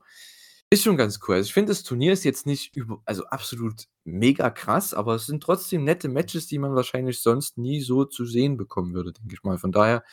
[0.72, 1.36] Ist schon ganz cool.
[1.36, 5.26] Also, ich finde, das Turnier ist jetzt nicht über also absolut mega krass, aber es
[5.28, 9.34] sind trotzdem nette Matches, die man wahrscheinlich sonst nie so zu sehen bekommen würde, denke
[9.36, 9.58] ich mal.
[9.60, 10.04] Von daher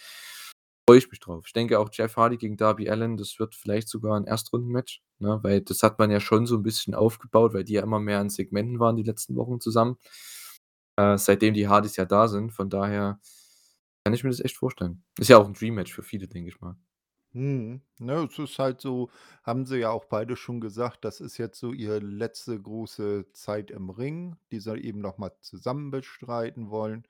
[0.88, 1.44] freue ich mich drauf.
[1.46, 5.38] Ich denke auch Jeff Hardy gegen Darby Allin, das wird vielleicht sogar 'n Erstrunden-Match, ne,
[5.42, 8.20] weil das hat man ja schon so 'n bisschen aufgebaut, weil die ja immer mehr
[8.22, 9.96] in Segmenten waren die letzten Wochen zusammen,
[10.98, 12.52] äh, seitdem die Hardys ja da sind.
[12.52, 13.20] Von daher
[14.04, 15.04] kann ich mir das echt vorstellen.
[15.18, 16.76] Ist ja auch 'n Dream-Match für viele, denke ich mal.
[17.34, 17.82] Mhm.
[17.98, 19.10] Ne, es ist halt so
[19.42, 23.70] haben sie ja auch beide schon gesagt, das ist jetzt so ihre letzte große Zeit
[23.70, 27.06] im Ring, die sie eben noch mal zusammen bestreiten wollen.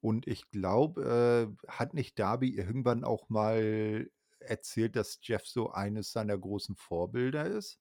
[0.00, 4.08] Und ich glaube, äh, hat nicht Darby irgendwann auch mal
[4.40, 7.78] erzählt, dass Jeff so eines seiner großen Vorbilder ist?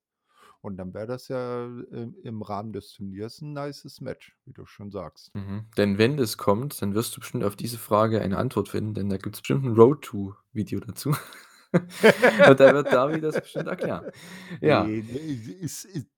[0.68, 4.66] Und dann wäre das ja im im Rahmen des Turniers 'n nices Match, wie du
[4.66, 5.32] schon sagst.
[5.36, 5.66] Mhm.
[5.78, 9.10] Denn wenn das kommt, dann wirst du bestimmt auf diese Frage eine Antwort finden, denn
[9.10, 11.16] da gibt's bestimmt 'n Road-to-Video dazu.
[12.46, 14.06] Und da wird Darby das bestimmt erklären.
[14.62, 14.98] Ja.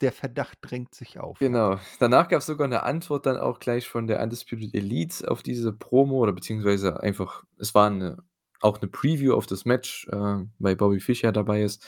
[0.01, 1.39] Der Verdacht drängt sich auf.
[1.41, 1.79] Genau.
[1.99, 6.17] Danach gab's sogar 'ne Antwort dann auch gleich von der Undisputed Elite auf diese Promo
[6.17, 8.17] oder beziehungsweise einfach es war 'ne
[8.59, 11.81] auch 'ne Preview auf das Match, äh, weil Bobby Fish ja dabei ist.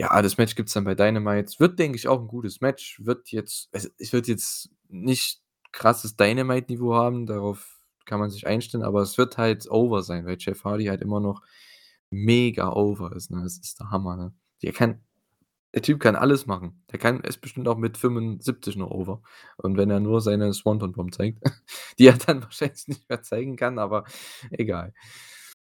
[0.00, 1.58] Ja, das Match gibt's dann bei Dynamite.
[1.58, 3.00] Wird, denke ich, auch 'n gutes Match.
[3.04, 5.40] Wird jetzt also, es wird jetzt nicht
[5.72, 10.36] krasses Dynamite-Niveau haben, darauf kann man sich einstellen, aber es wird halt over sein, weil
[10.38, 11.42] Jeff Hardy halt immer noch
[12.10, 13.42] mega over ist, ne?
[13.42, 14.32] Das ist der Hammer, ne?
[14.62, 15.00] Der kann
[15.74, 16.84] Der Typ kann alles machen.
[16.92, 19.22] Der kann ist bestimmt auch mit 75 noch over.
[19.58, 21.42] Und wenn er nur seine Swanton Bomb zeigt,
[21.98, 24.04] die er dann wahrscheinlich nicht mehr zeigen kann, aber
[24.50, 24.94] egal.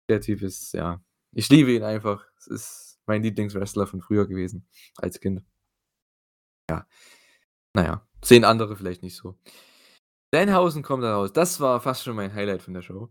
[0.10, 1.02] Der Typ ist ja
[1.34, 2.26] ich liebe ihn einfach.
[2.40, 4.66] Es ist mein Lieblingswrestler von früher gewesen
[4.98, 5.44] als Kind.
[6.70, 6.86] Ja.
[7.74, 9.38] Na ja, sehen andere vielleicht nicht so.
[10.32, 11.34] Danhausen kommt da raus.
[11.34, 13.10] Das war fast schon mein Highlight von der Show.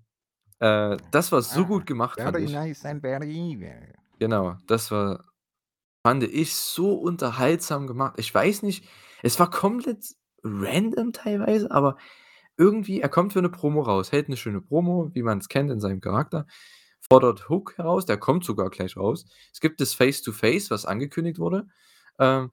[0.61, 3.95] Äh, das war so Ah, gut gemacht, very nice and very evil.
[4.19, 5.25] Genau, das war
[6.07, 8.15] fand ich so unterhaltsam gemacht.
[8.19, 8.87] Ich weiß nicht,
[9.23, 10.05] es war komplett
[10.45, 11.97] random teilweise, aber
[12.59, 15.81] irgendwie er kommt für 'ne Promo raus, hält 'ne schöne Promo, wie man's kennt in
[15.81, 16.47] seinem Charakter,
[17.11, 19.27] fordert Hook heraus, der kommt sogar gleich raus.
[19.53, 21.67] Es gibt das Face to Face, was angekündigt wurde,
[22.21, 22.51] ähm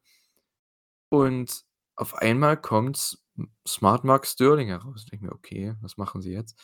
[1.13, 1.63] und
[1.95, 3.17] auf einmal kommt
[3.67, 5.03] Smart Mark Sterling heraus.
[5.03, 6.57] Ich denke mir: „Okay, was machen sie jetzt?“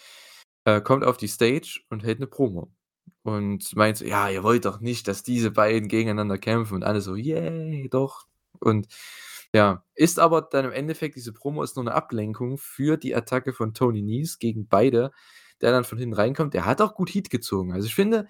[0.65, 2.71] Äh, kommt auf die Stage und hält 'ne Promo
[3.23, 7.01] und meint so: „Ja, ihr wollt doch nicht, dass diese beiden gegeneinander kämpfen“ und alle
[7.01, 8.25] so: „Yay, doch.“
[8.59, 8.87] Und
[9.53, 13.53] ja, ist aber dann im Endeffekt diese Promo ist nur 'ne Ablenkung für die Attacke
[13.53, 15.11] von Tony Nese gegen beide,
[15.61, 16.53] der dann von hinten reinkommt.
[16.53, 17.73] Der hat auch gut Heat gezogen.
[17.73, 18.27] Also, ich finde,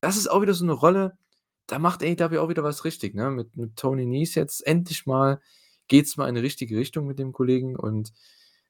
[0.00, 1.18] das ist auch wieder so 'ne Rolle,
[1.66, 3.30] da macht AEW auch wieder was richtig, ne?
[3.30, 5.40] Mit mit Tony Nese jetzt endlich mal
[5.88, 8.12] geht's mal in 'ne richtige Richtung mit dem Kollegen und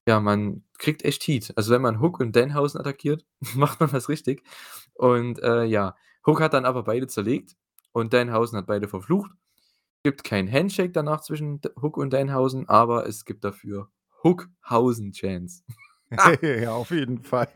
[0.08, 1.52] ja, man kriegt echt Heat.
[1.56, 3.24] Also, wenn man Hook und Danhausen attackiert,
[3.56, 4.42] macht man was richtig.
[4.94, 5.96] Und, äh, ja,
[6.26, 7.56] Hook hat dann aber beide zerlegt
[7.92, 9.30] und Danhausen hat beide verflucht.
[10.04, 13.90] Gibt kein Handshake danach zwischen Hook und Danhausen, aber es gibt dafür
[14.24, 15.64] Hookhausen-Chants.
[16.42, 17.48] Ja, auf jeden Fall.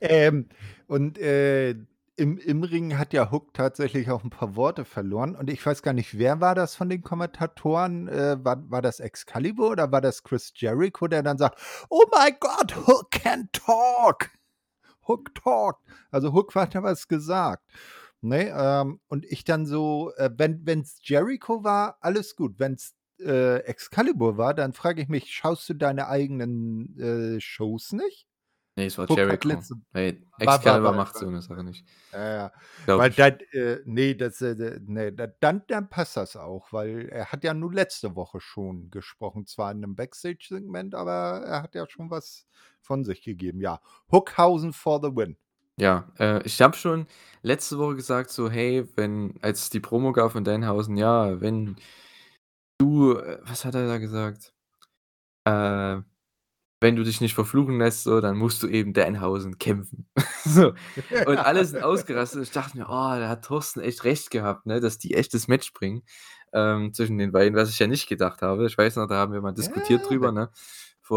[0.00, 0.48] Ähm,
[0.86, 1.74] und, äh,
[2.16, 5.80] im im Ring hat ja Hook tatsächlich auch 'n paar Worte verloren und ich weiß
[5.82, 8.08] gar nicht, wer war das von den Kommentatoren?
[8.08, 11.58] Äh, war war das Excalibur oder war das Chris Jericho, der dann sagt:
[11.88, 14.28] „Oh my God, Hook can talk.
[15.08, 17.64] Hook talked.“ Also, Hook hat ja was gesagt,
[18.22, 18.50] ne?
[18.56, 22.58] Ähm, und ich dann so, äh, wenn wenn's Jericho war, alles gut.
[22.60, 28.26] Wenn's, äh, Excalibur war, dann frage ich mich: „Schaust du deine eigenen, äh, Shows nicht?“
[28.76, 29.46] Ne, es war hat Jericho.
[29.46, 31.84] letzte Weil war war Excalibur war macht so war 'ne Sache nicht.
[32.12, 32.52] ja, ja.
[32.94, 37.32] Weil dann, äh ne, das, äh, ne, da dann dann passt das auch, weil er
[37.32, 41.86] hat ja nur letzte Woche schon gesprochen, zwar in 'nem Backstage-Segment, aber er hat ja
[41.88, 42.46] schon was
[42.82, 43.60] von sich gegeben.
[43.62, 43.80] Ja,
[44.12, 45.36] Hookhausen for the win.
[45.78, 47.06] Ja, äh, ich habe schon
[47.42, 51.76] letzte Woche gesagt so: „Hey, wenn“ als die Promo gab von Danhausen: „Ja, wenn
[52.80, 54.54] du“ äh, was hat er da gesagt?
[55.46, 55.98] Äh:
[56.82, 60.08] „Wenn du dich nicht verfluchen lässt, so, dann musst du eben Danhausen kämpfen.“
[60.46, 60.74] So.
[61.24, 62.90] Und alle sind ausgerastet ich dachte mir: „Oh,
[63.20, 66.04] da hat Thorsten echt recht gehabt, ne, dass die echt das Match bringen,
[66.54, 68.66] ähm, zwischen den beiden“, was ich ja nicht gedacht habe.
[68.66, 70.50] Ich weiß noch, da haben wir mal diskutiert Ja, drüber, ne,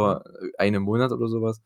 [0.01, 0.17] mhm.
[0.17, 1.61] vor, äh, einem Monat oder so was.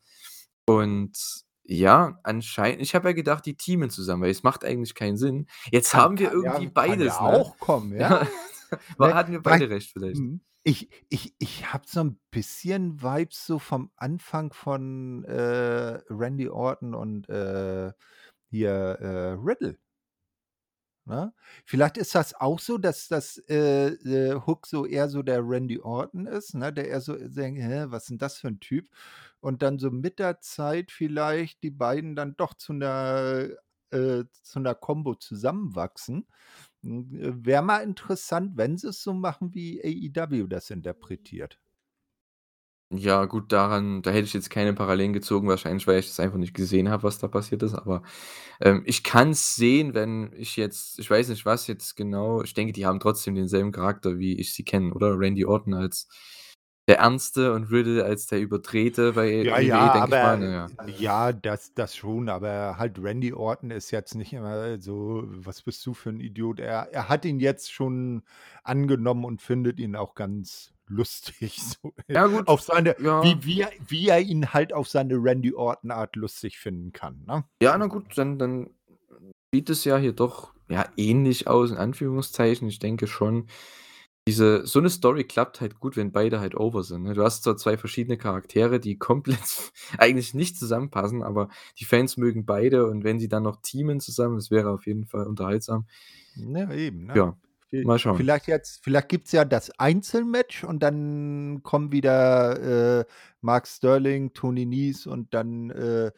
[0.66, 1.18] Und
[1.64, 5.46] ja, anscheinend ich habe ja gedacht, die teamen zusammen, weil es macht eigentlich keinen Sinn.
[5.72, 7.46] Jetzt Kann haben wir kann irgendwie ja kann ja beides, ne?
[7.46, 8.26] auch kommen, ja, Ja,
[8.98, 10.22] Ne, hatten wir weil beide recht vielleicht.
[10.22, 16.48] mhm, ich ich ich habe so 'n bisschen Vibes so vom Anfang von, äh, Randy
[16.48, 17.92] Orton und, äh,
[18.50, 18.70] hier,
[19.00, 19.78] äh, Riddle.
[21.06, 21.32] Ne?
[21.64, 25.80] Vielleicht ist das auch so, dass dass, äh, äh, Hook so eher so der Randy
[25.80, 28.90] Orton ist, ne, der eher so denkt: „Hä, was ist 'n das für 'n Typ?“
[29.40, 33.48] Und dann so mit der Zeit vielleicht die beiden dann doch zu 'ner
[33.90, 36.26] äh, zu 'ner Kombo zusammenwachsen.
[36.84, 41.58] Äh, wäre mal interessant, wenn sie's so machen, wie AEW das interpretiert.
[42.90, 46.38] Ja, gut, daran da hätte ich jetzt keine Parallelen gezogen, wahrscheinlich, weil ich das einfach
[46.38, 48.02] nicht gesehen habe, was da passiert ist, aber,
[48.62, 52.72] ähm, ich kann's sehen, wenn ich jetzt ich weiß nicht, was jetzt genau ich denke,
[52.72, 55.18] die haben trotzdem denselben Charakter, wie ich sie kenne, oder?
[55.18, 56.08] Randy Orton als
[56.88, 60.50] der Ernste und Riddle als der Überdrehte bei Ja, WWE, ja, denke ich mal, aber
[60.50, 60.72] ja.
[60.86, 65.86] ja, das das schon, aber halt Randy Orton ist jetzt nicht immer so: „Was bist
[65.86, 68.24] du für 'n Idiot?“ Er er hat ihn jetzt schon
[68.64, 73.22] angenommen und findet ihn auch ganz lustig, so Ja gut, auf seine ja.
[73.22, 77.24] wie wie er wie er ihn halt auf seine Randy Orton Art lustig finden kann,
[77.26, 77.44] ne?
[77.62, 78.70] Ja, na gut, dann dann
[79.52, 82.68] sieht es ja hier doch, ja, ähnlich aus in Anführungszeichen.
[82.68, 83.48] Ich denke schon,
[84.28, 87.14] diese so 'ne Story klappt halt gut, wenn beide halt over sind, ne?
[87.14, 89.38] Du hast zwar 2 verschiedene Charaktere, die komplett
[89.98, 91.48] eigentlich nicht zusammenpassen, aber
[91.78, 95.06] die Fans mögen beide und wenn sie dann noch teamen zusammen, das wäre auf jeden
[95.06, 95.86] Fall unterhaltsam.
[96.34, 97.14] Ja, eben, ne?
[97.14, 97.36] Ja,
[97.82, 98.16] mal schauen.
[98.16, 103.04] vielleicht jetzt vielleicht gibt's ja das Einzelmatch und dann kommen wieder, äh,
[103.40, 106.12] Mark Sterling, Tony Nese und dann, äh,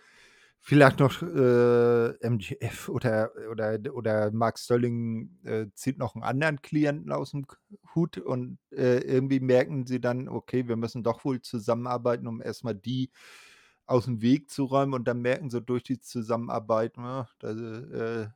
[0.61, 7.13] vielleicht noch, äh, MJF oder oder oder Mark Sterling, äh, zieht noch 'n anderen Klienten
[7.13, 7.57] aus'm K
[7.95, 12.65] Hut und, äh, irgendwie merken sie dann: „Okay, wir müssen doch wohl zusammenarbeiten, um erst
[12.65, 13.11] mal die
[13.87, 18.29] aus'm Weg zu räumen.“ Und dann merken sie durch die Zusammenarbeit, ne, da äh,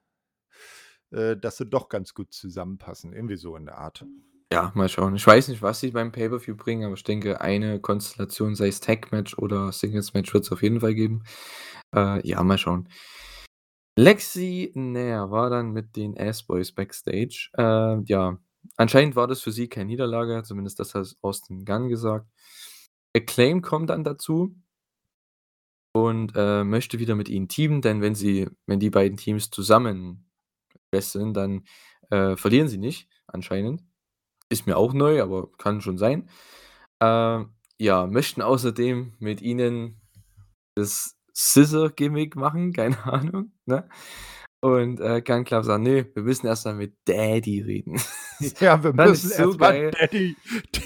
[1.13, 4.07] äh, dass sie doch ganz gut zusammenpassen, irgendwie so in der Art.
[4.55, 5.17] Ja, mal schauen.
[5.17, 8.79] Ich weiß nicht, was sie beim Pay-per-View bringen, aber ich denke, eine Konstellation, sei es
[8.79, 11.25] Tag-Match oder Singles-Match, wird es auf jeden Fall geben.
[11.93, 12.89] Äh, ja, mal schauen.
[13.99, 17.51] Lexi Nair war dann mit den Ass-Boys backstage.
[17.59, 18.39] Äh, ja,
[18.77, 22.29] anscheinend war das für sie keine Niederlage, zumindest das hat Austin Gunn gesagt.
[23.13, 24.55] Acclaim kommt dann dazu
[25.93, 30.31] und, äh, möchte wieder mit ihnen teamen, denn wenn sie wenn die beiden Teams zusammen
[30.93, 31.65] wresteln, dann,
[32.11, 33.83] äh, verlieren sie nicht anscheinend.
[34.51, 36.29] Ist mir auch neu, aber kann schon sein.
[37.01, 40.01] Ähm, ja, möchten außerdem mit ihnen
[40.77, 43.89] das Scissor-Gimmick machen, keine Ahnung, ne?
[44.63, 48.01] Und, äh, Gunn Club sagt: „Ne, wir müssen erst mal mit Daddy reden.“
[48.61, 49.91] Ja, wir müssen so erst mal geil.
[49.93, 50.37] Daddy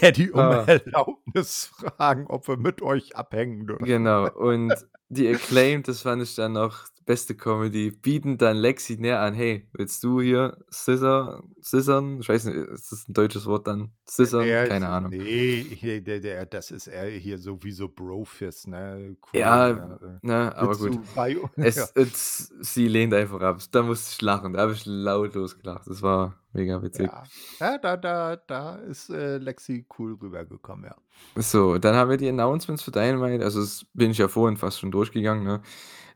[0.00, 0.64] Daddy um Ah.
[0.66, 3.84] Erlaubnis fragen, ob wir mit euch abhängen dürfen.
[3.84, 4.30] Genau.
[4.30, 4.74] Und
[5.08, 9.68] die Acclaimed, das fand ich dann noch beste Comedy, bieten dann Lexi Nair an: „Hey,
[9.74, 13.92] willst du hier Scissor scissern?“ Ich weiß nicht, ist das 'n deutsches Wort dann?
[14.08, 14.50] Scissern?
[14.50, 15.16] Ja, ist Keine Ahnung.
[15.18, 19.16] ne, hier der der das ist eher hier so wie so Brofist, ne?
[19.34, 20.20] Cool, Ja, ja, äh.
[20.22, 20.98] ne, aber gut.
[21.60, 21.88] Es ja.
[21.96, 23.60] es sie lehnt einfach ab.
[23.72, 24.52] Da musste ich lachen.
[24.54, 25.86] Da habe ich lautlos gelacht.
[25.88, 27.12] Das war mega witzig.
[27.12, 27.30] Ja.
[27.60, 30.96] Ja, da da da ist, äh, Lexi cool rübergekommen, ja.
[31.36, 33.44] So, dann haben wir die Announcements für Dynamite.
[33.44, 35.62] Also, das bin ich ja vorhin fast schon durchgegangen, ne?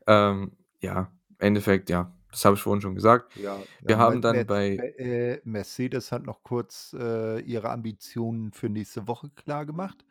[0.07, 0.51] Ähm,
[0.83, 3.31] ja, Endeffekt, ja, das habe ich vorhin schon gesagt.
[3.35, 7.39] Ja, ja, Wir Me haben dann Merz bei Me äh, Mercedes hat noch kurz, äh,
[7.41, 10.05] ihre Ambitionen für nächste Woche klargemacht,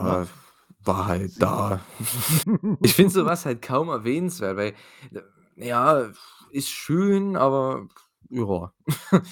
[0.00, 0.16] ne?
[0.16, 0.26] Ja,
[0.84, 1.80] war halt Sie da.
[2.82, 4.74] Ich finde so was halt kaum erwähnenswert, weil,
[5.12, 5.22] äh,
[5.68, 6.10] ja,
[6.50, 7.88] ist schön, aber
[8.30, 8.72] ja.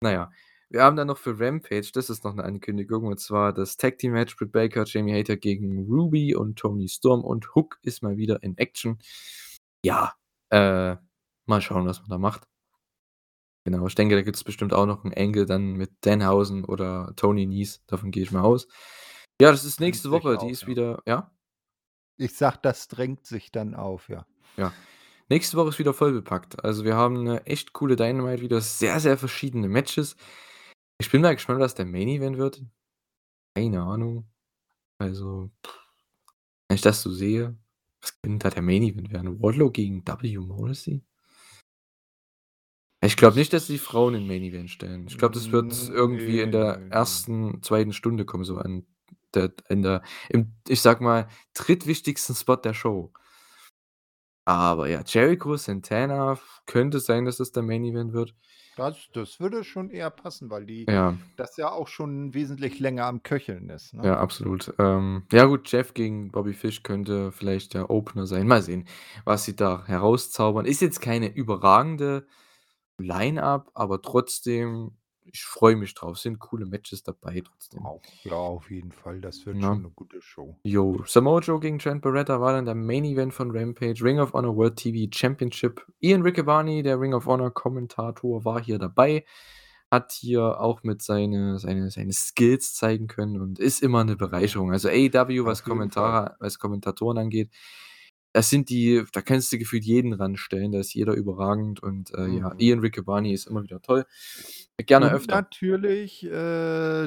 [0.00, 0.30] Na ja,
[0.70, 3.98] wir haben dann noch für Rampage das ist noch 'ne Ankündigung, und zwar das Tag
[3.98, 8.16] Team Match Britt Baker, Jamie Hayter gegen Ruby und Toni Storm und Hook ist mal
[8.18, 8.98] wieder in Action.
[9.86, 10.14] Ja,
[10.50, 10.96] äh,
[11.46, 12.46] mal schauen, was man da macht.
[13.66, 17.46] Genau, ich denke, da gibt's bestimmt auch noch 'n Angle dann mit Danhausen oder Tony
[17.46, 18.68] Nese, davon gehe ich mal aus.
[19.40, 20.68] Ja, das ist nächste Woche, die auf, ist ja.
[20.68, 21.32] wieder ja?
[22.16, 24.24] Ich sage, das drängt sich dann auf, ja.
[24.56, 24.72] Ja.
[25.28, 26.64] Nächste Woche ist wieder vollbepackt.
[26.64, 30.16] Also, wir haben 'ne echt coole Dynamite wieder, sehr, sehr verschiedene Matches.
[31.00, 32.62] Ich bin mal gespannt, was der Main Event wird.
[33.56, 34.30] Keine Ahnung.
[34.98, 35.50] Also,
[36.68, 37.56] wenn ich das so sehe,
[38.06, 39.40] was könnte da der Main Event werden?
[39.42, 40.38] Wardlow gegen W.
[40.38, 41.02] Morrissey?
[43.02, 45.06] Ich glaube nicht, dass die Frauen in Main Event stellen.
[45.08, 46.80] Ich glaube, das wird Hm, irgendwie in der.
[46.90, 47.92] 1., 2.
[47.92, 48.86] Stunde kommen, so an
[49.34, 53.12] der in der im, ich sage mal, drittwichtigsten Spot der Show.
[54.44, 58.34] Aber ja, Jericho, Santana, könnte sein, dass das der Main Event wird.
[58.76, 61.16] Das das würde schon eher passen, weil die Ja.
[61.36, 64.06] das ja auch schon wesentlich länger am Köcheln ist, ne?
[64.06, 64.72] Ja, absolut.
[64.78, 68.46] Ähm, ja gut, Jeff gegen Bobby Fish könnte vielleicht der Opener sein.
[68.46, 68.86] Mal sehen,
[69.24, 70.66] was sie da herauszaubern.
[70.66, 72.26] Ist jetzt keine überragende
[72.98, 74.92] Line-Up, aber trotzdem,
[75.32, 76.18] ich freue mich drauf.
[76.18, 77.84] Sind coole Matches dabei trotzdem.
[77.84, 79.20] Auf ja, auf jeden Fall.
[79.20, 79.62] Das wird Ne?
[79.62, 80.58] schon 'ne gute Show.
[80.64, 84.02] Jo, Samoa Joe gegen Trent Barretta war dann der Main Event von Rampage.
[84.02, 85.86] Ring of Honor World TV Championship.
[86.00, 89.24] Ian Riccaboni, der Ring of Honor Kommentator, war hier dabei.
[89.90, 94.72] Hat hier auch mit seine seine seine Skills zeigen können und ist immer 'ne Bereicherung.
[94.72, 95.62] Also, AEW, was.
[95.64, 97.50] Kommentare was Kommentatoren angeht,
[98.36, 102.28] das sind die da kannst du gefühlt jeden ranstellen, da ist jeder überragend und, äh,
[102.28, 102.60] ja, Mhm.
[102.60, 104.04] Ian Riccaboni ist immer wieder toll.
[104.76, 105.36] Gerne Und öfter.
[105.36, 107.04] natürlich, äh,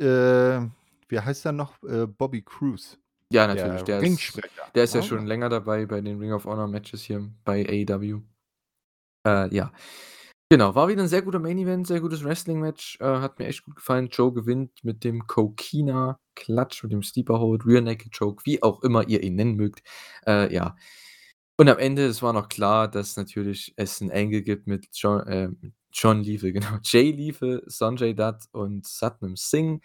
[0.00, 0.68] äh,
[1.08, 1.80] wie heißt er noch?
[1.84, 2.96] Äh, Bobby Cruise,
[3.30, 4.40] Ja, natürlich, der der ist
[4.74, 5.06] der ist ja ne?
[5.06, 8.20] schon länger dabei bei den Ring of Honor Matches hier bei AEW.
[9.26, 9.72] Äh, ja.
[10.54, 13.64] Genau, war wieder 'n sehr guter Main Event, sehr gutes Wrestling-Match, äh, hat mir echt
[13.64, 14.06] gut gefallen.
[14.12, 18.80] Joe gewinnt mit dem Coquina Clutch, mit dem Sleeper Hold, Rear Naked Choke, wie auch
[18.84, 19.82] immer ihr ihn nennen mögt.
[20.24, 20.76] Äh, ja.
[21.58, 25.26] Und am Ende, es war noch klar, dass natürlich es 'n Angle gibt mit John
[25.26, 25.48] äh,
[25.92, 26.78] John Lethal, genau.
[26.84, 29.80] Jay Lethal, Sonjay Dutt und Satnam Singh.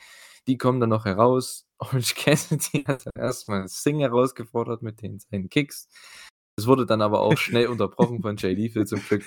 [0.48, 1.66] Die kommen dann noch heraus.
[1.80, 5.88] Orange Cassidy hat dann erst mal Singh herausgefordert mit den seinen Kicks.
[6.60, 9.24] Das wurde dann aber auch schnell unterbrochen von Jay Lethal zum Glück.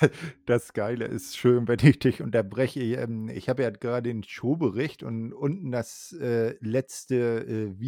[0.46, 2.80] Das Geile ist schön, wenn ich dich unterbreche.
[2.80, 7.80] Ähm, ich habe ja grade den Showbericht und unten das, äh, letzte, äh,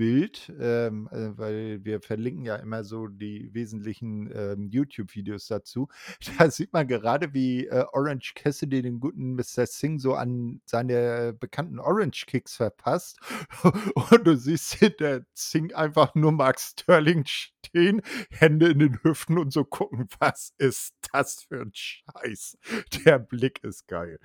[0.00, 5.88] Videobild, ähm, äh, weil wir verlinken ja immer so die wesentlichen, ähm, YouTube-Videos dazu.
[6.38, 9.66] Da sieht man gerade, wie, äh, Orange Cassidy den guten Mr.
[9.66, 13.18] Singh so an seine bekannten Orange Kicks verpasst.
[14.10, 19.52] Und du siehst hinter Singh einfach nur Mark Sterling stehen, Hände in den Hüften und
[19.52, 22.56] so gucken: „Was ist das für 'n Scheiß?“
[23.04, 24.18] Der Blick ist geil.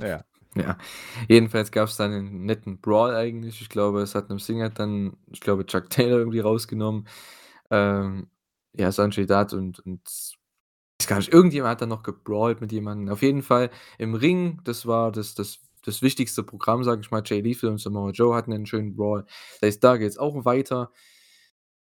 [0.00, 0.24] Ja.
[0.62, 0.78] Ja.
[1.28, 3.60] Jedenfalls gab's dann 'nen netten Brawl eigentlich.
[3.60, 7.06] Ich glaube, Singh hat dann ich glaube, Chuck Taylor irgendwie rausgenommen.
[7.70, 8.28] Ähm,
[8.74, 10.34] ja, Sonjay Dutt und und es
[11.00, 13.10] weiß gar nicht, irgendjemand hat da noch gebrawlt mit jemandem.
[13.12, 17.22] Auf jeden Fall im Ring, das war das das das wichtigste Programm, sage ich mal.
[17.26, 19.24] Jay Lethal und Samoa Joe hatten einen schönen Brawl.
[19.60, 20.90] Das heißt, da geht's auch weiter.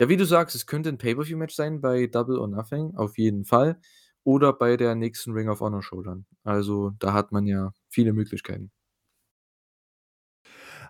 [0.02, 3.46] Ja, wie du sagst, es könnte 'n Pay-per-View-Match sein bei Double or Nothing, auf jeden
[3.46, 3.80] Fall.
[4.24, 6.26] Oder bei der nächsten Ring of Honor Show dann.
[6.44, 8.72] Also, da hat man ja viele Möglichkeiten.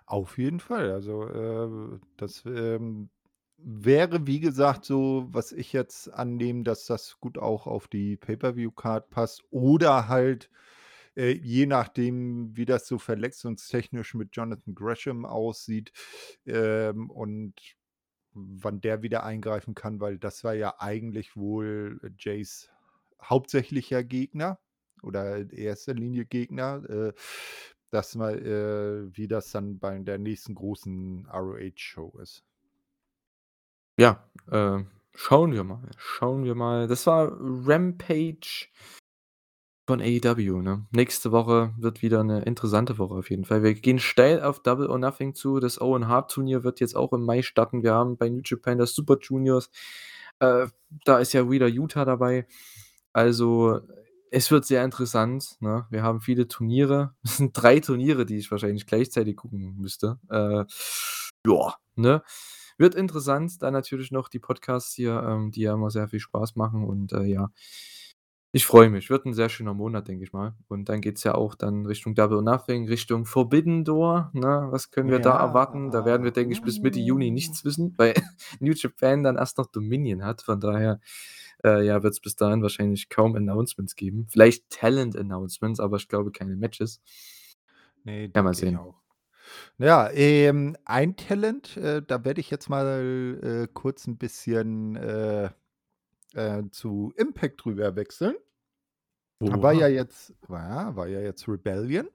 [0.06, 0.90] Auf jeden Fall.
[0.90, 3.10] Also, äh, das, ähm,
[3.58, 9.10] wäre, wie gesagt, so, was ich jetzt annehme, dass das gut auch auf die Pay-per-View-Card
[9.10, 10.48] passt oder halt,
[11.16, 15.92] äh, je nachdem, wie das so verletzungstechnisch mit Jonathan Gresham aussieht,
[16.46, 17.54] ähm, und
[18.32, 22.70] wann der wieder eingreifen kann, weil das war ja eigentlich wohl Jays
[23.22, 24.60] hauptsächlicher Gegner
[25.02, 27.12] oder erster Linie Gegner, äh,
[27.90, 32.44] dass mal äh, wie das dann bei der nächsten großen ROH-Show ist.
[33.98, 34.78] Ja, äh,
[35.14, 35.82] schauen wir mal.
[35.96, 36.86] Schauen wir mal.
[36.86, 38.68] Das war Rampage
[39.88, 40.86] von AEW, ne?
[40.92, 43.62] Nächste Woche wird wieder 'ne interessante Woche auf jeden Fall.
[43.62, 45.60] Wir gehen steil auf Double or Nothing zu.
[45.60, 47.82] Das Owen Hart Turnier wird jetzt auch im Mai starten.
[47.82, 49.70] Wir haben bei New Japan das Super Juniors.
[50.40, 50.66] Äh,
[51.04, 52.46] da ist ja wieder Yuta dabei.
[53.12, 53.80] Also,
[54.30, 55.86] es wird sehr interessant, ne?
[55.90, 57.14] Wir haben viele Turniere.
[57.24, 60.18] Es sind 3 Turniere, die ich wahrscheinlich gleichzeitig gucken müsste.
[60.30, 60.64] Äh,
[61.46, 62.22] ja, ne?
[62.78, 63.62] Wird interessant.
[63.62, 67.12] Dann natürlich noch die Podcasts hier, ähm, die ja immer sehr viel Spaß machen und,
[67.12, 67.50] äh, ja.
[68.52, 69.10] Ich freue mich.
[69.10, 70.54] Wird 'n sehr schöner Monat, denke ich mal.
[70.68, 74.68] Und dann geht's ja auch dann Richtung Double Nothing, Richtung Forbidden Door, ne?
[74.70, 75.90] Was können wir da erwarten?
[75.90, 78.14] Da werden wir, denke ich, bis Mitte Juni nichts wissen, weil
[78.60, 80.40] New Japan dann erst noch Dominion hat.
[80.42, 80.98] Von daher,
[81.64, 84.26] äh, ja, wird's bis dahin wahrscheinlich kaum Announcements geben.
[84.28, 87.00] Vielleicht Talent-Announcements, aber ich glaube keine Matches.
[88.04, 88.80] Ne, Ja, mal sehen.
[88.80, 88.94] auch.
[89.78, 95.50] Ja, ähm, ein Talent, äh, da werde ich jetzt mal, äh, kurz 'n bisschen, äh,
[96.34, 98.36] äh, zu Impact rüber wechseln.
[99.46, 99.88] War ja Oha.
[99.88, 102.08] jetzt ja, war ja jetzt Rebellion.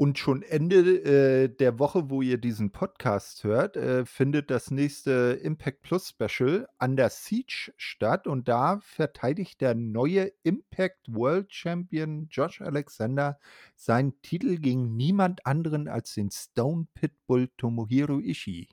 [0.00, 5.38] Und schon Ende, äh, der Woche, wo ihr diesen Podcast hört, äh, findet das nächste
[5.42, 12.62] Impact Plus Special Under Siege statt und da verteidigt der neue Impact World Champion Josh
[12.62, 13.38] Alexander
[13.76, 18.70] seinen Titel gegen niemand anderen als den Stone Pitbull Tomohiro Ishii.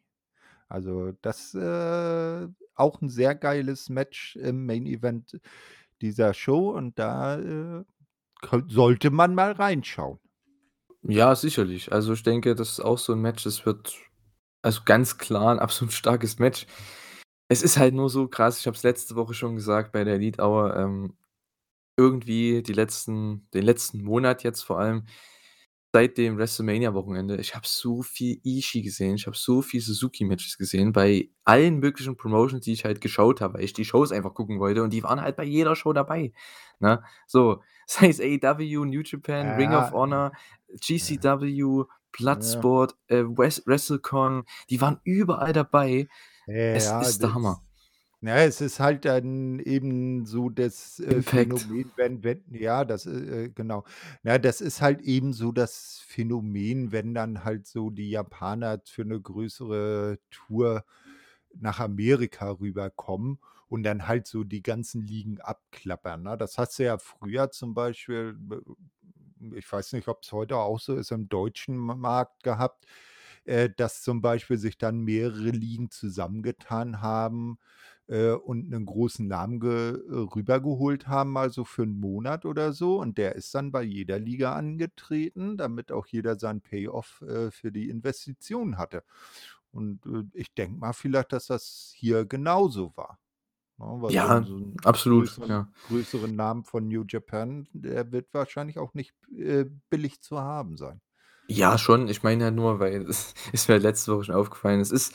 [0.69, 5.41] Also, das, äh, auch 'n sehr geiles Match im Main Event
[6.01, 7.83] dieser Show und da, äh,
[8.69, 10.19] sollte man mal reinschauen.
[11.09, 11.91] Ja, sicherlich.
[11.93, 13.95] Also, ich denke, das ist auch so 'n Match, das wird
[14.61, 16.67] also, ganz klar 'n absolut starkes Match.
[17.49, 20.15] Es ist halt nur so krass, ich habe es letzte Woche schon gesagt bei der
[20.15, 21.17] Elite Hour, ähm,
[21.97, 25.05] irgendwie die letzten den letzten Monat jetzt vor allem,
[25.93, 30.91] seit dem WrestleMania-Wochenende, ich habe so viel Ishii gesehen, ich habe so viel Suzuki-Matches gesehen
[30.93, 34.59] bei allen möglichen Promotions, die ich halt geschaut habe, weil ich die Shows einfach gucken
[34.59, 36.34] wollte und die waren halt bei jeder Show dabei,
[36.80, 37.03] ne?
[37.26, 40.31] So, sei es AEW, New Japan, Ring of Ja, Honor,
[40.99, 41.18] ja.
[41.18, 41.85] GCW, Ja.
[42.11, 46.07] Bloodsport, äh, Wes WrestleCon, die waren überall dabei.
[46.72, 47.64] Es Ja, ist der Hammer.
[48.22, 51.23] Na ja, es ist halt dann eben so das, äh, Impact.
[51.23, 53.85] Phänomen, wenn wenn ja, das, äh, äh, genau.
[54.23, 59.06] Na, das ist halt eben so das Phänomen, wenn dann halt so die Japaner für
[59.06, 60.84] 'ne größere Tour
[61.60, 63.39] nach Amerika rüberkommen
[63.69, 66.38] und dann halt so die ganzen Ligen abklappern, ne?
[66.38, 68.38] Das hast du ja früher zum Beispiel,
[69.56, 72.85] ich weiß nicht, ob's heute auch so ist, im deutschen Markt gehabt,
[73.45, 77.60] äh, dass zum Beispiel sich dann mehrere Ligen zusammengetan haben,
[78.07, 82.99] äh, und 'nen großen Namen äh, rübergeholt haben, mal so für 'n Monat oder so
[83.01, 87.71] und der ist dann bei jeder Liga angetreten, damit auch jeder seinen Payoff, äh, für
[87.71, 89.03] die Investition hatte.
[89.71, 93.19] Und, äh, ich denke mal vielleicht, dass das hier genauso war,
[93.77, 93.85] ne?
[94.09, 95.67] Ja, so absolut, größeren ja.
[95.84, 101.01] größeren Namen von New Japan, der wird wahrscheinlich auch nicht, äh, billig zu haben sein.
[101.49, 102.07] Ja, schon.
[102.09, 104.81] Ich meine ja nur, weil es ist mir letzte Woche schon aufgefallen.
[104.81, 105.13] Es ist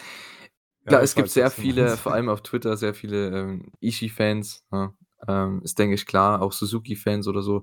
[0.87, 1.99] Ja, es gibt sehr viele, meinst.
[1.99, 4.93] vor allem auf Twitter, sehr viele, ähm, Ishii-Fans, ne?
[5.29, 7.63] Ähm, ist, denke ich, klar, auch Suzuki-Fans oder so.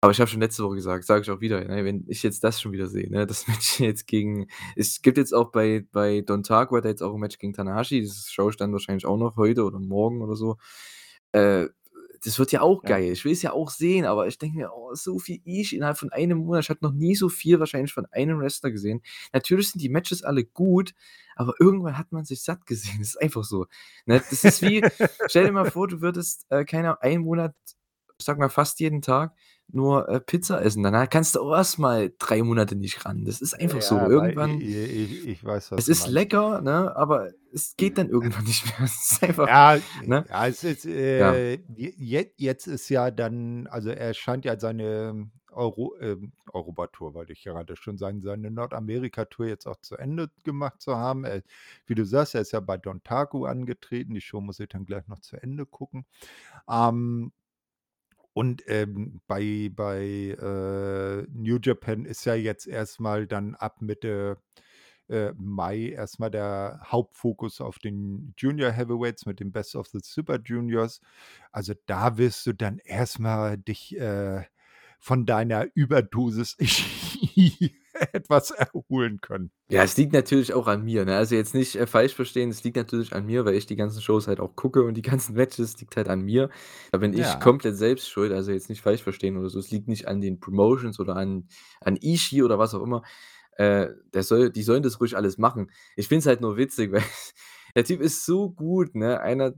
[0.00, 2.44] Aber ich habe schon letzte Woche gesagt, sage ich auch wieder, ne, wenn ich jetzt
[2.44, 4.46] das schon wieder sehe, ne, das Match jetzt gegen
[4.76, 7.52] es gibt jetzt auch bei bei Don Taco hat er jetzt auch 'n Match gegen
[7.52, 10.56] Tanahashi, das schaue ich dann wahrscheinlich auch noch heute oder morgen oder so.
[11.32, 11.66] Äh,
[12.24, 12.84] das wird ja auch Ja.
[12.84, 13.12] geil.
[13.12, 15.98] Ich will es ja auch sehen, aber ich denke mir: „Oh, so viel Ishii innerhalb
[15.98, 19.02] von einem Monat.“ Ich habe noch nie so viel wahrscheinlich von einem Wrestler gesehen.
[19.32, 20.94] Natürlich sind die Matches alle gut,
[21.36, 22.98] aber irgendwann hat man sich satt gesehen.
[23.00, 23.66] Das ist einfach so,
[24.06, 24.22] ne?
[24.28, 24.86] Das ist wie
[25.26, 27.54] stell dir mal vor, du würdest, äh, keine Ahnung, einen Monat,
[28.18, 29.34] ich sage mal, fast jeden Tag
[29.70, 30.82] nur, äh, Pizza essen.
[30.82, 33.24] Danach kannst du auch erst mal 3 Monate nicht ran.
[33.24, 33.96] Das ist einfach so.
[33.96, 36.14] Ja, i Irgendwann i ich ich weiß, es ist meinst.
[36.14, 38.74] lecker, ne, aber es geht dann irgendwann nicht mehr.
[38.84, 40.24] Es ist einfach Ja, ne?
[40.28, 41.32] ja, es ist, Ja.
[41.34, 47.14] äh, j jet jetzt ist ja dann also, er scheint ja seine Euro ähm, Europa-Tour
[47.14, 51.24] wollte ich gerade schon sagen, seine Nordamerika-Tour jetzt auch zu Ende gemacht zu haben.
[51.24, 51.42] Äh,
[51.86, 54.14] wie du sagst, er ist ja bei Dontaku angetreten.
[54.14, 56.06] Die Show muss ich dann gleich noch zu Ende gucken.
[56.70, 57.32] Ähm
[58.38, 60.04] und, ähm, bei bei,
[60.40, 64.38] äh, New Japan ist ja jetzt erst mal dann ab Mitte,
[65.08, 69.98] äh, Mai erst mal der Hauptfokus auf den Junior Heavyweights mit dem Best of the
[70.02, 71.00] Super Juniors.
[71.52, 74.44] Also, da wirst du dann erst mal dich, äh,
[75.00, 76.56] von deiner Überdosis
[78.12, 79.50] etwas erholen können.
[79.70, 81.16] Ja, es liegt natürlich auch an mir, ne?
[81.16, 84.00] Also, jetzt nicht, äh, falsch verstehen, es liegt natürlich an mir, weil ich die ganzen
[84.00, 86.48] Shows halt auch gucke und die ganzen Matches liegt halt an mir.
[86.92, 87.38] Da bin ich Ja.
[87.38, 89.58] komplett selbst schuld, also, jetzt nicht falsch verstehen oder so.
[89.58, 91.48] Es liegt nicht an den Promotions oder an
[91.80, 93.02] an Ishii oder was auch immer.
[93.56, 95.70] Äh, der soll die sollen das ruhig alles machen.
[95.96, 97.02] Ich finde es halt nur witzig, weil
[97.74, 99.20] der Typ ist so gut, ne?
[99.20, 99.52] Einer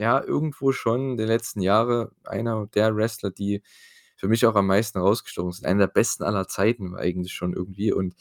[0.00, 3.62] ja, irgendwo schon der letzten Jahre einer der Wrestler, die
[4.18, 5.66] für mich auch am meisten rausgestochen sind.
[5.66, 8.14] Einer der besten aller Zeiten eigentlich schon irgendwie und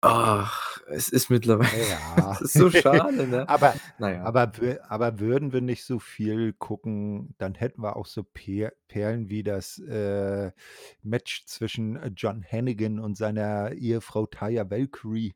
[0.00, 2.32] ach, es ist mittlerweile Ja.
[2.32, 3.46] es ist so schade, ne?
[3.48, 4.22] Aber Na ja.
[4.24, 4.52] aber
[4.88, 9.42] aber würden wir nicht so viel gucken, dann hätten wir auch so Per Perlen wie
[9.42, 10.52] das, äh,
[11.02, 15.34] Match zwischen, John Hennigan und seiner Ehefrau Taya Valkyrie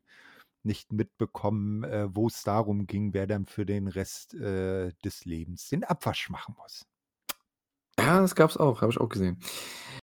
[0.63, 5.83] nicht mitbekommen, äh, wo's darum ging, wer dann für den Rest, äh, des Lebens den
[5.83, 6.85] Abwasch machen muss.
[7.99, 9.37] Ja, das gab's auch, habe ich auch gesehen.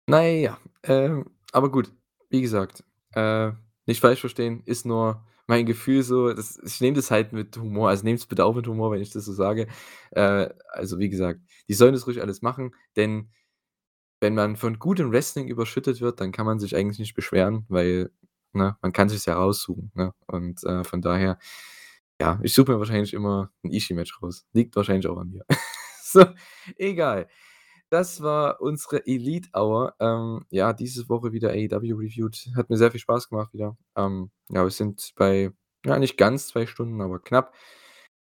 [0.06, 1.92] Na ja, ähm, aber gut,
[2.30, 2.84] wie gesagt,
[3.14, 3.52] äh,
[3.86, 7.88] nicht falsch verstehen, ist nur mein Gefühl so, das ich nehme das halt mit Humor.
[7.90, 9.66] Also, nehmt's bitte auch mit Humor, wenn ich das so sage.
[10.12, 13.30] Äh, also, wie gesagt, die sollen das ruhig alles machen, denn
[14.20, 18.10] wenn man von gutem Wrestling überschüttet wird, dann kann man sich eigentlich nicht beschweren, weil,
[18.54, 20.12] ne, man kann sich's ja raussuchen, ne?
[20.26, 21.38] Und, äh, von daher,
[22.20, 24.46] ja, ich suche mir wahrscheinlich immer 'n Ishii-Match raus.
[24.52, 25.44] Liegt wahrscheinlich auch an mir.
[26.12, 26.24] So,
[26.76, 27.28] egal.
[27.90, 29.96] Das war unsere Elite Hour.
[29.98, 32.52] Ähm, ja, diese Woche wieder AEW reviewed.
[32.56, 33.76] Hat mir sehr viel Spaß gemacht wieder.
[33.96, 35.50] Ähm, ja, wir sind bei,
[35.84, 37.52] ja, nicht ganz 2 Stunden, aber knapp.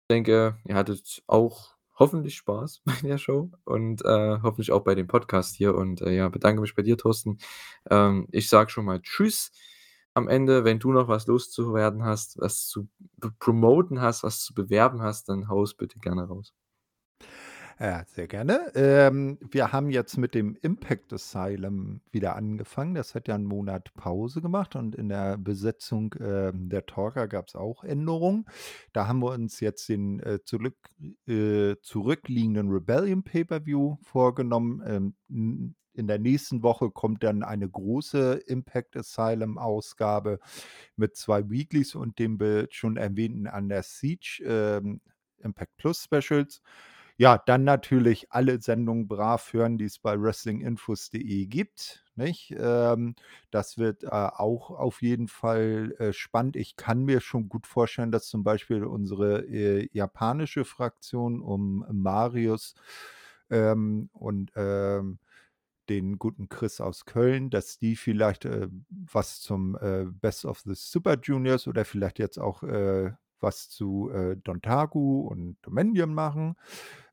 [0.02, 4.94] Ich denke, ihr hattet auch hoffentlich Spaß bei der Show und, äh, hoffentlich auch bei
[4.94, 7.38] dem Podcast hier und, äh, ja, bedanke mich bei dir, Thorsten.
[7.90, 9.50] Ähm, ich sage schon mal tschüss
[10.14, 10.64] am Ende.
[10.64, 12.88] Wenn du noch was loszuwerden hast, was zu
[13.40, 16.54] promoten hast, was zu bewerben hast, dann hau es bitte gerne raus.
[17.78, 18.72] Ja, sehr gerne.
[18.74, 22.94] Ähm, wir haben jetzt mit dem Impact Asylum wieder angefangen.
[22.94, 27.54] Das hat ja 'n Monat Pause gemacht und in der Besetzung, ähm, der Talker gab's
[27.54, 28.46] auch Änderungen.
[28.94, 30.76] Da haben wir uns jetzt den, äh, zurück
[31.26, 34.82] äh, zurückliegenden Rebellion Pay-per-View vorgenommen.
[35.28, 40.38] Ähm, in der nächsten Woche kommt dann eine große Impact Asylum Ausgabe
[40.96, 42.38] mit 2 Weeklies und dem
[42.70, 45.00] schon erwähnten Under Siege, ähm,
[45.42, 46.60] Impact Plus Specials.
[47.18, 52.54] Ja, dann natürlich alle Sendungen brav hören, die es bei wrestlinginfos.de gibt, nicht?
[52.58, 53.14] Ähm,
[53.50, 56.56] das wird, äh, auch auf jeden Fall, äh, spannend.
[56.56, 62.74] Ich kann mir schon gut vorstellen, dass zum Beispiel unsere, äh, japanische Fraktion um Marius,
[63.50, 65.18] ähm, und, ähm,
[65.88, 70.74] den guten Chris aus Köln, dass die vielleicht, äh, was zum, äh, Best of the
[70.74, 76.56] Super Juniors oder vielleicht jetzt auch, äh, was zu, äh, Dontaku und Dominion machen.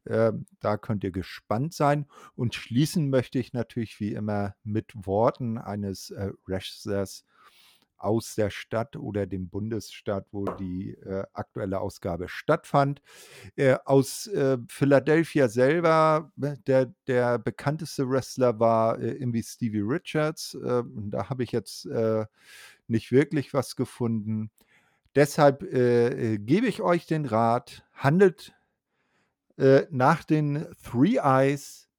[0.08, 2.06] Ähm, da könnt ihr gespannt sein.
[2.36, 7.26] Und schließen möchte ich natürlich wie immer mit Worten eines, äh, Wrestlers
[7.98, 13.02] aus der Stadt oder dem Bundesstaat, wo die, äh, aktuelle Ausgabe stattfand.
[13.56, 20.58] Äh, aus, äh, Philadelphia selber, ne, der der bekannteste Wrestler war, äh, irgendwie Stevie Richards.
[20.66, 22.26] Ähm, da habe ich jetzt, äh,
[22.88, 24.52] nicht wirklich was gefunden.
[25.16, 28.54] Deshalb, äh, äh, gebe ich euch den Rat, handelt,
[29.58, 31.90] äh, nach den 3 Is: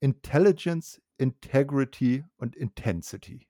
[0.00, 3.48] Intelligence, Integrity und Intensity.